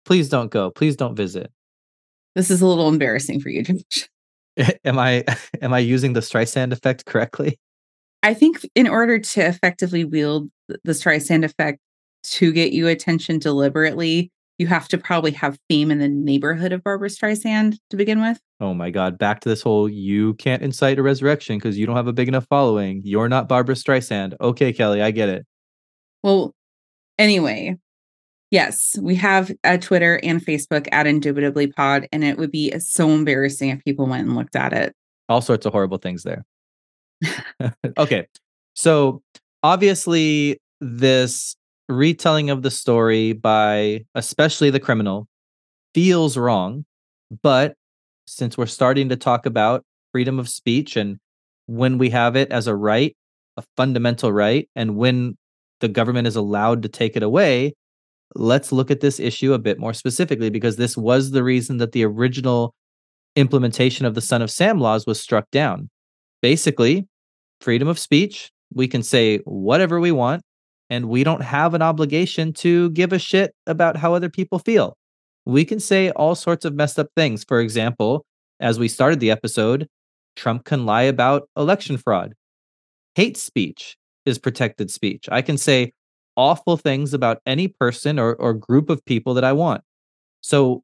Please 0.05 0.29
don't 0.29 0.51
go. 0.51 0.71
Please 0.71 0.97
don't 0.97 1.17
visit. 1.17 1.51
This 2.35 2.51
is 2.51 2.61
a 2.61 2.67
little 2.67 2.91
embarrassing 2.91 3.41
for 3.41 3.49
you, 3.49 3.63
Josh. 3.63 4.11
am 4.85 4.99
I 4.99 5.25
am 5.63 5.73
I 5.73 5.79
using 5.79 6.13
the 6.13 6.21
Streisand 6.21 6.73
effect 6.73 7.07
correctly? 7.07 7.59
I 8.25 8.33
think 8.33 8.67
in 8.75 8.89
order 8.89 9.19
to 9.19 9.41
effectively 9.43 10.03
wield 10.03 10.51
the 10.69 10.93
Streisand 10.93 11.45
effect 11.45 11.79
to 12.23 12.53
get 12.53 12.73
you 12.73 12.89
attention 12.89 13.39
deliberately, 13.39 14.33
you 14.57 14.67
have 14.67 14.89
to 14.89 14.99
probably 14.99 15.33
have 15.33 15.59
fame 15.69 15.91
in 15.91 15.99
the 15.99 16.09
neighborhood 16.09 16.73
of 16.73 16.83
Barbra 16.83 17.11
Streisand 17.11 17.77
to 17.91 17.99
begin 17.99 18.23
with. 18.23 18.41
Oh 18.61 18.73
my 18.73 18.89
God. 18.89 19.19
Back 19.19 19.41
to 19.41 19.51
this 19.51 19.61
whole 19.61 19.91
you 19.91 20.33
can't 20.35 20.63
incite 20.63 20.99
a 20.99 21.03
resurrection 21.03 21.59
because 21.59 21.77
you 21.77 21.85
don't 21.85 21.97
have 21.97 22.07
a 22.07 22.15
big 22.15 22.29
enough 22.29 22.47
following. 22.49 23.03
You're 23.05 23.29
not 23.29 23.47
Barbra 23.47 23.75
Streisand. 23.75 24.35
Okay, 24.41 24.73
Kelly, 24.73 25.03
I 25.03 25.11
get 25.11 25.29
it. 25.29 25.45
Well, 26.23 26.55
anyway, 27.19 27.77
yes, 28.51 28.97
we 29.03 29.17
have 29.17 29.53
a 29.65 29.77
Twitter 29.77 30.19
and 30.23 30.41
Facebook 30.41 30.89
at 30.93 31.07
Indubitably 31.07 31.67
Pod, 31.67 32.09
and 32.11 32.25
it 32.25 32.39
would 32.39 32.51
be 32.51 32.73
so 32.79 33.11
embarrassing 33.11 33.69
if 33.69 33.85
people 33.85 34.07
went 34.07 34.27
and 34.27 34.35
looked 34.35 34.57
at 34.57 34.73
it. 34.73 34.95
All 35.29 35.43
sorts 35.43 35.67
of 35.67 35.73
horrible 35.73 35.99
things 35.99 36.23
there. 36.23 36.47
okay. 37.99 38.27
So 38.75 39.23
obviously, 39.63 40.59
this 40.81 41.57
retelling 41.89 42.51
of 42.51 42.63
the 42.63 42.71
story 42.71 43.33
by 43.33 44.05
especially 44.15 44.71
the 44.71 44.81
criminal 44.81 45.29
feels 45.95 46.37
wrong. 46.37 46.85
But 47.43 47.75
since 48.27 48.57
we're 48.57 48.67
starting 48.67 49.09
to 49.11 49.17
talk 49.17 49.47
about 49.47 49.85
freedom 50.13 50.39
of 50.39 50.49
speech 50.49 50.97
and 50.97 51.19
when 51.67 51.99
we 51.99 52.11
have 52.11 52.37
it 52.37 52.51
as 52.51 52.67
a 52.67 52.75
right, 52.75 53.17
a 53.57 53.65
fundamental 53.77 54.33
right, 54.33 54.69
and 54.75 54.97
when 54.97 55.37
the 55.81 55.89
government 55.89 56.27
is 56.27 56.37
allowed 56.37 56.83
to 56.83 56.89
take 56.89 57.17
it 57.17 57.23
away, 57.23 57.75
let's 58.35 58.73
look 58.73 58.91
at 58.91 59.01
this 59.01 59.21
issue 59.21 59.53
a 59.53 59.59
bit 59.59 59.79
more 59.79 59.95
specifically 59.95 60.51
because 60.51 60.77
this 60.77 60.97
was 60.97 61.31
the 61.31 61.45
reason 61.45 61.79
that 61.79 61.93
the 61.93 62.05
original 62.05 62.75
implementation 63.37 64.07
of 64.07 64.15
the 64.15 64.21
Son 64.21 64.43
of 64.43 64.51
Sam 64.51 64.79
laws 64.81 65.07
was 65.07 65.21
struck 65.21 65.51
down. 65.51 65.91
Basically, 66.45 67.09
freedom 67.63 67.89
of 67.89 67.99
speech, 67.99 68.53
we 68.75 68.87
can 68.87 69.03
say 69.03 69.39
whatever 69.47 69.99
we 69.99 70.13
want, 70.13 70.43
and 70.91 71.09
we 71.09 71.25
don't 71.25 71.41
have 71.41 71.73
an 71.73 71.81
obligation 71.81 72.53
to 72.53 72.91
give 72.91 73.15
a 73.15 73.19
shit 73.19 73.55
about 73.67 73.97
how 73.97 74.13
other 74.13 74.29
people 74.29 74.59
feel. 74.59 74.95
We 75.47 75.65
can 75.65 75.81
say 75.81 76.11
all 76.11 76.35
sorts 76.35 76.67
of 76.67 76.75
messed 76.75 76.99
up 76.99 77.07
things. 77.17 77.45
For 77.45 77.61
example, 77.61 78.27
as 78.61 78.79
we 78.79 78.89
started 78.89 79.21
the 79.21 79.31
episode, 79.31 79.89
Trump 80.37 80.67
can 80.67 80.85
lie 80.85 81.05
about 81.05 81.49
election 81.57 81.97
fraud. 81.97 82.35
Hate 83.15 83.39
speech 83.39 83.97
is 84.27 84.39
protected 84.39 84.91
speech. 84.91 85.27
I 85.33 85.41
can 85.41 85.57
say 85.57 85.93
awful 86.37 86.77
things 86.77 87.15
about 87.15 87.39
any 87.47 87.69
person 87.69 88.19
or, 88.19 88.35
or 88.35 88.53
group 88.53 88.91
of 88.91 89.03
people 89.07 89.33
that 89.33 89.45
I 89.45 89.55
want. 89.55 89.81
So 90.43 90.83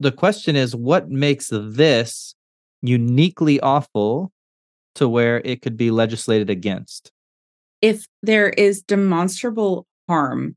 the 0.00 0.12
question 0.12 0.56
is 0.56 0.74
what 0.74 1.10
makes 1.10 1.50
this 1.52 2.34
uniquely 2.80 3.60
awful 3.60 4.32
to 4.98 5.08
where 5.08 5.40
it 5.44 5.62
could 5.62 5.76
be 5.76 5.90
legislated 5.90 6.50
against? 6.50 7.10
If 7.80 8.06
there 8.22 8.50
is 8.50 8.82
demonstrable 8.82 9.86
harm 10.08 10.56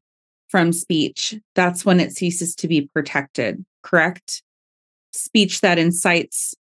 from 0.49 0.73
speech, 0.73 1.35
that's 1.55 1.85
when 1.85 1.99
it 1.99 2.11
ceases 2.11 2.55
to 2.55 2.67
be 2.67 2.89
protected, 2.93 3.63
correct? 3.83 4.43
Speech 5.13 5.61
that 5.61 5.77
incites 5.77 6.55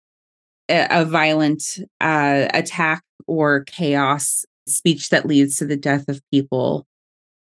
a, 0.69 1.03
violent 1.05 1.79
uh, 1.99 2.47
attack 2.53 3.03
or 3.27 3.63
chaos, 3.65 4.45
speech 4.67 5.09
that 5.09 5.25
leads 5.25 5.57
to 5.57 5.65
the 5.65 5.75
death 5.75 6.07
of 6.07 6.21
people 6.31 6.85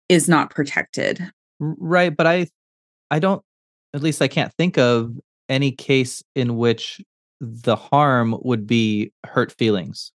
is 0.09 0.29
not 0.29 0.51
protected. 0.51 1.21
Right, 1.61 2.17
but 2.17 2.27
I 2.27 2.49
I 3.11 3.19
don't 3.19 3.43
at 3.95 4.03
least 4.03 4.23
I 4.23 4.29
can't 4.29 4.53
think 4.55 4.79
of 4.79 5.19
any 5.49 5.73
case 5.73 6.23
in 6.35 6.57
which 6.57 7.01
the 7.41 7.77
harm 7.77 8.37
would 8.43 8.67
be 8.67 9.13
hurt 9.25 9.53
feelings 9.53 10.13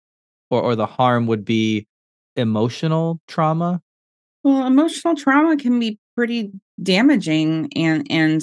or 0.54 0.62
or 0.62 0.76
the 0.76 0.86
harm 0.86 1.28
would 1.28 1.46
be 1.46 1.88
emotional 2.36 3.20
trauma. 3.28 3.82
Well, 4.44 4.66
emotional 4.68 5.16
trauma 5.16 5.58
can 5.58 5.80
be 5.80 6.00
pretty 6.16 6.52
damaging 6.82 7.70
and 7.76 8.06
and 8.10 8.42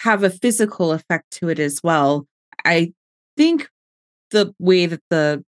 have 0.00 0.22
a 0.22 0.30
physical 0.30 0.92
effect 0.92 1.30
to 1.32 1.48
it 1.48 1.58
as 1.58 1.80
well. 1.82 2.26
I 2.64 2.92
think 3.36 3.68
the 4.30 4.54
way 4.58 4.86
that 4.86 5.02
the 5.10 5.44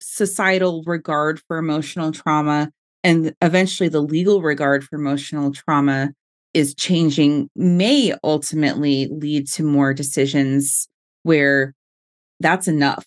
societal 0.00 0.82
regard 0.86 1.40
for 1.46 1.58
emotional 1.58 2.12
trauma 2.12 2.70
and 3.02 3.34
eventually 3.42 3.88
the 3.88 4.02
legal 4.02 4.42
regard 4.42 4.84
for 4.84 4.96
emotional 4.96 5.52
trauma 5.52 6.10
is 6.54 6.74
changing 6.74 7.48
may 7.54 8.14
ultimately 8.24 9.08
lead 9.10 9.46
to 9.46 9.62
more 9.62 9.94
decisions 9.94 10.88
where 11.22 11.74
that's 12.40 12.68
enough 12.68 13.04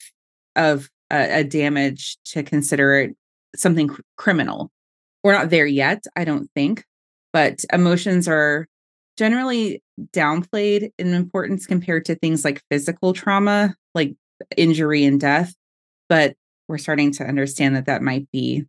of 0.55 0.89
a, 1.11 1.39
a 1.39 1.43
damage 1.43 2.17
to 2.25 2.43
consider 2.43 2.95
it 2.95 3.15
something 3.55 3.87
cr- 3.87 4.01
criminal. 4.17 4.71
We're 5.23 5.33
not 5.33 5.49
there 5.49 5.67
yet, 5.67 6.03
I 6.15 6.23
don't 6.23 6.49
think, 6.55 6.83
but 7.33 7.63
emotions 7.71 8.27
are 8.27 8.67
generally 9.17 9.83
downplayed 10.13 10.91
in 10.97 11.13
importance 11.13 11.67
compared 11.67 12.05
to 12.05 12.15
things 12.15 12.43
like 12.43 12.63
physical 12.71 13.13
trauma, 13.13 13.75
like 13.93 14.15
injury 14.57 15.03
and 15.03 15.19
death. 15.19 15.53
But 16.09 16.35
we're 16.67 16.77
starting 16.77 17.11
to 17.13 17.25
understand 17.25 17.75
that 17.75 17.85
that 17.85 18.01
might 18.01 18.29
be 18.31 18.65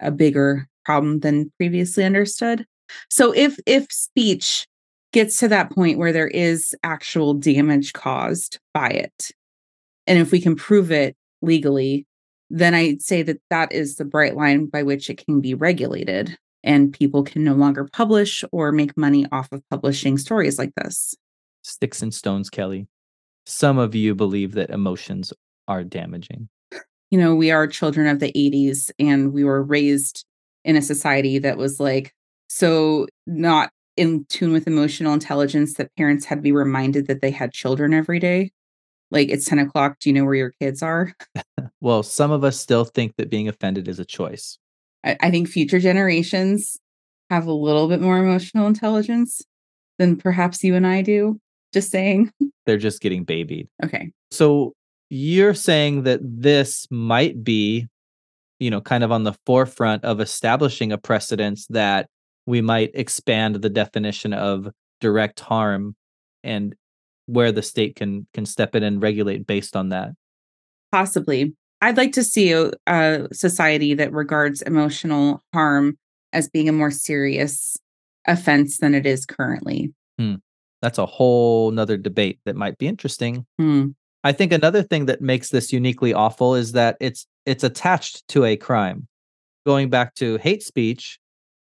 a 0.00 0.10
bigger 0.10 0.68
problem 0.84 1.20
than 1.20 1.52
previously 1.58 2.04
understood. 2.04 2.64
So 3.10 3.32
if 3.32 3.58
if 3.66 3.92
speech 3.92 4.66
gets 5.12 5.36
to 5.38 5.48
that 5.48 5.70
point 5.70 5.98
where 5.98 6.12
there 6.12 6.28
is 6.28 6.74
actual 6.82 7.34
damage 7.34 7.92
caused 7.92 8.58
by 8.72 8.88
it 8.88 9.32
and 10.06 10.18
if 10.18 10.30
we 10.30 10.40
can 10.40 10.56
prove 10.56 10.90
it 10.90 11.16
legally 11.42 12.06
then 12.50 12.74
i'd 12.74 13.00
say 13.02 13.22
that 13.22 13.40
that 13.50 13.72
is 13.72 13.96
the 13.96 14.04
bright 14.04 14.36
line 14.36 14.66
by 14.66 14.82
which 14.82 15.08
it 15.08 15.24
can 15.24 15.40
be 15.40 15.54
regulated 15.54 16.36
and 16.62 16.92
people 16.92 17.22
can 17.22 17.44
no 17.44 17.54
longer 17.54 17.88
publish 17.90 18.44
or 18.52 18.72
make 18.72 18.96
money 18.96 19.26
off 19.32 19.50
of 19.52 19.62
publishing 19.70 20.18
stories 20.18 20.58
like 20.58 20.74
this. 20.76 21.14
Sticks 21.62 22.02
and 22.02 22.12
stones 22.12 22.50
kelly. 22.50 22.86
Some 23.46 23.78
of 23.78 23.94
you 23.94 24.14
believe 24.14 24.52
that 24.52 24.70
emotions 24.70 25.32
are 25.68 25.84
damaging. 25.84 26.48
You 27.10 27.18
know 27.18 27.34
we 27.34 27.50
are 27.50 27.66
children 27.66 28.06
of 28.06 28.20
the 28.20 28.32
80s 28.32 28.90
and 28.98 29.32
we 29.32 29.44
were 29.44 29.62
raised 29.62 30.24
in 30.64 30.76
a 30.76 30.82
society 30.82 31.38
that 31.38 31.56
was 31.56 31.80
like 31.80 32.12
so 32.48 33.06
not 33.26 33.70
in 33.96 34.24
tune 34.28 34.52
with 34.52 34.66
emotional 34.66 35.12
intelligence 35.12 35.74
that 35.74 35.94
parents 35.96 36.24
had 36.24 36.36
to 36.36 36.42
be 36.42 36.52
reminded 36.52 37.06
that 37.08 37.20
they 37.20 37.30
had 37.30 37.52
children 37.52 37.92
every 37.92 38.18
day. 38.18 38.52
Like 39.10 39.28
it's 39.28 39.46
10 39.46 39.58
o'clock 39.58 39.98
do 40.00 40.08
you 40.08 40.14
know 40.14 40.24
where 40.24 40.34
your 40.34 40.54
kids 40.60 40.82
are? 40.82 41.12
Well 41.82 42.02
some 42.02 42.30
of 42.30 42.44
us 42.44 42.60
still 42.60 42.84
think 42.84 43.16
that 43.16 43.30
being 43.30 43.48
offended 43.48 43.88
is 43.88 43.98
a 43.98 44.04
choice. 44.04 44.58
I, 45.02 45.16
I 45.20 45.30
think 45.30 45.48
future 45.48 45.78
generations 45.78 46.78
have 47.30 47.46
a 47.46 47.52
little 47.52 47.88
bit 47.88 48.02
more 48.02 48.18
emotional 48.18 48.66
intelligence 48.66 49.40
than 49.98 50.16
perhaps 50.16 50.62
you 50.62 50.74
and 50.74 50.86
i 50.86 51.00
do 51.00 51.40
just 51.72 51.90
saying. 51.90 52.32
They're 52.66 52.76
just 52.76 53.00
getting 53.00 53.24
babied. 53.24 53.68
Okay. 53.84 54.12
So 54.30 54.74
you're 55.08 55.54
saying 55.54 56.04
that 56.04 56.20
this 56.22 56.86
might 56.90 57.42
be 57.42 57.88
you 58.58 58.70
know 58.70 58.80
kind 58.80 59.02
of 59.02 59.10
on 59.10 59.24
the 59.24 59.34
forefront 59.46 60.04
of 60.04 60.20
establishing 60.20 60.92
a 60.92 60.98
precedence 60.98 61.66
that 61.68 62.08
we 62.46 62.60
might 62.60 62.90
expand 62.94 63.56
the 63.56 63.70
definition 63.70 64.32
of 64.32 64.68
direct 65.00 65.40
harm 65.40 65.96
and 66.44 66.74
where 67.30 67.52
the 67.52 67.62
state 67.62 67.96
can 67.96 68.26
can 68.34 68.46
step 68.46 68.74
in 68.74 68.82
and 68.82 69.02
regulate 69.02 69.46
based 69.46 69.76
on 69.76 69.90
that. 69.90 70.10
Possibly. 70.92 71.54
I'd 71.80 71.96
like 71.96 72.12
to 72.12 72.24
see 72.24 72.52
a, 72.52 72.72
a 72.86 73.28
society 73.32 73.94
that 73.94 74.12
regards 74.12 74.60
emotional 74.62 75.42
harm 75.54 75.96
as 76.32 76.48
being 76.48 76.68
a 76.68 76.72
more 76.72 76.90
serious 76.90 77.78
offense 78.26 78.78
than 78.78 78.94
it 78.94 79.06
is 79.06 79.24
currently. 79.24 79.94
Hmm. 80.18 80.34
that's 80.82 80.98
a 80.98 81.06
whole 81.06 81.70
nother 81.70 81.96
debate 81.96 82.40
that 82.44 82.56
might 82.56 82.76
be 82.76 82.86
interesting. 82.86 83.46
Hmm. 83.58 83.88
i 84.24 84.32
think 84.32 84.52
another 84.52 84.82
thing 84.82 85.06
that 85.06 85.22
makes 85.22 85.48
this 85.50 85.72
uniquely 85.72 86.12
awful 86.12 86.54
is 86.54 86.72
that 86.72 86.96
it's 87.00 87.26
it's 87.46 87.64
attached 87.64 88.26
to 88.28 88.44
a 88.44 88.56
crime. 88.56 89.06
Going 89.66 89.90
back 89.90 90.14
to 90.16 90.36
hate 90.38 90.62
speech 90.62 91.18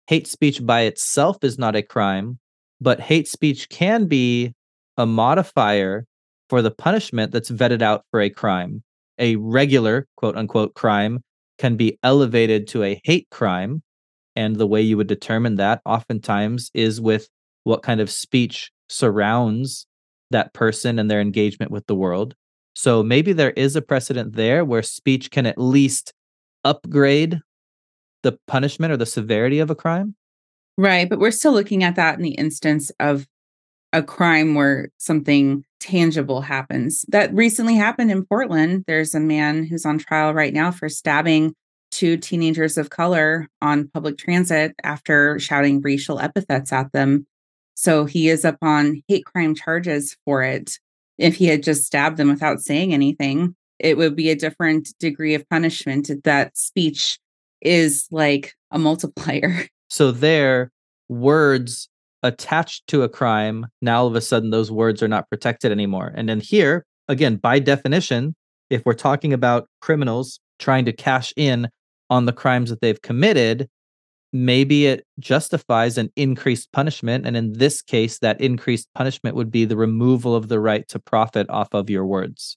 hate 0.06 0.26
speech 0.26 0.64
by 0.64 0.82
itself 0.82 1.42
is 1.42 1.58
not 1.58 1.76
a 1.76 1.82
crime 1.82 2.38
but 2.80 3.00
hate 3.00 3.28
speech 3.28 3.68
can 3.68 4.06
be 4.06 4.54
a 4.96 5.06
modifier 5.06 6.06
for 6.48 6.62
the 6.62 6.70
punishment 6.70 7.32
that's 7.32 7.50
vetted 7.50 7.82
out 7.82 8.04
for 8.10 8.20
a 8.20 8.30
crime. 8.30 8.82
A 9.18 9.36
regular, 9.36 10.06
quote 10.16 10.36
unquote, 10.36 10.74
crime 10.74 11.20
can 11.58 11.76
be 11.76 11.98
elevated 12.02 12.68
to 12.68 12.82
a 12.82 13.00
hate 13.04 13.26
crime. 13.30 13.82
And 14.34 14.56
the 14.56 14.66
way 14.66 14.82
you 14.82 14.96
would 14.96 15.06
determine 15.06 15.56
that 15.56 15.80
oftentimes 15.86 16.70
is 16.74 17.00
with 17.00 17.28
what 17.64 17.82
kind 17.82 18.00
of 18.00 18.10
speech 18.10 18.70
surrounds 18.88 19.86
that 20.30 20.52
person 20.52 20.98
and 20.98 21.10
their 21.10 21.20
engagement 21.20 21.70
with 21.70 21.86
the 21.86 21.94
world. 21.94 22.34
So 22.74 23.02
maybe 23.02 23.32
there 23.32 23.52
is 23.52 23.74
a 23.74 23.82
precedent 23.82 24.36
there 24.36 24.64
where 24.64 24.82
speech 24.82 25.30
can 25.30 25.46
at 25.46 25.58
least 25.58 26.12
upgrade 26.64 27.40
the 28.22 28.38
punishment 28.46 28.92
or 28.92 28.96
the 28.96 29.06
severity 29.06 29.60
of 29.60 29.70
a 29.70 29.74
crime. 29.74 30.14
Right. 30.76 31.08
But 31.08 31.18
we're 31.18 31.30
still 31.30 31.52
looking 31.52 31.82
at 31.82 31.96
that 31.96 32.16
in 32.16 32.22
the 32.22 32.34
instance 32.34 32.90
of 33.00 33.26
a 33.96 34.02
crime 34.02 34.54
where 34.54 34.90
something 34.98 35.64
tangible 35.80 36.42
happens. 36.42 37.06
That 37.08 37.32
recently 37.32 37.76
happened 37.76 38.10
in 38.10 38.26
Portland. 38.26 38.84
There's 38.86 39.14
a 39.14 39.20
man 39.20 39.64
who's 39.64 39.86
on 39.86 39.96
trial 39.96 40.34
right 40.34 40.52
now 40.52 40.70
for 40.70 40.90
stabbing 40.90 41.54
two 41.90 42.18
teenagers 42.18 42.76
of 42.76 42.90
color 42.90 43.48
on 43.62 43.88
public 43.88 44.18
transit 44.18 44.74
after 44.84 45.38
shouting 45.38 45.80
racial 45.80 46.20
epithets 46.20 46.74
at 46.74 46.92
them. 46.92 47.26
So 47.74 48.04
he 48.04 48.28
is 48.28 48.44
up 48.44 48.58
on 48.60 49.02
hate 49.08 49.24
crime 49.24 49.54
charges 49.54 50.14
for 50.26 50.42
it. 50.42 50.78
If 51.16 51.36
he 51.36 51.46
had 51.46 51.62
just 51.62 51.86
stabbed 51.86 52.18
them 52.18 52.28
without 52.28 52.60
saying 52.60 52.92
anything, 52.92 53.56
it 53.78 53.96
would 53.96 54.14
be 54.14 54.28
a 54.28 54.36
different 54.36 54.92
degree 54.98 55.34
of 55.34 55.48
punishment. 55.48 56.10
That 56.24 56.54
speech 56.58 57.18
is 57.62 58.06
like 58.10 58.52
a 58.70 58.78
multiplier. 58.78 59.66
So 59.88 60.10
there, 60.10 60.72
words 61.08 61.88
attached 62.22 62.86
to 62.88 63.02
a 63.02 63.08
crime, 63.08 63.66
now 63.82 64.00
all 64.00 64.06
of 64.06 64.14
a 64.14 64.20
sudden 64.20 64.50
those 64.50 64.70
words 64.70 65.02
are 65.02 65.08
not 65.08 65.28
protected 65.28 65.72
anymore. 65.72 66.12
And 66.16 66.28
then 66.28 66.40
here, 66.40 66.84
again, 67.08 67.36
by 67.36 67.58
definition, 67.58 68.34
if 68.70 68.82
we're 68.84 68.94
talking 68.94 69.32
about 69.32 69.68
criminals 69.80 70.40
trying 70.58 70.84
to 70.86 70.92
cash 70.92 71.32
in 71.36 71.68
on 72.10 72.26
the 72.26 72.32
crimes 72.32 72.70
that 72.70 72.80
they've 72.80 73.00
committed, 73.02 73.68
maybe 74.32 74.86
it 74.86 75.04
justifies 75.18 75.98
an 75.98 76.10
increased 76.16 76.72
punishment. 76.72 77.26
And 77.26 77.36
in 77.36 77.52
this 77.54 77.82
case, 77.82 78.18
that 78.20 78.40
increased 78.40 78.88
punishment 78.94 79.36
would 79.36 79.50
be 79.50 79.64
the 79.64 79.76
removal 79.76 80.34
of 80.34 80.48
the 80.48 80.60
right 80.60 80.86
to 80.88 80.98
profit 80.98 81.48
off 81.48 81.68
of 81.72 81.90
your 81.90 82.06
words. 82.06 82.56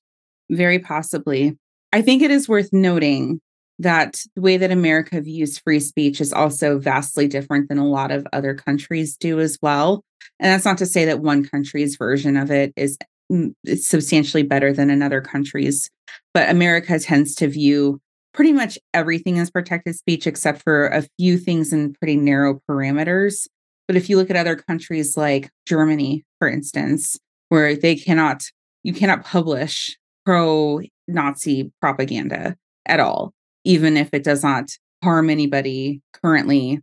Very 0.49 0.79
possibly. 0.79 1.57
I 1.91 2.01
think 2.01 2.21
it 2.21 2.31
is 2.31 2.49
worth 2.49 2.69
noting 2.71 3.39
that 3.79 4.21
the 4.35 4.41
way 4.41 4.57
that 4.57 4.71
America 4.71 5.19
views 5.21 5.57
free 5.57 5.79
speech 5.79 6.19
is 6.19 6.33
also 6.33 6.77
vastly 6.77 7.27
different 7.27 7.69
than 7.69 7.77
a 7.77 7.87
lot 7.87 8.11
of 8.11 8.27
other 8.33 8.53
countries 8.53 9.15
do 9.15 9.39
as 9.39 9.57
well. 9.61 10.03
And 10.39 10.51
that's 10.51 10.65
not 10.65 10.77
to 10.79 10.85
say 10.85 11.05
that 11.05 11.21
one 11.21 11.45
country's 11.45 11.95
version 11.95 12.35
of 12.35 12.51
it 12.51 12.73
is 12.75 12.97
mm, 13.31 13.53
substantially 13.77 14.43
better 14.43 14.73
than 14.73 14.89
another 14.89 15.21
country's, 15.21 15.89
but 16.33 16.49
America 16.49 16.99
tends 16.99 17.33
to 17.35 17.47
view 17.47 17.99
pretty 18.33 18.53
much 18.53 18.77
everything 18.93 19.39
as 19.39 19.49
protected 19.49 19.95
speech 19.95 20.27
except 20.27 20.61
for 20.61 20.87
a 20.87 21.05
few 21.17 21.37
things 21.37 21.73
in 21.73 21.93
pretty 21.93 22.17
narrow 22.17 22.61
parameters. 22.69 23.47
But 23.87 23.95
if 23.95 24.09
you 24.09 24.17
look 24.17 24.29
at 24.29 24.35
other 24.35 24.55
countries 24.55 25.17
like 25.17 25.49
Germany, 25.65 26.23
for 26.37 26.47
instance, 26.47 27.17
where 27.47 27.75
they 27.75 27.95
cannot, 27.95 28.43
you 28.83 28.93
cannot 28.93 29.23
publish 29.23 29.97
pro 30.25 30.81
Nazi 31.07 31.71
propaganda 31.81 32.55
at 32.85 32.99
all 32.99 33.33
even 33.69 33.95
if 33.95 34.09
it 34.13 34.23
does 34.23 34.43
not 34.43 34.71
harm 35.03 35.29
anybody 35.29 36.01
currently 36.23 36.81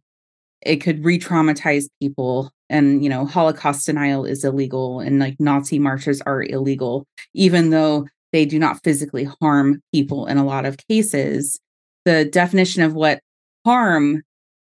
it 0.62 0.76
could 0.76 1.04
re-traumatize 1.04 1.88
people. 2.00 2.50
And 2.68 3.04
you 3.04 3.08
know 3.08 3.24
holocaust 3.24 3.86
denial 3.86 4.24
is 4.24 4.44
illegal 4.44 4.98
and 4.98 5.20
like 5.20 5.36
nazi 5.38 5.78
marches 5.78 6.20
are 6.22 6.42
illegal 6.42 7.06
even 7.32 7.70
though 7.70 8.08
they 8.32 8.44
do 8.44 8.58
not 8.58 8.82
physically 8.82 9.28
harm 9.40 9.80
people 9.94 10.26
in 10.26 10.36
a 10.36 10.44
lot 10.44 10.66
of 10.66 10.76
cases. 10.88 11.60
The 12.04 12.24
definition 12.24 12.82
of 12.82 12.94
what 12.94 13.20
harm 13.64 14.22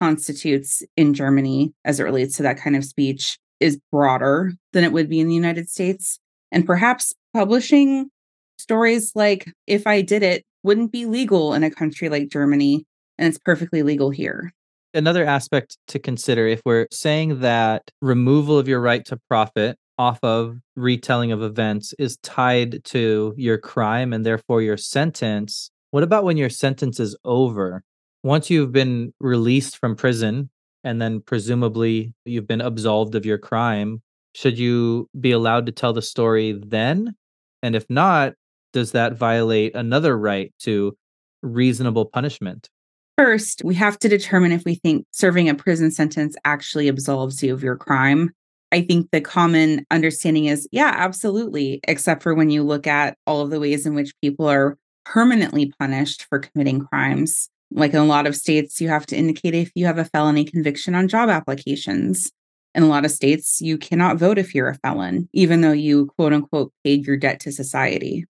constitutes 0.02 0.82
in 0.98 1.14
germany 1.14 1.72
as 1.86 1.98
it 1.98 2.04
relates 2.04 2.36
to 2.36 2.42
that 2.42 2.58
kind 2.58 2.76
of 2.76 2.84
speech 2.84 3.38
is 3.58 3.80
broader 3.90 4.52
than 4.74 4.84
it 4.84 4.92
would 4.92 5.08
be 5.08 5.20
in 5.20 5.28
the 5.28 5.34
united 5.34 5.70
states. 5.70 6.20
And 6.52 6.66
perhaps 6.66 7.14
publishing 7.32 8.10
stories 8.58 9.12
like 9.14 9.50
if 9.66 9.86
i 9.86 10.02
did 10.02 10.22
it 10.22 10.44
wouldn't 10.62 10.92
be 10.92 11.06
legal 11.06 11.54
in 11.54 11.62
a 11.62 11.70
country 11.70 12.08
like 12.08 12.28
Germany, 12.28 12.84
and 13.16 13.28
it's 13.28 13.38
perfectly 13.38 13.82
legal 13.82 14.10
here. 14.10 14.52
Another 14.94 15.24
aspect 15.24 15.76
to 15.88 15.98
consider 15.98 16.46
if 16.46 16.62
we're 16.64 16.86
saying 16.90 17.40
that 17.40 17.90
removal 18.00 18.58
of 18.58 18.68
your 18.68 18.80
right 18.80 19.04
to 19.06 19.18
profit 19.28 19.76
off 19.98 20.18
of 20.22 20.56
retelling 20.76 21.32
of 21.32 21.42
events 21.42 21.92
is 21.98 22.16
tied 22.18 22.82
to 22.84 23.34
your 23.36 23.58
crime 23.58 24.12
and 24.12 24.24
therefore 24.24 24.62
your 24.62 24.76
sentence, 24.76 25.70
what 25.90 26.02
about 26.02 26.24
when 26.24 26.36
your 26.36 26.48
sentence 26.48 27.00
is 27.00 27.16
over? 27.24 27.82
Once 28.22 28.48
you've 28.48 28.72
been 28.72 29.12
released 29.20 29.76
from 29.76 29.96
prison 29.96 30.48
and 30.84 31.02
then 31.02 31.20
presumably 31.20 32.14
you've 32.24 32.46
been 32.46 32.60
absolved 32.60 33.14
of 33.14 33.26
your 33.26 33.38
crime, 33.38 34.00
should 34.34 34.58
you 34.58 35.08
be 35.20 35.32
allowed 35.32 35.66
to 35.66 35.72
tell 35.72 35.92
the 35.92 36.02
story 36.02 36.58
then? 36.66 37.14
And 37.62 37.74
if 37.74 37.84
not, 37.88 38.34
does 38.72 38.92
that 38.92 39.14
violate 39.14 39.74
another 39.74 40.16
right 40.18 40.52
to 40.60 40.96
reasonable 41.42 42.04
punishment? 42.06 42.68
First, 43.16 43.62
we 43.64 43.74
have 43.74 43.98
to 43.98 44.08
determine 44.08 44.52
if 44.52 44.64
we 44.64 44.76
think 44.76 45.04
serving 45.10 45.48
a 45.48 45.54
prison 45.54 45.90
sentence 45.90 46.36
actually 46.44 46.88
absolves 46.88 47.42
you 47.42 47.52
of 47.52 47.62
your 47.62 47.76
crime. 47.76 48.30
I 48.70 48.82
think 48.82 49.10
the 49.10 49.20
common 49.20 49.84
understanding 49.90 50.44
is 50.44 50.68
yeah, 50.70 50.92
absolutely, 50.96 51.80
except 51.88 52.22
for 52.22 52.34
when 52.34 52.50
you 52.50 52.62
look 52.62 52.86
at 52.86 53.16
all 53.26 53.40
of 53.40 53.50
the 53.50 53.58
ways 53.58 53.86
in 53.86 53.94
which 53.94 54.12
people 54.22 54.46
are 54.46 54.76
permanently 55.04 55.72
punished 55.78 56.26
for 56.28 56.38
committing 56.38 56.80
crimes. 56.80 57.48
Like 57.70 57.92
in 57.92 57.98
a 57.98 58.04
lot 58.04 58.26
of 58.26 58.36
states, 58.36 58.80
you 58.80 58.88
have 58.88 59.06
to 59.06 59.16
indicate 59.16 59.54
if 59.54 59.72
you 59.74 59.86
have 59.86 59.98
a 59.98 60.04
felony 60.04 60.44
conviction 60.44 60.94
on 60.94 61.08
job 61.08 61.28
applications. 61.28 62.30
In 62.74 62.82
a 62.82 62.88
lot 62.88 63.04
of 63.04 63.10
states, 63.10 63.60
you 63.60 63.78
cannot 63.78 64.18
vote 64.18 64.38
if 64.38 64.54
you're 64.54 64.68
a 64.68 64.76
felon, 64.76 65.28
even 65.32 65.62
though 65.62 65.72
you 65.72 66.06
quote 66.16 66.32
unquote 66.32 66.72
paid 66.84 67.06
your 67.06 67.16
debt 67.16 67.40
to 67.40 67.52
society. 67.52 68.26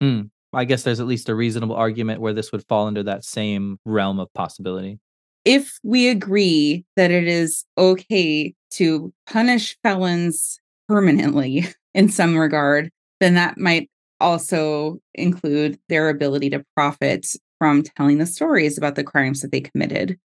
Hmm. 0.00 0.22
I 0.52 0.64
guess 0.64 0.82
there's 0.82 1.00
at 1.00 1.06
least 1.06 1.28
a 1.28 1.34
reasonable 1.34 1.74
argument 1.74 2.20
where 2.20 2.32
this 2.32 2.52
would 2.52 2.66
fall 2.68 2.86
under 2.86 3.02
that 3.02 3.24
same 3.24 3.78
realm 3.84 4.20
of 4.20 4.32
possibility. 4.34 5.00
If 5.44 5.78
we 5.82 6.08
agree 6.08 6.84
that 6.96 7.10
it 7.10 7.26
is 7.26 7.64
okay 7.76 8.54
to 8.72 9.12
punish 9.26 9.76
felons 9.82 10.58
permanently 10.88 11.66
in 11.94 12.08
some 12.08 12.36
regard, 12.36 12.90
then 13.20 13.34
that 13.34 13.58
might 13.58 13.90
also 14.20 14.98
include 15.14 15.78
their 15.88 16.08
ability 16.08 16.50
to 16.50 16.64
profit 16.74 17.26
from 17.58 17.82
telling 17.82 18.18
the 18.18 18.26
stories 18.26 18.78
about 18.78 18.94
the 18.94 19.04
crimes 19.04 19.40
that 19.40 19.52
they 19.52 19.60
committed. 19.60 20.18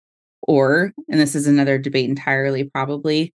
Or, 0.44 0.94
and 1.10 1.20
this 1.20 1.36
is 1.36 1.48
another 1.48 1.78
debate 1.78 2.10
entirely, 2.10 2.64
probably, 2.64 3.34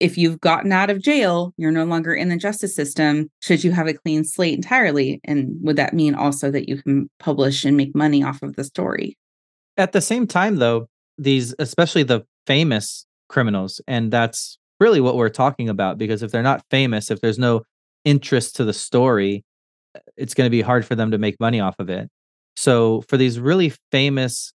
if 0.00 0.16
you've 0.16 0.40
gotten 0.40 0.72
out 0.72 0.90
of 0.90 1.00
jail, 1.00 1.52
you're 1.58 1.70
no 1.70 1.84
longer 1.84 2.14
in 2.14 2.30
the 2.30 2.36
justice 2.36 2.74
system. 2.74 3.30
Should 3.42 3.62
you 3.62 3.70
have 3.72 3.86
a 3.86 3.94
clean 3.94 4.24
slate 4.24 4.54
entirely? 4.54 5.20
And 5.24 5.50
would 5.60 5.76
that 5.76 5.92
mean 5.92 6.14
also 6.14 6.50
that 6.50 6.68
you 6.68 6.82
can 6.82 7.08
publish 7.20 7.64
and 7.64 7.76
make 7.76 7.94
money 7.94 8.22
off 8.24 8.42
of 8.42 8.56
the 8.56 8.64
story? 8.64 9.16
At 9.76 9.92
the 9.92 10.00
same 10.00 10.26
time, 10.26 10.56
though, 10.56 10.88
these, 11.18 11.54
especially 11.58 12.02
the 12.02 12.22
famous 12.46 13.06
criminals, 13.28 13.80
and 13.86 14.10
that's 14.10 14.58
really 14.80 15.00
what 15.00 15.16
we're 15.16 15.28
talking 15.28 15.68
about, 15.68 15.98
because 15.98 16.22
if 16.22 16.32
they're 16.32 16.42
not 16.42 16.64
famous, 16.70 17.10
if 17.10 17.20
there's 17.20 17.38
no 17.38 17.62
interest 18.06 18.56
to 18.56 18.64
the 18.64 18.72
story, 18.72 19.44
eh, 19.94 20.00
it's 20.16 20.32
going 20.32 20.46
to 20.46 20.50
be 20.50 20.62
hard 20.62 20.86
for 20.86 20.94
them 20.94 21.10
to 21.10 21.18
make 21.18 21.38
money 21.38 21.60
off 21.60 21.76
of 21.78 21.90
it. 21.90 22.08
So 22.56 23.02
for 23.02 23.18
these 23.18 23.38
really 23.38 23.72
famous 23.92 24.52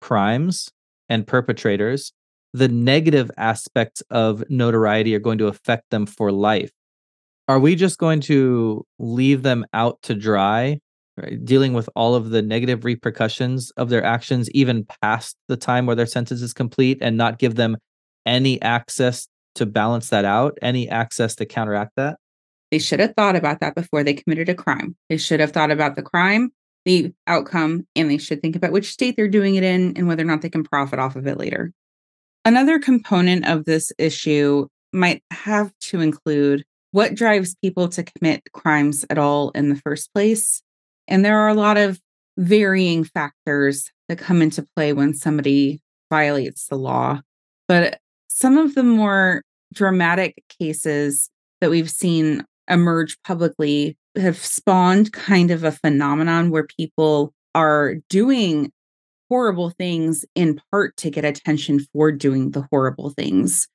crimes 0.00 0.70
and 1.10 1.26
perpetrators, 1.26 2.12
the 2.52 2.68
negative 2.68 3.30
aspects 3.36 4.02
of 4.10 4.42
notoriety 4.48 5.14
are 5.14 5.20
going 5.20 5.38
to 5.38 5.46
affect 5.46 5.90
them 5.90 6.06
for 6.06 6.32
life. 6.32 6.70
Are 7.46 7.58
we 7.58 7.74
just 7.74 7.98
going 7.98 8.20
to 8.22 8.84
leave 8.98 9.42
them 9.42 9.64
out 9.72 10.00
to 10.02 10.14
dry, 10.14 10.80
right, 11.16 11.42
dealing 11.44 11.72
with 11.72 11.88
all 11.94 12.14
of 12.14 12.30
the 12.30 12.42
negative 12.42 12.84
repercussions 12.84 13.70
of 13.72 13.88
their 13.88 14.04
actions, 14.04 14.50
even 14.50 14.86
past 15.02 15.36
the 15.48 15.56
time 15.56 15.86
where 15.86 15.96
their 15.96 16.06
sentence 16.06 16.42
is 16.42 16.52
complete, 16.52 16.98
and 17.00 17.16
not 17.16 17.38
give 17.38 17.54
them 17.54 17.76
any 18.26 18.60
access 18.60 19.28
to 19.54 19.66
balance 19.66 20.10
that 20.10 20.24
out, 20.24 20.58
any 20.60 20.88
access 20.88 21.34
to 21.36 21.46
counteract 21.46 21.92
that? 21.96 22.18
They 22.70 22.78
should 22.78 23.00
have 23.00 23.14
thought 23.16 23.36
about 23.36 23.60
that 23.60 23.74
before 23.74 24.04
they 24.04 24.12
committed 24.14 24.50
a 24.50 24.54
crime. 24.54 24.94
They 25.08 25.16
should 25.16 25.40
have 25.40 25.52
thought 25.52 25.70
about 25.70 25.96
the 25.96 26.02
crime, 26.02 26.50
the 26.84 27.12
outcome, 27.26 27.86
and 27.96 28.10
they 28.10 28.18
should 28.18 28.42
think 28.42 28.56
about 28.56 28.72
which 28.72 28.92
state 28.92 29.16
they're 29.16 29.26
doing 29.26 29.54
it 29.54 29.64
in 29.64 29.96
and 29.96 30.06
whether 30.06 30.22
or 30.22 30.26
not 30.26 30.42
they 30.42 30.50
can 30.50 30.64
profit 30.64 30.98
off 30.98 31.16
of 31.16 31.26
it 31.26 31.38
later. 31.38 31.72
Another 32.48 32.78
component 32.78 33.46
of 33.46 33.66
this 33.66 33.92
issue 33.98 34.68
might 34.90 35.22
have 35.30 35.70
to 35.80 36.00
include 36.00 36.64
what 36.92 37.14
drives 37.14 37.54
people 37.62 37.90
to 37.90 38.02
commit 38.02 38.50
crimes 38.54 39.04
at 39.10 39.18
all 39.18 39.50
in 39.50 39.68
the 39.68 39.76
first 39.76 40.14
place. 40.14 40.62
And 41.06 41.22
there 41.22 41.38
are 41.40 41.48
a 41.48 41.54
lot 41.54 41.76
of 41.76 42.00
varying 42.38 43.04
factors 43.04 43.90
that 44.08 44.16
come 44.16 44.40
into 44.40 44.66
play 44.74 44.94
when 44.94 45.12
somebody 45.12 45.82
violates 46.08 46.68
the 46.68 46.76
law. 46.76 47.20
But 47.66 48.00
some 48.28 48.56
of 48.56 48.74
the 48.74 48.82
more 48.82 49.42
dramatic 49.74 50.42
cases 50.58 51.28
that 51.60 51.68
we've 51.68 51.90
seen 51.90 52.46
emerge 52.66 53.18
publicly 53.24 53.98
have 54.16 54.38
spawned 54.38 55.12
kind 55.12 55.50
of 55.50 55.64
a 55.64 55.72
phenomenon 55.72 56.50
where 56.50 56.66
people 56.78 57.34
are 57.54 57.96
doing 58.08 58.72
horrible 59.28 59.70
things 59.70 60.24
in 60.34 60.60
part 60.70 60.96
to 60.98 61.10
get 61.10 61.24
attention 61.24 61.80
for 61.92 62.12
doing 62.12 62.50
the 62.50 62.66
horrible 62.70 63.10
things. 63.10 63.68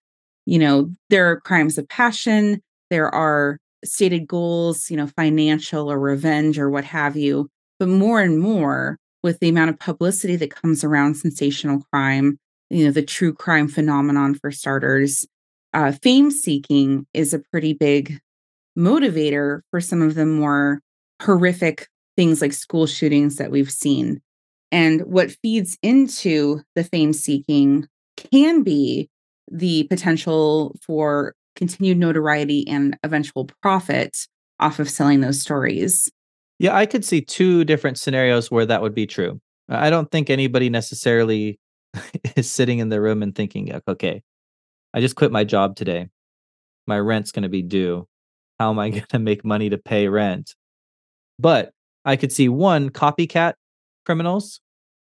You 0.46 0.60
know, 0.60 0.92
there 1.10 1.30
are 1.30 1.40
crimes 1.40 1.78
of 1.78 1.88
passion, 1.88 2.62
there 2.90 3.14
are 3.14 3.58
stated 3.86 4.28
goals, 4.28 4.90
you 4.90 4.98
know, 4.98 5.08
financial 5.08 5.92
or 5.92 6.00
revenge 6.00 6.58
or 6.60 6.70
what 6.70 6.86
have 6.86 7.16
you. 7.16 7.50
But 7.80 7.90
more 7.90 8.22
and 8.22 8.40
more, 8.40 8.98
with 9.24 9.40
the 9.40 9.50
amount 9.50 9.70
of 9.70 9.80
publicity 9.80 10.36
that 10.36 10.54
comes 10.54 10.84
around 10.84 11.16
sensational 11.16 11.82
crime, 11.92 12.38
you 12.70 12.86
know, 12.86 12.92
the 12.92 13.02
true 13.02 13.34
crime 13.34 13.68
phenomenon 13.68 14.36
for 14.36 14.52
starters, 14.52 15.26
uh, 15.74 15.92
fame 16.04 16.30
seeking 16.30 17.08
is 17.14 17.34
a 17.34 17.40
pretty 17.52 17.74
big 17.74 18.20
motivator 18.78 19.62
for 19.72 19.80
some 19.80 20.02
of 20.02 20.16
the 20.16 20.26
more 20.26 20.82
horrific 21.22 21.88
things 22.18 22.42
like 22.42 22.54
school 22.54 22.86
shootings 22.86 23.38
that 23.38 23.52
we've 23.52 23.72
seen. 23.72 24.22
And 24.74 25.02
what 25.02 25.32
feeds 25.44 25.78
into 25.84 26.62
the 26.74 26.84
fame 26.84 27.14
seeking 27.14 27.88
can 28.18 28.64
be 28.64 29.08
the 29.52 29.84
potential 29.84 30.76
for 30.82 31.36
continued 31.56 32.00
notoriety 32.00 32.68
and 32.68 32.98
eventual 33.04 33.48
profit 33.62 34.28
off 34.60 34.80
of 34.80 34.90
selling 34.90 35.22
those 35.22 35.40
stories. 35.40 36.12
Yeah, 36.58 36.76
I 36.76 36.88
could 36.88 37.06
see 37.06 37.22
two 37.22 37.64
different 37.66 38.00
scenarios 38.00 38.50
where 38.50 38.66
that 38.66 38.82
would 38.82 38.96
be 38.96 39.06
true. 39.06 39.40
I 39.70 39.92
don't 39.92 40.10
think 40.10 40.32
anybody 40.32 40.72
necessarily 40.72 41.60
is 42.36 42.52
sitting 42.52 42.80
in 42.80 42.90
the 42.90 43.00
room 43.00 43.22
and 43.22 43.36
thinking, 43.36 43.80
okay, 43.88 44.24
I 44.92 45.02
just 45.02 45.16
quit 45.16 45.32
my 45.32 45.44
job 45.44 45.76
today. 45.76 46.08
My 46.88 46.98
rent's 46.98 47.32
going 47.32 47.44
to 47.44 47.50
be 47.50 47.62
due. 47.62 48.08
How 48.60 48.72
am 48.72 48.80
I 48.80 48.90
going 48.92 49.06
to 49.10 49.20
make 49.20 49.46
money 49.46 49.70
to 49.70 49.78
pay 49.78 50.08
rent? 50.08 50.56
But 51.38 51.74
I 52.06 52.16
could 52.16 52.32
see 52.32 52.50
one 52.50 52.90
copycat 52.90 53.54
criminals 54.04 54.60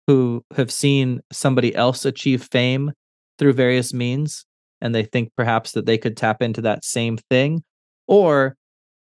who 0.08 0.43
have 0.56 0.72
seen 0.72 1.22
somebody 1.32 1.74
else 1.76 2.06
achieve 2.06 2.43
fame 2.43 2.91
through 3.38 3.53
various 3.53 3.93
means 3.93 4.45
and 4.82 4.93
they 4.93 5.03
think 5.03 5.32
perhaps 5.36 5.72
that 5.72 5.86
they 5.86 5.97
could 5.97 6.16
tap 6.16 6.41
into 6.41 6.62
that 6.62 6.86
same 6.86 7.18
thing 7.30 7.64
or 8.08 8.56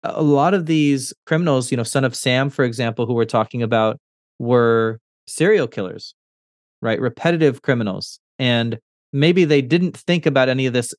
a 0.04 0.22
lot 0.22 0.54
of 0.54 0.68
these 0.68 1.14
criminals 1.26 1.72
you 1.72 1.78
know 1.78 1.84
son 1.84 2.04
of 2.04 2.16
sam 2.16 2.50
for 2.50 2.64
example 2.64 3.06
who 3.06 3.14
we're 3.14 3.26
talking 3.26 3.62
about 3.62 4.00
were 4.40 5.00
serial 5.28 5.68
killers 5.68 6.16
right? 6.82 7.02
Repetitive 7.02 7.62
criminals 7.62 8.20
and 8.38 8.78
maybe 9.12 9.44
they 9.44 9.62
didn't 9.62 9.98
think 9.98 10.26
about 10.26 10.50
any 10.50 10.66
of 10.66 10.74
this 10.74 10.94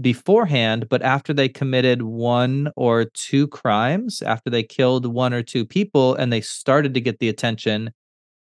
beforehand 0.00 0.88
but 0.88 1.02
after 1.02 1.34
they 1.34 1.48
committed 1.48 2.02
one 2.02 2.70
or 2.76 3.04
two 3.04 3.48
crimes 3.48 4.22
after 4.22 4.48
they 4.48 4.62
killed 4.62 5.06
one 5.06 5.34
or 5.34 5.42
two 5.42 5.66
people 5.66 6.14
and 6.14 6.32
they 6.32 6.40
started 6.40 6.94
to 6.94 7.00
get 7.00 7.18
the 7.18 7.28
attention 7.28 7.90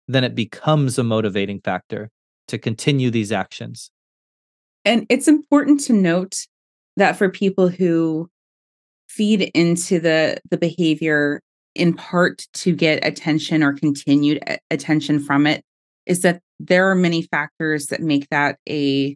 then 0.07 0.23
it 0.23 0.35
becomes 0.35 0.97
a 0.97 1.03
motivating 1.03 1.61
factor 1.61 2.09
to 2.47 2.57
continue 2.57 3.09
these 3.09 3.31
actions. 3.31 3.91
And 4.85 5.05
it's 5.09 5.27
important 5.27 5.79
to 5.81 5.93
note 5.93 6.45
that 6.97 7.15
for 7.15 7.29
people 7.29 7.69
who 7.69 8.29
feed 9.07 9.51
into 9.53 9.99
the 9.99 10.37
the 10.49 10.57
behavior 10.57 11.41
in 11.75 11.93
part 11.93 12.47
to 12.53 12.75
get 12.75 13.05
attention 13.05 13.63
or 13.63 13.73
continued 13.73 14.43
attention 14.71 15.19
from 15.19 15.47
it 15.47 15.63
is 16.05 16.21
that 16.21 16.41
there 16.59 16.89
are 16.89 16.95
many 16.95 17.21
factors 17.21 17.87
that 17.87 18.01
make 18.01 18.27
that 18.29 18.57
a 18.67 19.15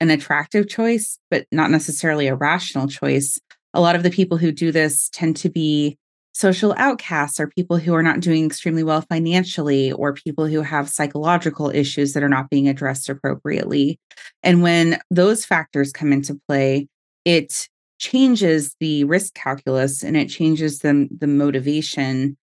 an 0.00 0.10
attractive 0.10 0.68
choice 0.68 1.18
but 1.30 1.46
not 1.52 1.70
necessarily 1.70 2.26
a 2.26 2.34
rational 2.34 2.88
choice 2.88 3.40
a 3.74 3.80
lot 3.80 3.96
of 3.96 4.02
the 4.02 4.10
people 4.10 4.36
who 4.36 4.50
do 4.50 4.72
this 4.72 5.08
tend 5.10 5.36
to 5.36 5.48
be 5.48 5.96
social 6.32 6.74
outcasts 6.76 7.38
are 7.38 7.48
people 7.48 7.76
who 7.76 7.94
are 7.94 8.02
not 8.02 8.20
doing 8.20 8.46
extremely 8.46 8.82
well 8.82 9.02
financially 9.02 9.92
or 9.92 10.14
people 10.14 10.46
who 10.46 10.62
have 10.62 10.88
psychological 10.88 11.70
issues 11.70 12.12
that 12.12 12.22
are 12.22 12.28
not 12.28 12.50
being 12.50 12.68
addressed 12.68 13.08
appropriately. 13.08 13.98
And 14.42 14.62
when 14.62 14.98
those 15.10 15.44
factors 15.44 15.92
come 15.92 16.12
into 16.12 16.40
play, 16.48 16.88
it 17.24 17.68
changes 17.98 18.74
the 18.80 19.04
risk 19.04 19.34
calculus 19.34 20.02
and 20.02 20.16
it 20.16 20.28
changes 20.28 20.80
the, 20.80 21.08
the 21.16 21.28
motivation 21.28 22.36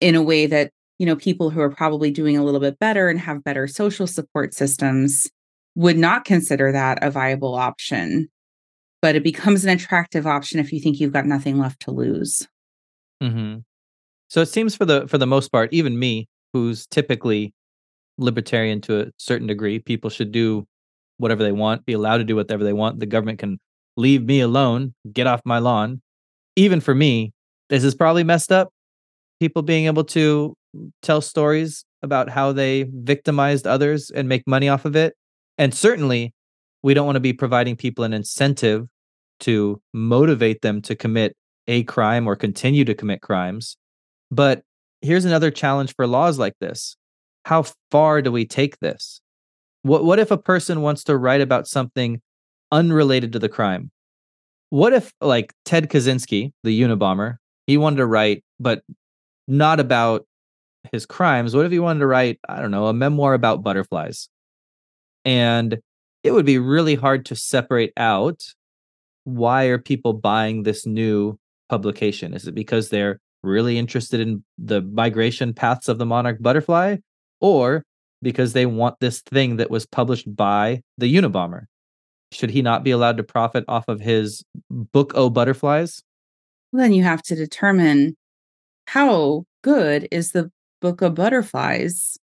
in 0.00 0.14
a 0.14 0.22
way 0.22 0.46
that 0.46 0.70
you 0.98 1.06
know 1.06 1.16
people 1.16 1.50
who 1.50 1.60
are 1.60 1.70
probably 1.70 2.10
doing 2.10 2.36
a 2.36 2.44
little 2.44 2.60
bit 2.60 2.78
better 2.78 3.08
and 3.08 3.18
have 3.18 3.42
better 3.42 3.66
social 3.66 4.06
support 4.06 4.54
systems 4.54 5.28
would 5.74 5.98
not 5.98 6.24
consider 6.24 6.70
that 6.72 7.02
a 7.02 7.10
viable 7.10 7.54
option 7.54 8.28
but 9.02 9.16
it 9.16 9.24
becomes 9.24 9.64
an 9.64 9.70
attractive 9.70 10.26
option 10.26 10.60
if 10.60 10.72
you 10.72 10.80
think 10.80 11.00
you've 11.00 11.12
got 11.12 11.26
nothing 11.26 11.58
left 11.58 11.80
to 11.80 11.90
lose 11.90 12.46
Mm-hmm. 13.22 13.58
So 14.28 14.40
it 14.40 14.46
seems 14.46 14.74
for 14.74 14.84
the 14.84 15.06
for 15.08 15.18
the 15.18 15.26
most 15.26 15.48
part, 15.50 15.72
even 15.72 15.98
me, 15.98 16.28
who's 16.52 16.86
typically 16.86 17.52
libertarian 18.18 18.80
to 18.82 19.00
a 19.00 19.06
certain 19.18 19.46
degree, 19.46 19.78
people 19.78 20.10
should 20.10 20.32
do 20.32 20.64
whatever 21.18 21.42
they 21.42 21.52
want, 21.52 21.86
be 21.86 21.92
allowed 21.92 22.18
to 22.18 22.24
do 22.24 22.36
whatever 22.36 22.64
they 22.64 22.72
want. 22.72 23.00
The 23.00 23.06
government 23.06 23.38
can 23.38 23.58
leave 23.96 24.24
me 24.24 24.40
alone, 24.40 24.94
get 25.12 25.26
off 25.26 25.40
my 25.44 25.58
lawn. 25.58 26.02
Even 26.56 26.80
for 26.80 26.94
me, 26.94 27.32
this 27.68 27.84
is 27.84 27.94
probably 27.94 28.24
messed 28.24 28.52
up. 28.52 28.70
People 29.40 29.62
being 29.62 29.86
able 29.86 30.04
to 30.04 30.54
tell 31.02 31.20
stories 31.20 31.84
about 32.02 32.30
how 32.30 32.52
they 32.52 32.86
victimized 32.90 33.66
others 33.66 34.10
and 34.10 34.28
make 34.28 34.42
money 34.46 34.68
off 34.68 34.84
of 34.84 34.96
it. 34.96 35.14
And 35.58 35.74
certainly, 35.74 36.32
we 36.82 36.94
don't 36.94 37.06
want 37.06 37.16
to 37.16 37.20
be 37.20 37.32
providing 37.32 37.76
people 37.76 38.04
an 38.04 38.12
incentive 38.12 38.86
to 39.40 39.80
motivate 39.92 40.62
them 40.62 40.80
to 40.82 40.94
commit 40.94 41.34
a 41.68 41.82
crime 41.84 42.26
or 42.26 42.36
continue 42.36 42.84
to 42.84 42.94
commit 42.94 43.20
crimes. 43.20 43.76
But 44.30 44.62
here's 45.00 45.24
another 45.24 45.50
challenge 45.50 45.94
for 45.94 46.06
laws 46.06 46.38
like 46.38 46.54
this. 46.60 46.96
How 47.44 47.64
far 47.90 48.22
do 48.22 48.32
we 48.32 48.44
take 48.44 48.78
this? 48.80 49.20
What 49.82 50.04
what 50.04 50.18
if 50.18 50.30
a 50.30 50.38
person 50.38 50.82
wants 50.82 51.04
to 51.04 51.16
write 51.16 51.40
about 51.40 51.68
something 51.68 52.20
unrelated 52.72 53.32
to 53.32 53.38
the 53.38 53.48
crime? 53.48 53.90
What 54.70 54.92
if 54.92 55.12
like 55.20 55.52
Ted 55.64 55.88
Kaczynski, 55.88 56.52
the 56.64 56.80
Unabomber, 56.80 57.36
he 57.66 57.76
wanted 57.76 57.98
to 57.98 58.06
write 58.06 58.42
but 58.58 58.82
not 59.48 59.80
about 59.80 60.26
his 60.92 61.06
crimes. 61.06 61.54
What 61.54 61.66
if 61.66 61.72
he 61.72 61.78
wanted 61.78 62.00
to 62.00 62.06
write, 62.06 62.38
I 62.48 62.60
don't 62.60 62.70
know, 62.70 62.86
a 62.86 62.92
memoir 62.92 63.34
about 63.34 63.62
butterflies? 63.62 64.28
And 65.24 65.78
it 66.22 66.32
would 66.32 66.46
be 66.46 66.58
really 66.58 66.94
hard 66.94 67.26
to 67.26 67.36
separate 67.36 67.92
out 67.96 68.42
why 69.24 69.64
are 69.64 69.78
people 69.78 70.12
buying 70.12 70.62
this 70.62 70.86
new 70.86 71.38
publication? 71.68 72.34
Is 72.34 72.46
it 72.46 72.54
because 72.54 72.88
they're 72.88 73.18
really 73.42 73.78
interested 73.78 74.20
in 74.20 74.44
the 74.58 74.82
migration 74.82 75.54
paths 75.54 75.88
of 75.88 75.98
the 75.98 76.06
monarch 76.06 76.38
butterfly 76.40 76.96
or 77.40 77.84
because 78.22 78.52
they 78.52 78.66
want 78.66 78.96
this 79.00 79.20
thing 79.22 79.56
that 79.56 79.70
was 79.70 79.86
published 79.86 80.34
by 80.34 80.82
the 80.98 81.14
Unabomber? 81.14 81.64
Should 82.32 82.50
he 82.50 82.62
not 82.62 82.82
be 82.82 82.90
allowed 82.90 83.16
to 83.18 83.22
profit 83.22 83.64
off 83.68 83.84
of 83.88 84.00
his 84.00 84.42
book 84.70 85.12
O 85.14 85.30
Butterflies? 85.30 86.02
Well, 86.72 86.82
then 86.82 86.92
you 86.92 87.04
have 87.04 87.22
to 87.22 87.36
determine 87.36 88.16
how 88.86 89.44
good 89.62 90.08
is 90.10 90.32
the 90.32 90.50
book 90.80 91.02
of 91.02 91.14
butterflies 91.14 92.18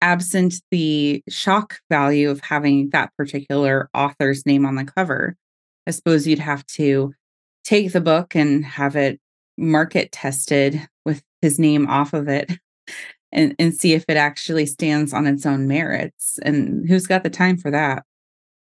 absent 0.00 0.54
the 0.70 1.22
shock 1.28 1.80
value 1.90 2.30
of 2.30 2.40
having 2.40 2.90
that 2.90 3.10
particular 3.16 3.88
author's 3.94 4.46
name 4.46 4.64
on 4.64 4.76
the 4.76 4.84
cover. 4.84 5.36
I 5.86 5.90
suppose 5.90 6.26
you'd 6.26 6.38
have 6.38 6.64
to 6.66 7.12
take 7.68 7.92
the 7.92 8.00
book 8.00 8.34
and 8.34 8.64
have 8.64 8.96
it 8.96 9.20
market 9.58 10.10
tested 10.10 10.80
with 11.04 11.22
his 11.42 11.58
name 11.58 11.86
off 11.86 12.14
of 12.14 12.26
it 12.26 12.50
and, 13.32 13.54
and 13.58 13.74
see 13.74 13.92
if 13.92 14.04
it 14.08 14.16
actually 14.16 14.64
stands 14.64 15.12
on 15.12 15.26
its 15.26 15.44
own 15.44 15.68
merits. 15.68 16.38
And 16.42 16.88
who's 16.88 17.06
got 17.06 17.24
the 17.24 17.30
time 17.30 17.58
for 17.58 17.70
that? 17.70 18.04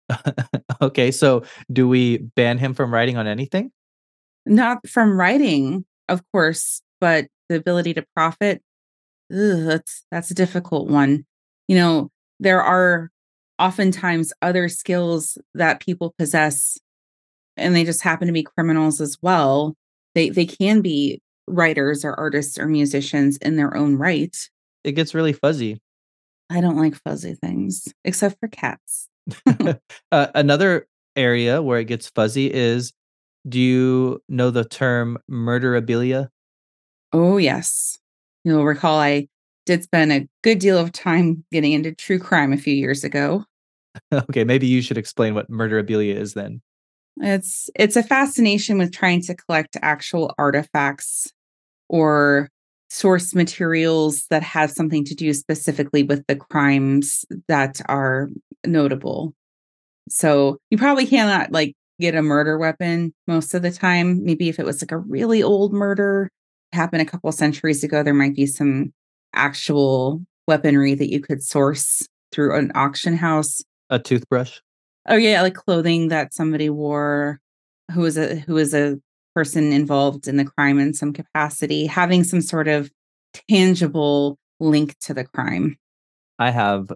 okay, 0.80 1.10
so 1.10 1.42
do 1.70 1.86
we 1.86 2.18
ban 2.36 2.56
him 2.56 2.72
from 2.72 2.94
writing 2.94 3.18
on 3.18 3.26
anything? 3.26 3.70
Not 4.46 4.88
from 4.88 5.18
writing, 5.18 5.84
of 6.08 6.22
course, 6.32 6.80
but 6.98 7.26
the 7.50 7.56
ability 7.56 7.92
to 7.94 8.06
profit, 8.14 8.62
ugh, 9.30 9.64
that's 9.64 10.04
that's 10.10 10.30
a 10.30 10.34
difficult 10.34 10.88
one. 10.88 11.26
You 11.68 11.76
know, 11.76 12.10
there 12.40 12.62
are 12.62 13.10
oftentimes 13.58 14.32
other 14.40 14.68
skills 14.68 15.36
that 15.54 15.80
people 15.80 16.14
possess 16.16 16.78
and 17.56 17.74
they 17.74 17.84
just 17.84 18.02
happen 18.02 18.26
to 18.26 18.32
be 18.32 18.42
criminals 18.42 19.00
as 19.00 19.16
well. 19.22 19.74
They 20.14 20.30
they 20.30 20.46
can 20.46 20.80
be 20.80 21.20
writers 21.46 22.04
or 22.04 22.18
artists 22.18 22.58
or 22.58 22.66
musicians 22.66 23.36
in 23.38 23.56
their 23.56 23.76
own 23.76 23.96
right. 23.96 24.36
It 24.84 24.92
gets 24.92 25.14
really 25.14 25.32
fuzzy. 25.32 25.80
I 26.50 26.60
don't 26.60 26.76
like 26.76 26.94
fuzzy 27.02 27.34
things 27.34 27.92
except 28.04 28.38
for 28.40 28.48
cats. 28.48 29.08
uh, 30.12 30.26
another 30.34 30.86
area 31.16 31.62
where 31.62 31.78
it 31.80 31.86
gets 31.86 32.08
fuzzy 32.08 32.52
is 32.52 32.92
do 33.48 33.60
you 33.60 34.22
know 34.28 34.50
the 34.50 34.64
term 34.64 35.18
murderabilia? 35.30 36.28
Oh, 37.12 37.36
yes. 37.36 37.98
You'll 38.44 38.64
recall 38.64 38.98
I 38.98 39.28
did 39.66 39.82
spend 39.82 40.12
a 40.12 40.28
good 40.42 40.58
deal 40.58 40.78
of 40.78 40.92
time 40.92 41.44
getting 41.52 41.72
into 41.72 41.94
true 41.94 42.18
crime 42.18 42.52
a 42.52 42.56
few 42.56 42.74
years 42.74 43.04
ago. 43.04 43.44
okay, 44.12 44.44
maybe 44.44 44.66
you 44.66 44.82
should 44.82 44.98
explain 44.98 45.34
what 45.34 45.50
murderabilia 45.50 46.14
is 46.14 46.34
then. 46.34 46.60
It's 47.18 47.70
it's 47.74 47.96
a 47.96 48.02
fascination 48.02 48.78
with 48.78 48.92
trying 48.92 49.22
to 49.22 49.34
collect 49.34 49.76
actual 49.82 50.34
artifacts 50.38 51.32
or 51.88 52.50
source 52.90 53.34
materials 53.34 54.26
that 54.30 54.42
have 54.42 54.70
something 54.70 55.04
to 55.04 55.14
do 55.14 55.32
specifically 55.32 56.02
with 56.02 56.24
the 56.26 56.36
crimes 56.36 57.24
that 57.48 57.80
are 57.88 58.28
notable. 58.64 59.34
So 60.08 60.58
you 60.70 60.78
probably 60.78 61.06
cannot 61.06 61.52
like 61.52 61.74
get 62.00 62.14
a 62.14 62.22
murder 62.22 62.58
weapon 62.58 63.12
most 63.26 63.54
of 63.54 63.62
the 63.62 63.70
time. 63.70 64.24
Maybe 64.24 64.48
if 64.48 64.58
it 64.58 64.66
was 64.66 64.82
like 64.82 64.92
a 64.92 64.98
really 64.98 65.42
old 65.42 65.72
murder 65.72 66.28
happened 66.72 67.02
a 67.02 67.06
couple 67.06 67.32
centuries 67.32 67.82
ago, 67.82 68.02
there 68.02 68.14
might 68.14 68.36
be 68.36 68.46
some 68.46 68.92
actual 69.34 70.22
weaponry 70.46 70.94
that 70.94 71.10
you 71.10 71.20
could 71.20 71.42
source 71.42 72.06
through 72.32 72.56
an 72.56 72.70
auction 72.74 73.16
house. 73.16 73.62
A 73.90 73.98
toothbrush. 73.98 74.60
Oh 75.08 75.16
yeah, 75.16 75.42
like 75.42 75.54
clothing 75.54 76.08
that 76.08 76.34
somebody 76.34 76.70
wore 76.70 77.40
who 77.92 78.00
was 78.00 78.16
a 78.16 78.36
who 78.36 78.54
was 78.54 78.74
a 78.74 78.98
person 79.34 79.72
involved 79.72 80.26
in 80.26 80.36
the 80.36 80.44
crime 80.44 80.78
in 80.78 80.94
some 80.94 81.12
capacity, 81.12 81.86
having 81.86 82.24
some 82.24 82.40
sort 82.40 82.68
of 82.68 82.90
tangible 83.50 84.38
link 84.60 84.96
to 85.00 85.14
the 85.14 85.24
crime. 85.24 85.76
I 86.38 86.50
have 86.50 86.90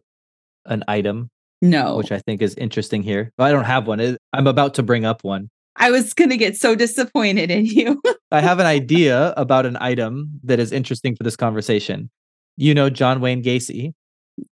an 0.67 0.85
item 0.89 1.31
no. 1.63 1.97
Which 1.97 2.13
I 2.13 2.19
think 2.19 2.41
is 2.41 2.55
interesting 2.55 3.03
here. 3.03 3.33
but 3.37 3.45
I 3.45 3.53
don't 3.53 3.65
have 3.65 3.87
one. 3.87 4.17
I'm 4.33 4.47
about 4.47 4.75
to 4.75 4.83
bring 4.83 5.05
up 5.05 5.25
one. 5.25 5.51
I 5.77 5.91
was 5.91 6.15
going 6.15 6.31
to 6.31 6.37
get 6.37 6.57
so 6.57 6.75
disappointed 6.75 7.51
in 7.51 7.67
you. 7.67 8.01
I 8.31 8.41
have 8.41 8.59
an 8.59 8.67
idea 8.81 9.33
about 9.37 9.67
an 9.67 9.77
item 9.81 10.41
that 10.45 10.59
is 10.59 10.73
interesting 10.73 11.17
for 11.17 11.23
this 11.23 11.37
conversation. 11.37 12.11
You 12.57 12.75
know 12.75 12.91
John 12.91 13.21
Wayne 13.21 13.43
Gacy, 13.43 13.93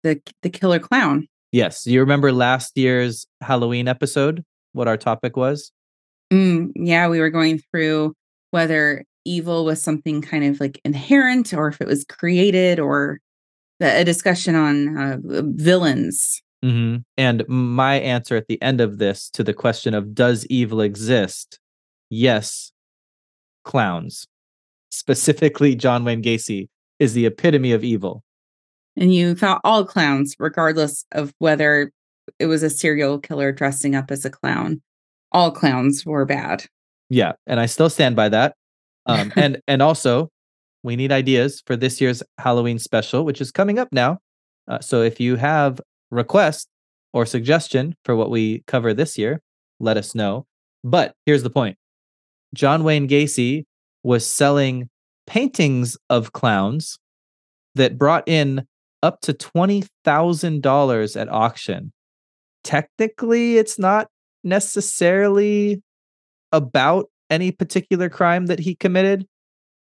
the 0.03 0.21
the 0.41 0.49
killer 0.49 0.79
clown. 0.79 1.27
Yes, 1.55 1.87
you 1.87 2.01
remember 2.01 2.33
last 2.33 2.77
year's 2.77 3.27
Halloween 3.41 3.87
episode? 3.87 4.43
What 4.73 4.89
our 4.89 4.97
topic 4.97 5.37
was? 5.37 5.71
Mm, 6.33 6.71
yeah, 6.75 7.07
we 7.07 7.21
were 7.21 7.29
going 7.29 7.59
through 7.71 8.13
whether 8.51 9.05
evil 9.23 9.63
was 9.63 9.81
something 9.81 10.21
kind 10.21 10.43
of 10.43 10.59
like 10.59 10.81
inherent, 10.83 11.53
or 11.53 11.69
if 11.69 11.79
it 11.79 11.87
was 11.87 12.03
created, 12.03 12.77
or 12.77 13.19
the, 13.79 14.01
a 14.01 14.03
discussion 14.03 14.55
on 14.55 14.97
uh, 14.97 15.17
villains 15.21 16.41
Mm-hmm. 16.65 17.01
And 17.15 17.43
my 17.47 17.99
answer 17.99 18.35
at 18.35 18.47
the 18.47 18.59
end 18.59 18.81
of 18.81 18.97
this 18.97 19.29
to 19.31 19.43
the 19.43 19.53
question 19.53 19.93
of 19.93 20.15
does 20.15 20.47
evil 20.47 20.81
exist? 20.81 21.59
Yes, 22.09 22.71
clowns. 23.63 24.25
Specifically, 24.89 25.75
John 25.75 26.03
Wayne 26.03 26.23
Gacy 26.23 26.69
is 26.97 27.13
the 27.13 27.27
epitome 27.27 27.71
of 27.71 27.83
evil. 27.83 28.23
And 28.97 29.13
you 29.13 29.35
thought 29.35 29.61
all 29.63 29.85
clowns, 29.85 30.35
regardless 30.39 31.05
of 31.11 31.33
whether 31.39 31.91
it 32.39 32.45
was 32.45 32.63
a 32.63 32.69
serial 32.69 33.19
killer 33.19 33.51
dressing 33.51 33.95
up 33.95 34.11
as 34.11 34.25
a 34.25 34.29
clown, 34.29 34.81
all 35.31 35.51
clowns 35.51 36.05
were 36.05 36.25
bad. 36.25 36.65
Yeah, 37.09 37.33
and 37.45 37.59
I 37.59 37.65
still 37.65 37.89
stand 37.89 38.15
by 38.15 38.29
that. 38.29 38.55
Um, 39.05 39.33
and 39.35 39.61
and 39.67 39.81
also, 39.81 40.29
we 40.83 40.95
need 40.95 41.11
ideas 41.11 41.61
for 41.65 41.75
this 41.75 41.99
year's 41.99 42.23
Halloween 42.37 42.79
special, 42.79 43.25
which 43.25 43.41
is 43.41 43.51
coming 43.51 43.79
up 43.79 43.89
now. 43.91 44.19
Uh, 44.67 44.79
so 44.79 45.01
if 45.01 45.19
you 45.19 45.35
have 45.35 45.81
request 46.11 46.67
or 47.13 47.25
suggestion 47.25 47.95
for 48.05 48.15
what 48.15 48.29
we 48.29 48.63
cover 48.67 48.93
this 48.93 49.17
year, 49.17 49.41
let 49.79 49.97
us 49.97 50.15
know. 50.15 50.45
But 50.83 51.13
here's 51.25 51.43
the 51.43 51.49
point 51.49 51.77
John 52.53 52.83
Wayne 52.83 53.07
Gacy 53.07 53.65
was 54.03 54.25
selling 54.25 54.89
paintings 55.27 55.97
of 56.09 56.33
clowns 56.33 56.97
that 57.73 57.97
brought 57.97 58.27
in 58.27 58.65
up 59.05 59.21
to 59.21 59.33
$20,000 59.33 61.21
at 61.21 61.29
auction. 61.29 61.93
Technically, 62.63 63.57
it's 63.57 63.77
not 63.77 64.07
necessarily 64.43 65.81
about 66.51 67.05
any 67.29 67.51
particular 67.51 68.09
crime 68.09 68.47
that 68.47 68.59
he 68.59 68.75
committed. 68.75 69.25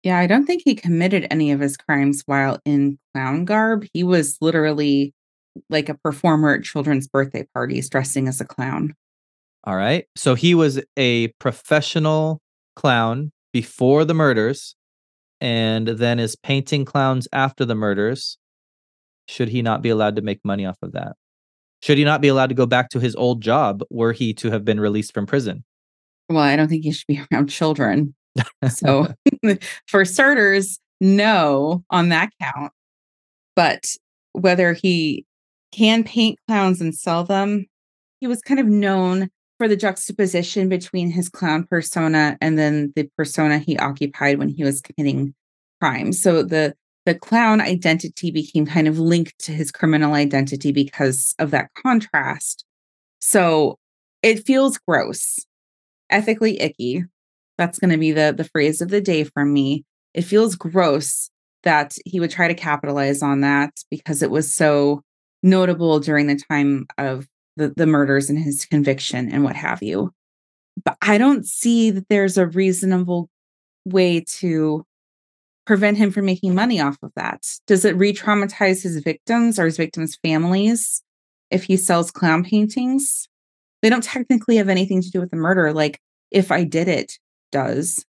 Yeah, 0.04 0.18
I 0.18 0.28
don't 0.28 0.46
think 0.46 0.64
he 0.66 0.76
committed 0.76 1.28
any 1.32 1.52
of 1.52 1.60
his 1.60 1.78
crimes 1.78 2.24
while 2.26 2.60
in 2.66 3.00
clown 3.14 3.46
garb. 3.46 3.86
He 3.94 4.04
was 4.04 4.38
literally 4.42 5.14
like 5.70 5.90
a 5.90 5.98
performer 5.98 6.56
at 6.56 6.64
children's 6.64 7.08
birthday 7.08 7.48
parties 7.54 7.90
dressing 7.90 8.28
as 8.28 8.42
a 8.42 8.46
clown. 8.46 8.94
All 9.64 9.76
right. 9.76 10.06
So 10.16 10.36
he 10.36 10.54
was 10.54 10.82
a 10.98 11.30
professional 11.40 12.40
clown 12.76 13.32
before 13.52 14.06
the 14.06 14.14
murders 14.14 14.76
and 15.42 15.88
then 15.88 16.20
is 16.20 16.36
painting 16.36 16.86
clowns 16.86 17.28
after 17.34 17.66
the 17.66 17.76
murders. 17.76 18.38
Should 19.28 19.50
he 19.50 19.62
not 19.62 19.82
be 19.82 19.90
allowed 19.90 20.16
to 20.18 20.22
make 20.22 20.40
money 20.44 20.66
off 20.66 20.78
of 20.82 20.92
that? 20.94 21.14
Should 21.82 21.98
he 21.98 22.04
not 22.04 22.22
be 22.22 22.28
allowed 22.28 22.48
to 22.48 22.56
go 22.56 22.66
back 22.66 22.90
to 22.90 23.00
his 23.00 23.16
old 23.16 23.42
job 23.42 23.84
were 23.90 24.14
he 24.14 24.34
to 24.36 24.52
have 24.52 24.66
been 24.66 24.80
released 24.80 25.14
from 25.14 25.26
prison? 25.26 25.64
Well, 26.30 26.40
I 26.40 26.56
don't 26.56 26.68
think 26.68 26.84
he 26.84 26.92
should 26.92 27.08
be 27.08 27.22
around 27.32 27.48
children. 27.48 28.16
So, 28.70 29.08
for 29.88 30.04
starters, 30.04 30.80
no 31.00 31.84
on 31.90 32.10
that 32.10 32.30
count. 32.42 32.72
But 33.56 33.86
whether 34.34 34.74
he 34.74 35.26
can 35.76 36.04
paint 36.04 36.40
clowns 36.48 36.80
and 36.80 36.96
sell 36.96 37.24
them. 37.24 37.66
He 38.22 38.28
was 38.28 38.42
kind 38.42 38.60
of 38.60 38.68
known 38.68 39.30
for 39.58 39.68
the 39.68 39.76
juxtaposition 39.76 40.70
between 40.70 41.12
his 41.12 41.30
clown 41.30 41.66
persona 41.70 42.38
and 42.42 42.58
then 42.58 42.94
the 42.96 43.10
persona 43.18 43.60
he 43.60 43.78
occupied 43.78 44.40
when 44.40 44.50
he 44.50 44.64
was 44.64 44.82
committing 44.82 45.34
crimes. 45.82 46.22
So 46.22 46.44
the 46.44 46.76
the 47.06 47.16
clown 47.16 47.62
identity 47.62 48.32
became 48.32 48.66
kind 48.66 48.88
of 48.88 49.00
linked 49.00 49.38
to 49.40 49.52
his 49.52 49.72
criminal 49.72 50.14
identity 50.14 50.72
because 50.72 51.36
of 51.40 51.52
that 51.52 51.70
contrast. 51.82 52.66
So 53.20 53.78
it 54.24 54.46
feels 54.46 54.78
gross, 54.78 55.40
ethically 56.10 56.60
icky. 56.60 57.04
That's 57.58 57.80
going 57.80 57.92
to 57.92 57.98
be 57.98 58.12
the 58.12 58.34
the 58.36 58.44
phrase 58.44 58.82
of 58.82 58.90
the 58.90 59.02
day 59.02 59.24
from 59.24 59.54
me. 59.54 59.86
It 60.14 60.24
feels 60.24 60.56
gross 60.56 61.30
that 61.64 61.98
he 62.06 62.20
would 62.20 62.32
try 62.32 62.48
to 62.48 62.54
capitalize 62.54 63.22
on 63.22 63.42
that 63.42 63.72
because 63.90 64.22
it 64.22 64.32
was 64.32 64.52
so 64.52 65.02
notable 65.44 66.00
during 66.00 66.28
the 66.28 66.40
time 66.50 66.86
of 66.98 67.28
the, 67.58 67.74
the 67.76 67.86
murders 67.86 68.30
and 68.30 68.40
his 68.40 68.66
conviction 68.66 69.32
and 69.32 69.44
what 69.44 69.56
have 69.56 69.82
you. 69.82 70.12
But 70.84 70.98
I 71.02 71.18
don't 71.18 71.46
see 71.46 71.92
that 71.92 72.08
there's 72.10 72.38
a 72.38 72.48
reasonable 72.48 73.30
way 73.86 74.24
to 74.40 74.86
prevent 75.66 75.98
him 75.98 76.12
from 76.12 76.26
making 76.26 76.56
money 76.56 76.80
off 76.80 76.98
of 77.02 77.12
that. 77.16 77.44
Does 77.68 77.86
it 77.86 77.96
re 77.98 78.14
traumatize 78.14 78.84
his 78.84 78.98
victims 79.04 79.60
or 79.60 79.66
his 79.66 79.78
victims' 79.78 80.18
families 80.24 81.02
if 81.52 81.64
he 81.64 81.78
sells 81.78 82.12
clown 82.12 82.44
paintings? 82.44 83.28
They 83.82 83.90
don't 83.90 84.04
technically 84.04 84.58
have 84.58 84.70
anything 84.70 85.02
to 85.02 85.10
do 85.10 85.20
with 85.20 85.32
the 85.32 85.38
murder. 85.38 85.74
Like, 85.74 86.00
if 86.32 86.52
I 86.52 86.64
did 86.64 86.88
it, 86.88 87.14
does. 87.52 88.04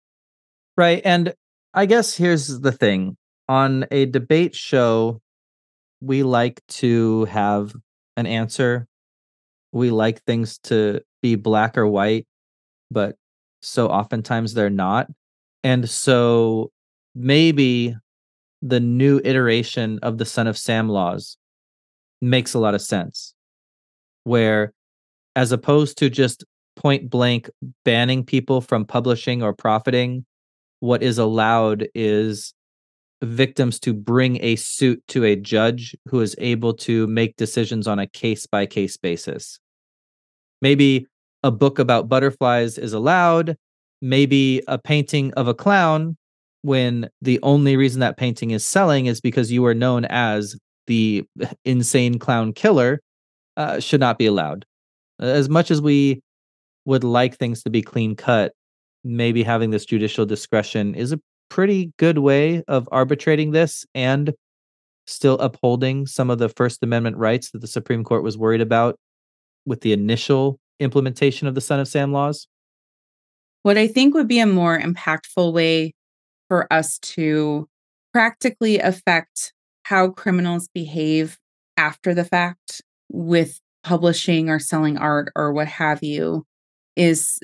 Right. 0.77 1.03
And 1.05 1.35
I 1.75 1.87
guess 1.87 2.17
here's 2.17 2.61
the 2.61 2.73
thing 2.73 3.17
on 3.49 3.87
a 3.91 4.07
debate 4.07 4.55
show, 4.55 5.21
we 6.01 6.23
like 6.23 6.61
to 6.69 7.25
have 7.27 7.75
an 8.17 8.27
answer. 8.27 8.87
We 9.73 9.91
like 9.91 10.23
things 10.25 10.59
to 10.65 11.01
be 11.23 11.35
black 11.35 11.79
or 11.79 11.87
white, 11.87 12.27
but 12.91 13.17
so 13.63 13.89
oftentimes 13.89 14.55
they're 14.55 14.71
not. 14.71 15.09
And 15.65 15.89
so 15.89 16.71
maybe 17.15 17.97
the 18.61 18.81
new 18.81 19.21
iteration 19.25 19.99
of 20.03 20.19
the 20.19 20.25
Son 20.25 20.47
of 20.47 20.57
Sam 20.57 20.89
laws 20.89 21.37
makes 22.21 22.55
a 22.55 22.59
lot 22.59 22.75
of 22.75 22.81
sense. 22.81 23.35
Where, 24.25 24.73
as 25.35 25.51
opposed 25.51 25.99
to 25.99 26.09
just 26.09 26.45
point 26.77 27.11
blank 27.11 27.51
banning 27.85 28.25
people 28.25 28.61
from 28.61 28.85
publishing 28.85 29.43
or 29.43 29.53
profiting 29.53 30.25
what 30.81 31.03
is 31.03 31.19
allowed 31.19 31.89
is 31.95 32.55
victims 33.23 33.79
to 33.79 33.93
bring 33.93 34.43
a 34.43 34.57
suit 34.57 35.03
to 35.09 35.25
a 35.25 35.37
judge 35.37 35.95
who 36.09 36.21
is 36.21 36.35
able 36.39 36.75
to 36.75 37.07
make 37.07 37.37
decisions 37.37 37.87
on 37.87 37.99
a 37.99 38.07
case 38.07 38.47
by 38.47 38.67
case 38.67 38.97
basis. 38.97 39.61
Maybe 40.61 41.07
a 41.43 41.51
book 41.51 41.79
about 41.79 42.09
butterflies 42.09 42.79
is 42.79 42.93
allowed, 42.93 43.57
maybe 44.01 44.63
a 44.67 44.79
painting 44.79 45.33
of 45.35 45.47
a 45.47 45.55
clown 45.55 46.17
when 46.63 47.09
the 47.21 47.39
only 47.43 47.77
reason 47.77 48.01
that 48.01 48.17
painting 48.17 48.53
is 48.53 48.65
selling 48.65 49.07
is 49.07 49.21
because 49.21 49.53
you 49.53 49.65
are 49.67 49.75
known 49.75 50.05
as 50.07 50.57
the 50.87 51.25
insane 51.65 52.19
clown 52.19 52.53
killer 52.53 53.01
uh, 53.57 53.81
should 53.81 54.01
not 54.01 54.19
be 54.19 54.27
allowed. 54.27 54.65
As 55.21 55.49
much 55.49 55.71
as 55.71 55.81
we 55.81 56.23
would 56.85 57.05
like 57.05 57.37
things 57.37 57.63
to 57.63 57.71
be 57.71 57.83
clean 57.83 58.17
cut, 58.17 58.53
maybe 59.05 59.43
having 59.43 59.71
this 59.71 59.85
judicial 59.85 60.27
discretion 60.27 60.95
is 60.95 61.13
a 61.13 61.21
pretty 61.49 61.93
good 61.99 62.19
way 62.19 62.63
of 62.67 62.89
arbitrating 62.91 63.51
this 63.51 63.85
and 63.95 64.33
still 65.07 65.39
upholding 65.39 66.07
some 66.07 66.31
of 66.31 66.39
the 66.39 66.49
First 66.49 66.83
Amendment 66.83 67.17
rights 67.17 67.51
that 67.51 67.61
the 67.61 67.67
Supreme 67.67 68.05
Court 68.05 68.23
was 68.23 68.39
worried 68.39 68.61
about 68.61 68.97
with 69.67 69.81
the 69.81 69.93
initial 69.93 70.59
implementation 70.81 71.47
of 71.47 71.55
the 71.55 71.61
Son 71.61 71.81
of 71.81 71.89
Sam 71.89 72.13
laws? 72.13 72.47
What 73.63 73.79
I 73.79 73.87
think 73.87 74.15
would 74.15 74.29
be 74.29 74.41
a 74.41 74.47
more 74.47 74.79
impactful 74.79 75.53
way 75.53 75.93
for 76.53 76.71
us 76.71 76.99
to 76.99 77.67
practically 78.13 78.79
affect 78.79 79.55
how 79.85 80.11
criminals 80.11 80.69
behave 80.75 81.39
after 81.79 82.13
the 82.13 82.27
fact 82.27 82.83
with 83.09 83.59
publishing 83.83 84.51
or 84.51 84.59
selling 84.59 84.99
art 84.99 85.33
or 85.35 85.51
what 85.55 85.67
have 85.67 86.03
you 86.03 86.45
is 86.95 87.41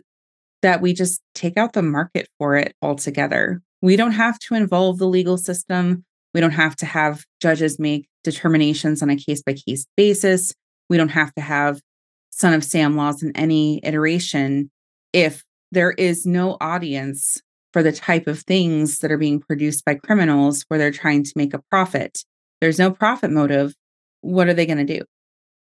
that 0.60 0.82
we 0.82 0.92
just 0.92 1.22
take 1.34 1.56
out 1.56 1.72
the 1.72 1.80
market 1.80 2.28
for 2.38 2.54
it 2.54 2.74
altogether. 2.82 3.62
We 3.80 3.96
don't 3.96 4.12
have 4.12 4.38
to 4.40 4.54
involve 4.54 4.98
the 4.98 5.08
legal 5.08 5.38
system. 5.38 6.04
We 6.34 6.42
don't 6.42 6.50
have 6.50 6.76
to 6.76 6.84
have 6.84 7.24
judges 7.40 7.78
make 7.78 8.10
determinations 8.24 9.02
on 9.02 9.08
a 9.08 9.16
case 9.16 9.42
by 9.42 9.54
case 9.54 9.86
basis. 9.96 10.52
We 10.90 10.98
don't 10.98 11.08
have 11.08 11.32
to 11.36 11.40
have 11.40 11.80
Son 12.28 12.52
of 12.52 12.62
Sam 12.62 12.94
laws 12.94 13.22
in 13.22 13.34
any 13.34 13.80
iteration 13.84 14.70
if 15.14 15.44
there 15.72 15.92
is 15.92 16.26
no 16.26 16.58
audience 16.60 17.40
for 17.72 17.82
the 17.82 17.92
type 17.92 18.26
of 18.26 18.40
things 18.40 18.98
that 18.98 19.12
are 19.12 19.18
being 19.18 19.40
produced 19.40 19.84
by 19.84 19.94
criminals 19.94 20.64
where 20.68 20.78
they're 20.78 20.90
trying 20.90 21.22
to 21.24 21.32
make 21.36 21.54
a 21.54 21.62
profit. 21.70 22.24
There's 22.60 22.78
no 22.78 22.90
profit 22.90 23.30
motive. 23.30 23.74
What 24.20 24.48
are 24.48 24.54
they 24.54 24.66
going 24.66 24.84
to 24.84 24.98
do? 24.98 25.04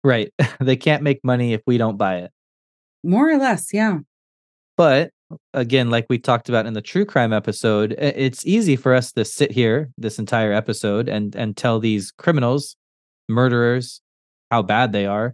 Right. 0.03 0.33
they 0.59 0.75
can't 0.75 1.03
make 1.03 1.19
money 1.23 1.53
if 1.53 1.61
we 1.67 1.77
don't 1.77 1.97
buy 1.97 2.17
it. 2.17 2.31
More 3.03 3.29
or 3.29 3.37
less, 3.37 3.73
yeah. 3.73 3.99
But 4.77 5.11
again, 5.53 5.89
like 5.89 6.05
we 6.09 6.17
talked 6.17 6.49
about 6.49 6.65
in 6.65 6.73
the 6.73 6.81
true 6.81 7.05
crime 7.05 7.33
episode, 7.33 7.93
it's 7.97 8.45
easy 8.45 8.75
for 8.75 8.93
us 8.93 9.11
to 9.13 9.25
sit 9.25 9.51
here 9.51 9.89
this 9.97 10.19
entire 10.19 10.53
episode 10.53 11.09
and 11.09 11.35
and 11.35 11.55
tell 11.55 11.79
these 11.79 12.11
criminals, 12.11 12.75
murderers, 13.29 14.01
how 14.49 14.61
bad 14.61 14.91
they 14.91 15.05
are, 15.05 15.33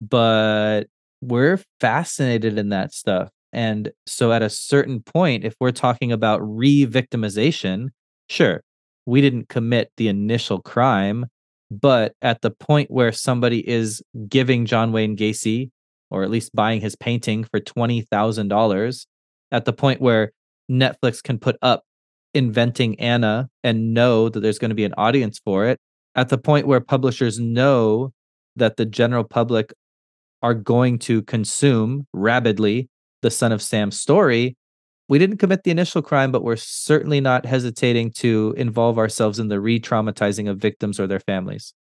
but 0.00 0.84
we're 1.20 1.60
fascinated 1.80 2.58
in 2.58 2.70
that 2.70 2.92
stuff. 2.92 3.30
And 3.56 3.90
so 4.06 4.32
at 4.32 4.42
a 4.42 4.50
certain 4.50 5.00
point, 5.00 5.42
if 5.42 5.54
we're 5.58 5.72
talking 5.72 6.12
about 6.12 6.40
re-victimization, 6.42 7.88
sure, 8.28 8.62
we 9.06 9.22
didn't 9.22 9.48
commit 9.48 9.90
the 9.96 10.08
initial 10.08 10.60
crime, 10.60 11.24
but 11.70 12.12
at 12.20 12.42
the 12.42 12.50
point 12.50 12.90
where 12.90 13.12
somebody 13.12 13.66
is 13.66 14.02
giving 14.28 14.66
John 14.66 14.92
Wayne 14.92 15.16
Gacy 15.16 15.70
or 16.10 16.22
at 16.22 16.30
least 16.30 16.54
buying 16.54 16.82
his 16.82 16.96
painting 16.96 17.44
for 17.44 17.58
$20,000 17.58 19.06
at 19.52 19.64
the 19.64 19.72
point 19.72 20.00
where 20.02 20.32
Netflix 20.70 21.22
can 21.22 21.38
put 21.38 21.56
up 21.62 21.84
inventing 22.34 23.00
Anna 23.00 23.48
and 23.64 23.94
know 23.94 24.28
that 24.28 24.40
there's 24.40 24.58
going 24.58 24.68
to 24.68 24.74
be 24.74 24.84
an 24.84 24.94
audience 24.98 25.40
for 25.42 25.66
it, 25.66 25.78
at 26.14 26.28
the 26.28 26.38
point 26.38 26.66
where 26.66 26.80
publishers 26.80 27.38
know 27.38 28.12
that 28.54 28.76
the 28.76 28.84
general 28.84 29.24
public 29.24 29.72
are 30.42 30.54
going 30.54 30.98
to 30.98 31.22
consume 31.22 32.06
rabidly 32.12 32.90
the 33.26 33.30
Son 33.32 33.50
of 33.50 33.60
Sam 33.60 33.90
story, 33.90 34.56
we 35.08 35.18
didn't 35.18 35.38
commit 35.38 35.64
the 35.64 35.72
initial 35.72 36.00
crime, 36.00 36.30
but 36.30 36.44
we're 36.44 36.54
certainly 36.54 37.20
not 37.20 37.44
hesitating 37.44 38.12
to 38.12 38.54
involve 38.56 38.98
ourselves 38.98 39.40
in 39.40 39.48
the 39.48 39.60
re 39.60 39.80
traumatizing 39.80 40.48
of 40.48 40.58
victims 40.58 41.00
or 41.00 41.08
their 41.08 41.20
families. 41.20 41.74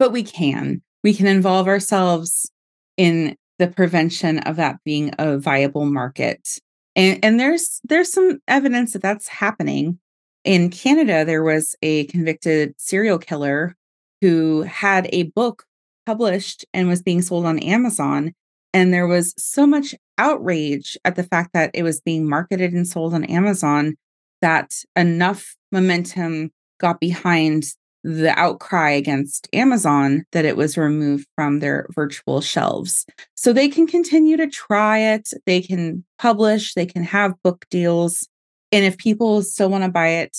But 0.00 0.10
we 0.10 0.24
can. 0.24 0.82
We 1.04 1.14
can 1.14 1.28
involve 1.28 1.68
ourselves 1.68 2.50
in 2.96 3.36
the 3.60 3.68
prevention 3.68 4.40
of 4.40 4.56
that 4.56 4.78
being 4.84 5.12
a 5.20 5.38
viable 5.38 5.86
market. 5.86 6.58
And, 6.96 7.24
and 7.24 7.38
there's 7.38 7.80
there's 7.84 8.12
some 8.12 8.40
evidence 8.48 8.92
that 8.92 9.02
that's 9.02 9.28
happening. 9.28 10.00
In 10.42 10.70
Canada, 10.70 11.24
there 11.24 11.44
was 11.44 11.76
a 11.82 12.06
convicted 12.06 12.74
serial 12.76 13.18
killer 13.18 13.76
who 14.20 14.62
had 14.62 15.08
a 15.12 15.24
book 15.24 15.64
published 16.06 16.64
and 16.74 16.88
was 16.88 17.02
being 17.02 17.22
sold 17.22 17.46
on 17.46 17.60
Amazon. 17.60 18.34
And 18.74 18.92
there 18.92 19.06
was 19.06 19.34
so 19.36 19.66
much 19.66 19.94
outrage 20.18 20.96
at 21.04 21.16
the 21.16 21.24
fact 21.24 21.50
that 21.52 21.70
it 21.74 21.82
was 21.82 22.00
being 22.00 22.28
marketed 22.28 22.72
and 22.72 22.86
sold 22.86 23.14
on 23.14 23.24
Amazon 23.24 23.96
that 24.40 24.74
enough 24.96 25.54
momentum 25.70 26.50
got 26.80 27.00
behind 27.00 27.64
the 28.04 28.36
outcry 28.38 28.90
against 28.90 29.48
Amazon 29.52 30.24
that 30.32 30.44
it 30.44 30.56
was 30.56 30.76
removed 30.76 31.26
from 31.36 31.60
their 31.60 31.86
virtual 31.94 32.40
shelves. 32.40 33.06
So 33.36 33.52
they 33.52 33.68
can 33.68 33.86
continue 33.86 34.36
to 34.36 34.48
try 34.48 34.98
it, 34.98 35.30
they 35.46 35.60
can 35.60 36.04
publish, 36.18 36.74
they 36.74 36.86
can 36.86 37.04
have 37.04 37.40
book 37.44 37.64
deals. 37.70 38.28
And 38.72 38.84
if 38.84 38.98
people 38.98 39.42
still 39.42 39.68
want 39.68 39.84
to 39.84 39.90
buy 39.90 40.08
it, 40.08 40.36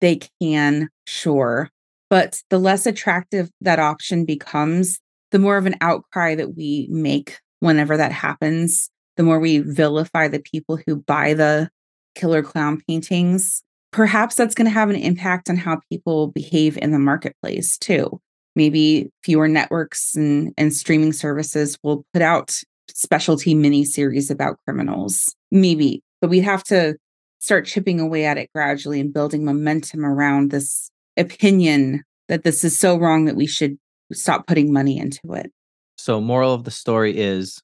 they 0.00 0.20
can, 0.40 0.88
sure. 1.06 1.70
But 2.10 2.42
the 2.50 2.58
less 2.58 2.86
attractive 2.86 3.50
that 3.60 3.80
option 3.80 4.24
becomes, 4.24 5.00
the 5.30 5.38
more 5.38 5.56
of 5.56 5.66
an 5.66 5.76
outcry 5.80 6.34
that 6.34 6.56
we 6.56 6.88
make 6.90 7.38
whenever 7.60 7.96
that 7.96 8.12
happens, 8.12 8.90
the 9.16 9.22
more 9.22 9.38
we 9.38 9.58
vilify 9.58 10.28
the 10.28 10.40
people 10.40 10.78
who 10.86 10.96
buy 10.96 11.34
the 11.34 11.68
killer 12.14 12.42
clown 12.42 12.80
paintings 12.86 13.62
perhaps 13.92 14.34
that's 14.34 14.54
going 14.54 14.66
to 14.66 14.70
have 14.70 14.90
an 14.90 14.96
impact 14.96 15.48
on 15.48 15.56
how 15.56 15.80
people 15.90 16.28
behave 16.28 16.76
in 16.78 16.92
the 16.92 16.98
marketplace 16.98 17.78
too. 17.78 18.20
Maybe 18.54 19.10
fewer 19.22 19.48
networks 19.48 20.14
and, 20.14 20.52
and 20.58 20.74
streaming 20.74 21.12
services 21.12 21.78
will 21.82 22.04
put 22.12 22.22
out 22.22 22.56
specialty 22.90 23.54
mini 23.54 23.84
series 23.84 24.30
about 24.30 24.58
criminals. 24.64 25.34
Maybe, 25.50 26.02
but 26.20 26.30
we 26.30 26.40
have 26.40 26.64
to 26.64 26.96
start 27.38 27.66
chipping 27.66 28.00
away 28.00 28.24
at 28.24 28.38
it 28.38 28.50
gradually 28.54 29.00
and 29.00 29.12
building 29.12 29.44
momentum 29.44 30.04
around 30.04 30.50
this 30.50 30.90
opinion 31.16 32.02
that 32.28 32.42
this 32.42 32.64
is 32.64 32.78
so 32.78 32.96
wrong 32.96 33.26
that 33.26 33.36
we 33.36 33.46
should 33.46 33.78
stop 34.12 34.46
putting 34.46 34.72
money 34.72 34.98
into 34.98 35.32
it. 35.34 35.50
So, 35.96 36.20
moral 36.20 36.54
of 36.54 36.64
the 36.64 36.70
story 36.70 37.16
is 37.16 37.60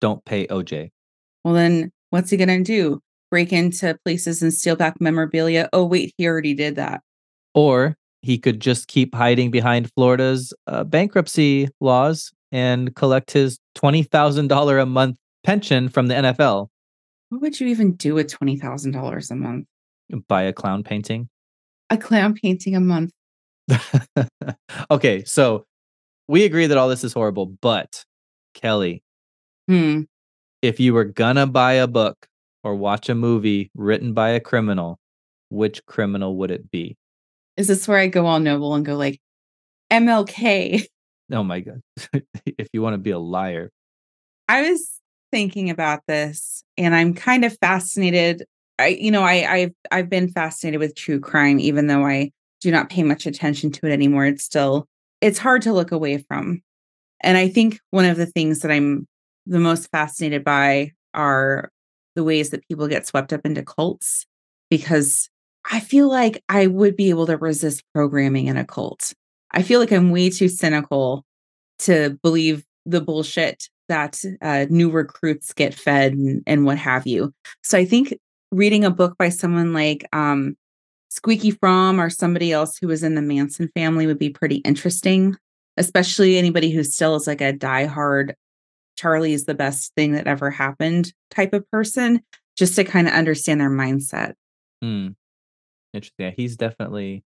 don't 0.00 0.24
pay 0.24 0.46
OJ. 0.46 0.90
Well, 1.44 1.54
then 1.54 1.90
what's 2.10 2.30
he 2.30 2.36
going 2.36 2.48
to 2.48 2.62
do? 2.62 3.00
break 3.30 3.52
into 3.52 3.98
places 4.04 4.42
and 4.42 4.52
steal 4.52 4.76
back 4.76 5.00
memorabilia. 5.00 5.68
Oh, 5.72 5.84
wait, 5.84 6.14
he 6.16 6.26
already 6.26 6.54
did 6.54 6.76
that. 6.76 7.02
Or 7.54 7.96
he 8.22 8.38
could 8.38 8.60
just 8.60 8.88
keep 8.88 9.14
hiding 9.14 9.50
behind 9.50 9.90
Florida's 9.94 10.52
uh, 10.66 10.84
bankruptcy 10.84 11.68
laws 11.80 12.32
and 12.52 12.94
collect 12.94 13.32
his 13.32 13.58
$20,000 13.76 14.82
a 14.82 14.86
month 14.86 15.18
pension 15.44 15.88
from 15.88 16.06
the 16.06 16.14
NFL. 16.14 16.68
What 17.28 17.40
would 17.40 17.60
you 17.60 17.66
even 17.68 17.94
do 17.94 18.14
with 18.14 18.28
$20,000 18.28 19.30
a 19.30 19.34
month? 19.34 19.66
Buy 20.28 20.42
a 20.42 20.52
clown 20.52 20.82
painting. 20.82 21.28
A 21.90 21.96
clown 21.96 22.34
painting 22.34 22.76
a 22.76 22.80
month. 22.80 23.10
okay, 24.90 25.24
so 25.24 25.66
we 26.28 26.44
agree 26.44 26.66
that 26.66 26.78
all 26.78 26.88
this 26.88 27.04
is 27.04 27.12
horrible, 27.12 27.46
but 27.46 28.04
Kelly, 28.54 29.02
hmm. 29.68 30.02
if 30.62 30.80
you 30.80 30.94
were 30.94 31.04
gonna 31.04 31.46
buy 31.46 31.74
a 31.74 31.86
book 31.86 32.26
or 32.64 32.74
watch 32.74 33.08
a 33.08 33.14
movie 33.14 33.70
written 33.74 34.12
by 34.12 34.30
a 34.30 34.40
criminal, 34.40 34.98
which 35.50 35.84
criminal 35.86 36.36
would 36.36 36.50
it 36.50 36.70
be? 36.70 36.96
Is 37.56 37.68
this 37.68 37.86
where 37.88 37.98
I 37.98 38.08
go 38.08 38.26
all 38.26 38.40
noble 38.40 38.74
and 38.74 38.84
go 38.84 38.96
like 38.96 39.20
MLK? 39.90 40.86
Oh 41.32 41.42
my 41.42 41.58
god. 41.58 41.82
if 42.46 42.68
you 42.72 42.80
want 42.80 42.94
to 42.94 42.98
be 42.98 43.10
a 43.10 43.18
liar. 43.18 43.72
I 44.46 44.70
was 44.70 45.00
thinking 45.32 45.70
about 45.70 46.02
this 46.06 46.62
and 46.78 46.94
I'm 46.94 47.14
kind 47.14 47.44
of 47.44 47.58
fascinated. 47.58 48.44
I 48.78 48.86
you 49.00 49.10
know, 49.10 49.24
I 49.24 49.52
I've 49.52 49.72
I've 49.90 50.08
been 50.08 50.28
fascinated 50.28 50.78
with 50.78 50.94
true 50.94 51.18
crime 51.18 51.58
even 51.58 51.88
though 51.88 52.06
I 52.06 52.30
do 52.60 52.70
not 52.70 52.90
pay 52.90 53.02
much 53.02 53.26
attention 53.26 53.70
to 53.72 53.86
it 53.86 53.92
anymore. 53.92 54.26
It's 54.26 54.44
still 54.44 54.86
it's 55.20 55.38
hard 55.38 55.62
to 55.62 55.72
look 55.72 55.92
away 55.92 56.18
from. 56.18 56.62
And 57.20 57.36
I 57.38 57.48
think 57.48 57.80
one 57.90 58.04
of 58.04 58.16
the 58.16 58.26
things 58.26 58.60
that 58.60 58.70
I'm 58.70 59.06
the 59.46 59.58
most 59.58 59.90
fascinated 59.90 60.44
by 60.44 60.92
are 61.14 61.70
the 62.14 62.24
ways 62.24 62.50
that 62.50 62.66
people 62.68 62.88
get 62.88 63.06
swept 63.06 63.32
up 63.32 63.40
into 63.44 63.62
cults 63.62 64.26
because 64.70 65.28
I 65.70 65.80
feel 65.80 66.08
like 66.08 66.42
I 66.48 66.66
would 66.66 66.96
be 66.96 67.10
able 67.10 67.26
to 67.26 67.36
resist 67.36 67.82
programming 67.94 68.46
in 68.46 68.56
a 68.56 68.64
cult. 68.64 69.12
I 69.52 69.62
feel 69.62 69.80
like 69.80 69.92
I'm 69.92 70.10
way 70.10 70.30
too 70.30 70.48
cynical 70.48 71.24
to 71.80 72.18
believe 72.22 72.64
the 72.84 73.00
bullshit 73.00 73.68
that 73.88 74.22
uh, 74.42 74.66
new 74.68 74.90
recruits 74.90 75.52
get 75.52 75.74
fed 75.74 76.12
and, 76.12 76.42
and 76.46 76.64
what 76.64 76.78
have 76.78 77.06
you. 77.06 77.32
So 77.62 77.78
I 77.78 77.84
think 77.84 78.16
reading 78.52 78.84
a 78.84 78.90
book 78.90 79.16
by 79.18 79.28
someone 79.28 79.72
like 79.72 80.06
um, 80.12 80.56
Squeaky 81.16 81.52
Fromme 81.52 81.98
or 81.98 82.10
somebody 82.10 82.52
else 82.52 82.76
who 82.76 82.88
was 82.88 83.02
in 83.02 83.14
the 83.14 83.22
Manson 83.22 83.68
family 83.74 84.06
would 84.06 84.18
be 84.18 84.28
pretty 84.28 84.56
interesting, 84.56 85.34
especially 85.78 86.36
anybody 86.36 86.70
who 86.70 86.84
still 86.84 87.16
is 87.16 87.26
like 87.26 87.40
a 87.40 87.54
diehard 87.54 88.34
Charlie 88.96 89.32
is 89.32 89.44
the 89.44 89.54
best 89.54 89.94
thing 89.94 90.12
that 90.12 90.26
ever 90.26 90.50
happened 90.50 91.12
type 91.30 91.52
of 91.52 91.70
person, 91.70 92.22
just 92.56 92.76
to 92.76 92.84
kind 92.84 93.06
of 93.06 93.14
understand 93.14 93.60
their 93.60 93.70
mindset. 93.70 94.34
Hmm. 94.82 95.08
Interesting. 95.92 96.26
Yeah, 96.26 96.30
he's 96.36 96.56
definitely 96.56 97.24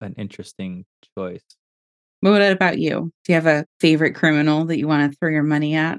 an 0.00 0.14
interesting 0.16 0.84
choice. 1.16 1.44
What 2.20 2.42
about 2.42 2.78
you? 2.78 3.12
Do 3.24 3.32
you 3.32 3.34
have 3.34 3.46
a 3.46 3.66
favorite 3.80 4.14
criminal 4.14 4.64
that 4.66 4.78
you 4.78 4.88
want 4.88 5.10
to 5.10 5.18
throw 5.18 5.30
your 5.30 5.42
money 5.42 5.74
at? 5.74 5.98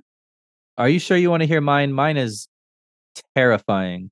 Are 0.77 0.89
you 0.89 0.99
sure 0.99 1.17
you 1.17 1.30
want 1.30 1.41
to 1.41 1.47
hear 1.47 1.61
mine? 1.61 1.93
Mine 1.93 2.17
is 2.17 2.47
terrifying. 3.36 4.11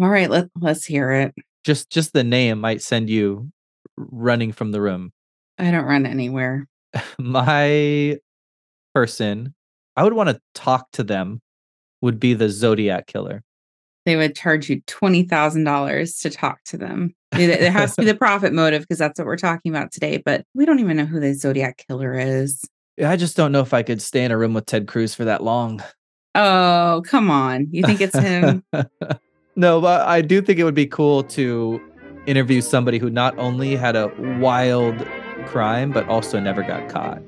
All 0.00 0.08
right, 0.08 0.30
let, 0.30 0.48
let's 0.60 0.84
hear 0.84 1.12
it. 1.12 1.34
Just 1.64 1.90
just 1.90 2.12
the 2.12 2.24
name 2.24 2.60
might 2.60 2.82
send 2.82 3.08
you 3.08 3.50
running 3.96 4.52
from 4.52 4.72
the 4.72 4.80
room. 4.80 5.12
I 5.58 5.70
don't 5.70 5.84
run 5.84 6.06
anywhere. 6.06 6.66
My 7.18 8.18
person, 8.94 9.54
I 9.96 10.04
would 10.04 10.12
want 10.12 10.30
to 10.30 10.40
talk 10.54 10.90
to 10.92 11.02
them, 11.02 11.40
would 12.00 12.20
be 12.20 12.34
the 12.34 12.48
Zodiac 12.48 13.06
killer. 13.06 13.42
They 14.06 14.16
would 14.16 14.36
charge 14.36 14.68
you 14.68 14.82
$20,000 14.82 16.20
to 16.22 16.30
talk 16.30 16.62
to 16.64 16.76
them. 16.76 17.14
It, 17.32 17.48
it 17.48 17.72
has 17.72 17.94
to 17.94 18.02
be 18.02 18.06
the 18.06 18.14
profit 18.18 18.52
motive 18.52 18.82
because 18.82 18.98
that's 18.98 19.18
what 19.18 19.26
we're 19.26 19.36
talking 19.36 19.74
about 19.74 19.92
today. 19.92 20.18
But 20.18 20.44
we 20.54 20.66
don't 20.66 20.80
even 20.80 20.98
know 20.98 21.06
who 21.06 21.20
the 21.20 21.32
Zodiac 21.32 21.82
killer 21.88 22.12
is. 22.12 22.62
I 23.02 23.16
just 23.16 23.36
don't 23.36 23.50
know 23.50 23.60
if 23.60 23.72
I 23.72 23.82
could 23.82 24.02
stay 24.02 24.24
in 24.24 24.30
a 24.30 24.36
room 24.36 24.52
with 24.52 24.66
Ted 24.66 24.86
Cruz 24.86 25.14
for 25.14 25.24
that 25.24 25.42
long. 25.42 25.82
Oh, 26.34 27.02
come 27.06 27.30
on. 27.30 27.68
You 27.70 27.82
think 27.82 28.00
it's 28.00 28.16
him? 28.16 28.62
no, 29.56 29.80
but 29.80 30.06
I 30.06 30.20
do 30.20 30.40
think 30.40 30.58
it 30.58 30.64
would 30.64 30.74
be 30.74 30.86
cool 30.86 31.22
to 31.24 31.80
interview 32.26 32.60
somebody 32.60 32.98
who 32.98 33.10
not 33.10 33.36
only 33.38 33.76
had 33.76 33.96
a 33.96 34.10
wild 34.40 35.06
crime, 35.46 35.90
but 35.90 36.08
also 36.08 36.40
never 36.40 36.62
got 36.62 36.88
caught. 36.88 37.22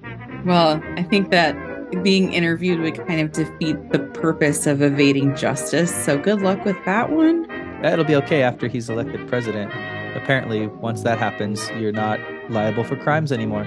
well, 0.45 0.81
I 0.97 1.03
think 1.03 1.31
that 1.31 1.55
being 2.03 2.33
interviewed 2.33 2.81
would 2.81 2.97
kind 3.07 3.21
of 3.21 3.33
defeat 3.33 3.91
the 3.91 3.99
purpose 3.99 4.67
of 4.67 4.83
evading 4.83 5.37
justice. 5.37 5.95
So 6.05 6.19
good 6.19 6.43
luck 6.43 6.65
with 6.65 6.77
that 6.85 7.11
one. 7.11 7.49
It'll 7.85 8.05
be 8.05 8.17
okay 8.17 8.43
after 8.43 8.67
he's 8.67 8.91
elected 8.91 9.29
president. 9.29 9.71
Apparently, 10.17 10.67
once 10.67 11.03
that 11.03 11.19
happens, 11.19 11.71
you're 11.79 11.93
not 11.93 12.19
liable 12.51 12.85
for 12.85 12.97
crimes 12.97 13.31
anymore. 13.31 13.65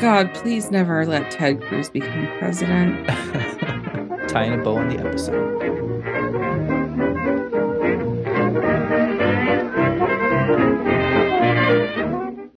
God, 0.00 0.32
please 0.34 0.70
never 0.70 1.04
let 1.04 1.30
Ted 1.30 1.60
Cruz 1.62 1.90
become 1.90 2.28
president. 2.38 3.06
Tying 4.28 4.52
a 4.52 4.62
bow 4.62 4.76
on 4.76 4.88
the 4.88 4.98
episode. 4.98 5.93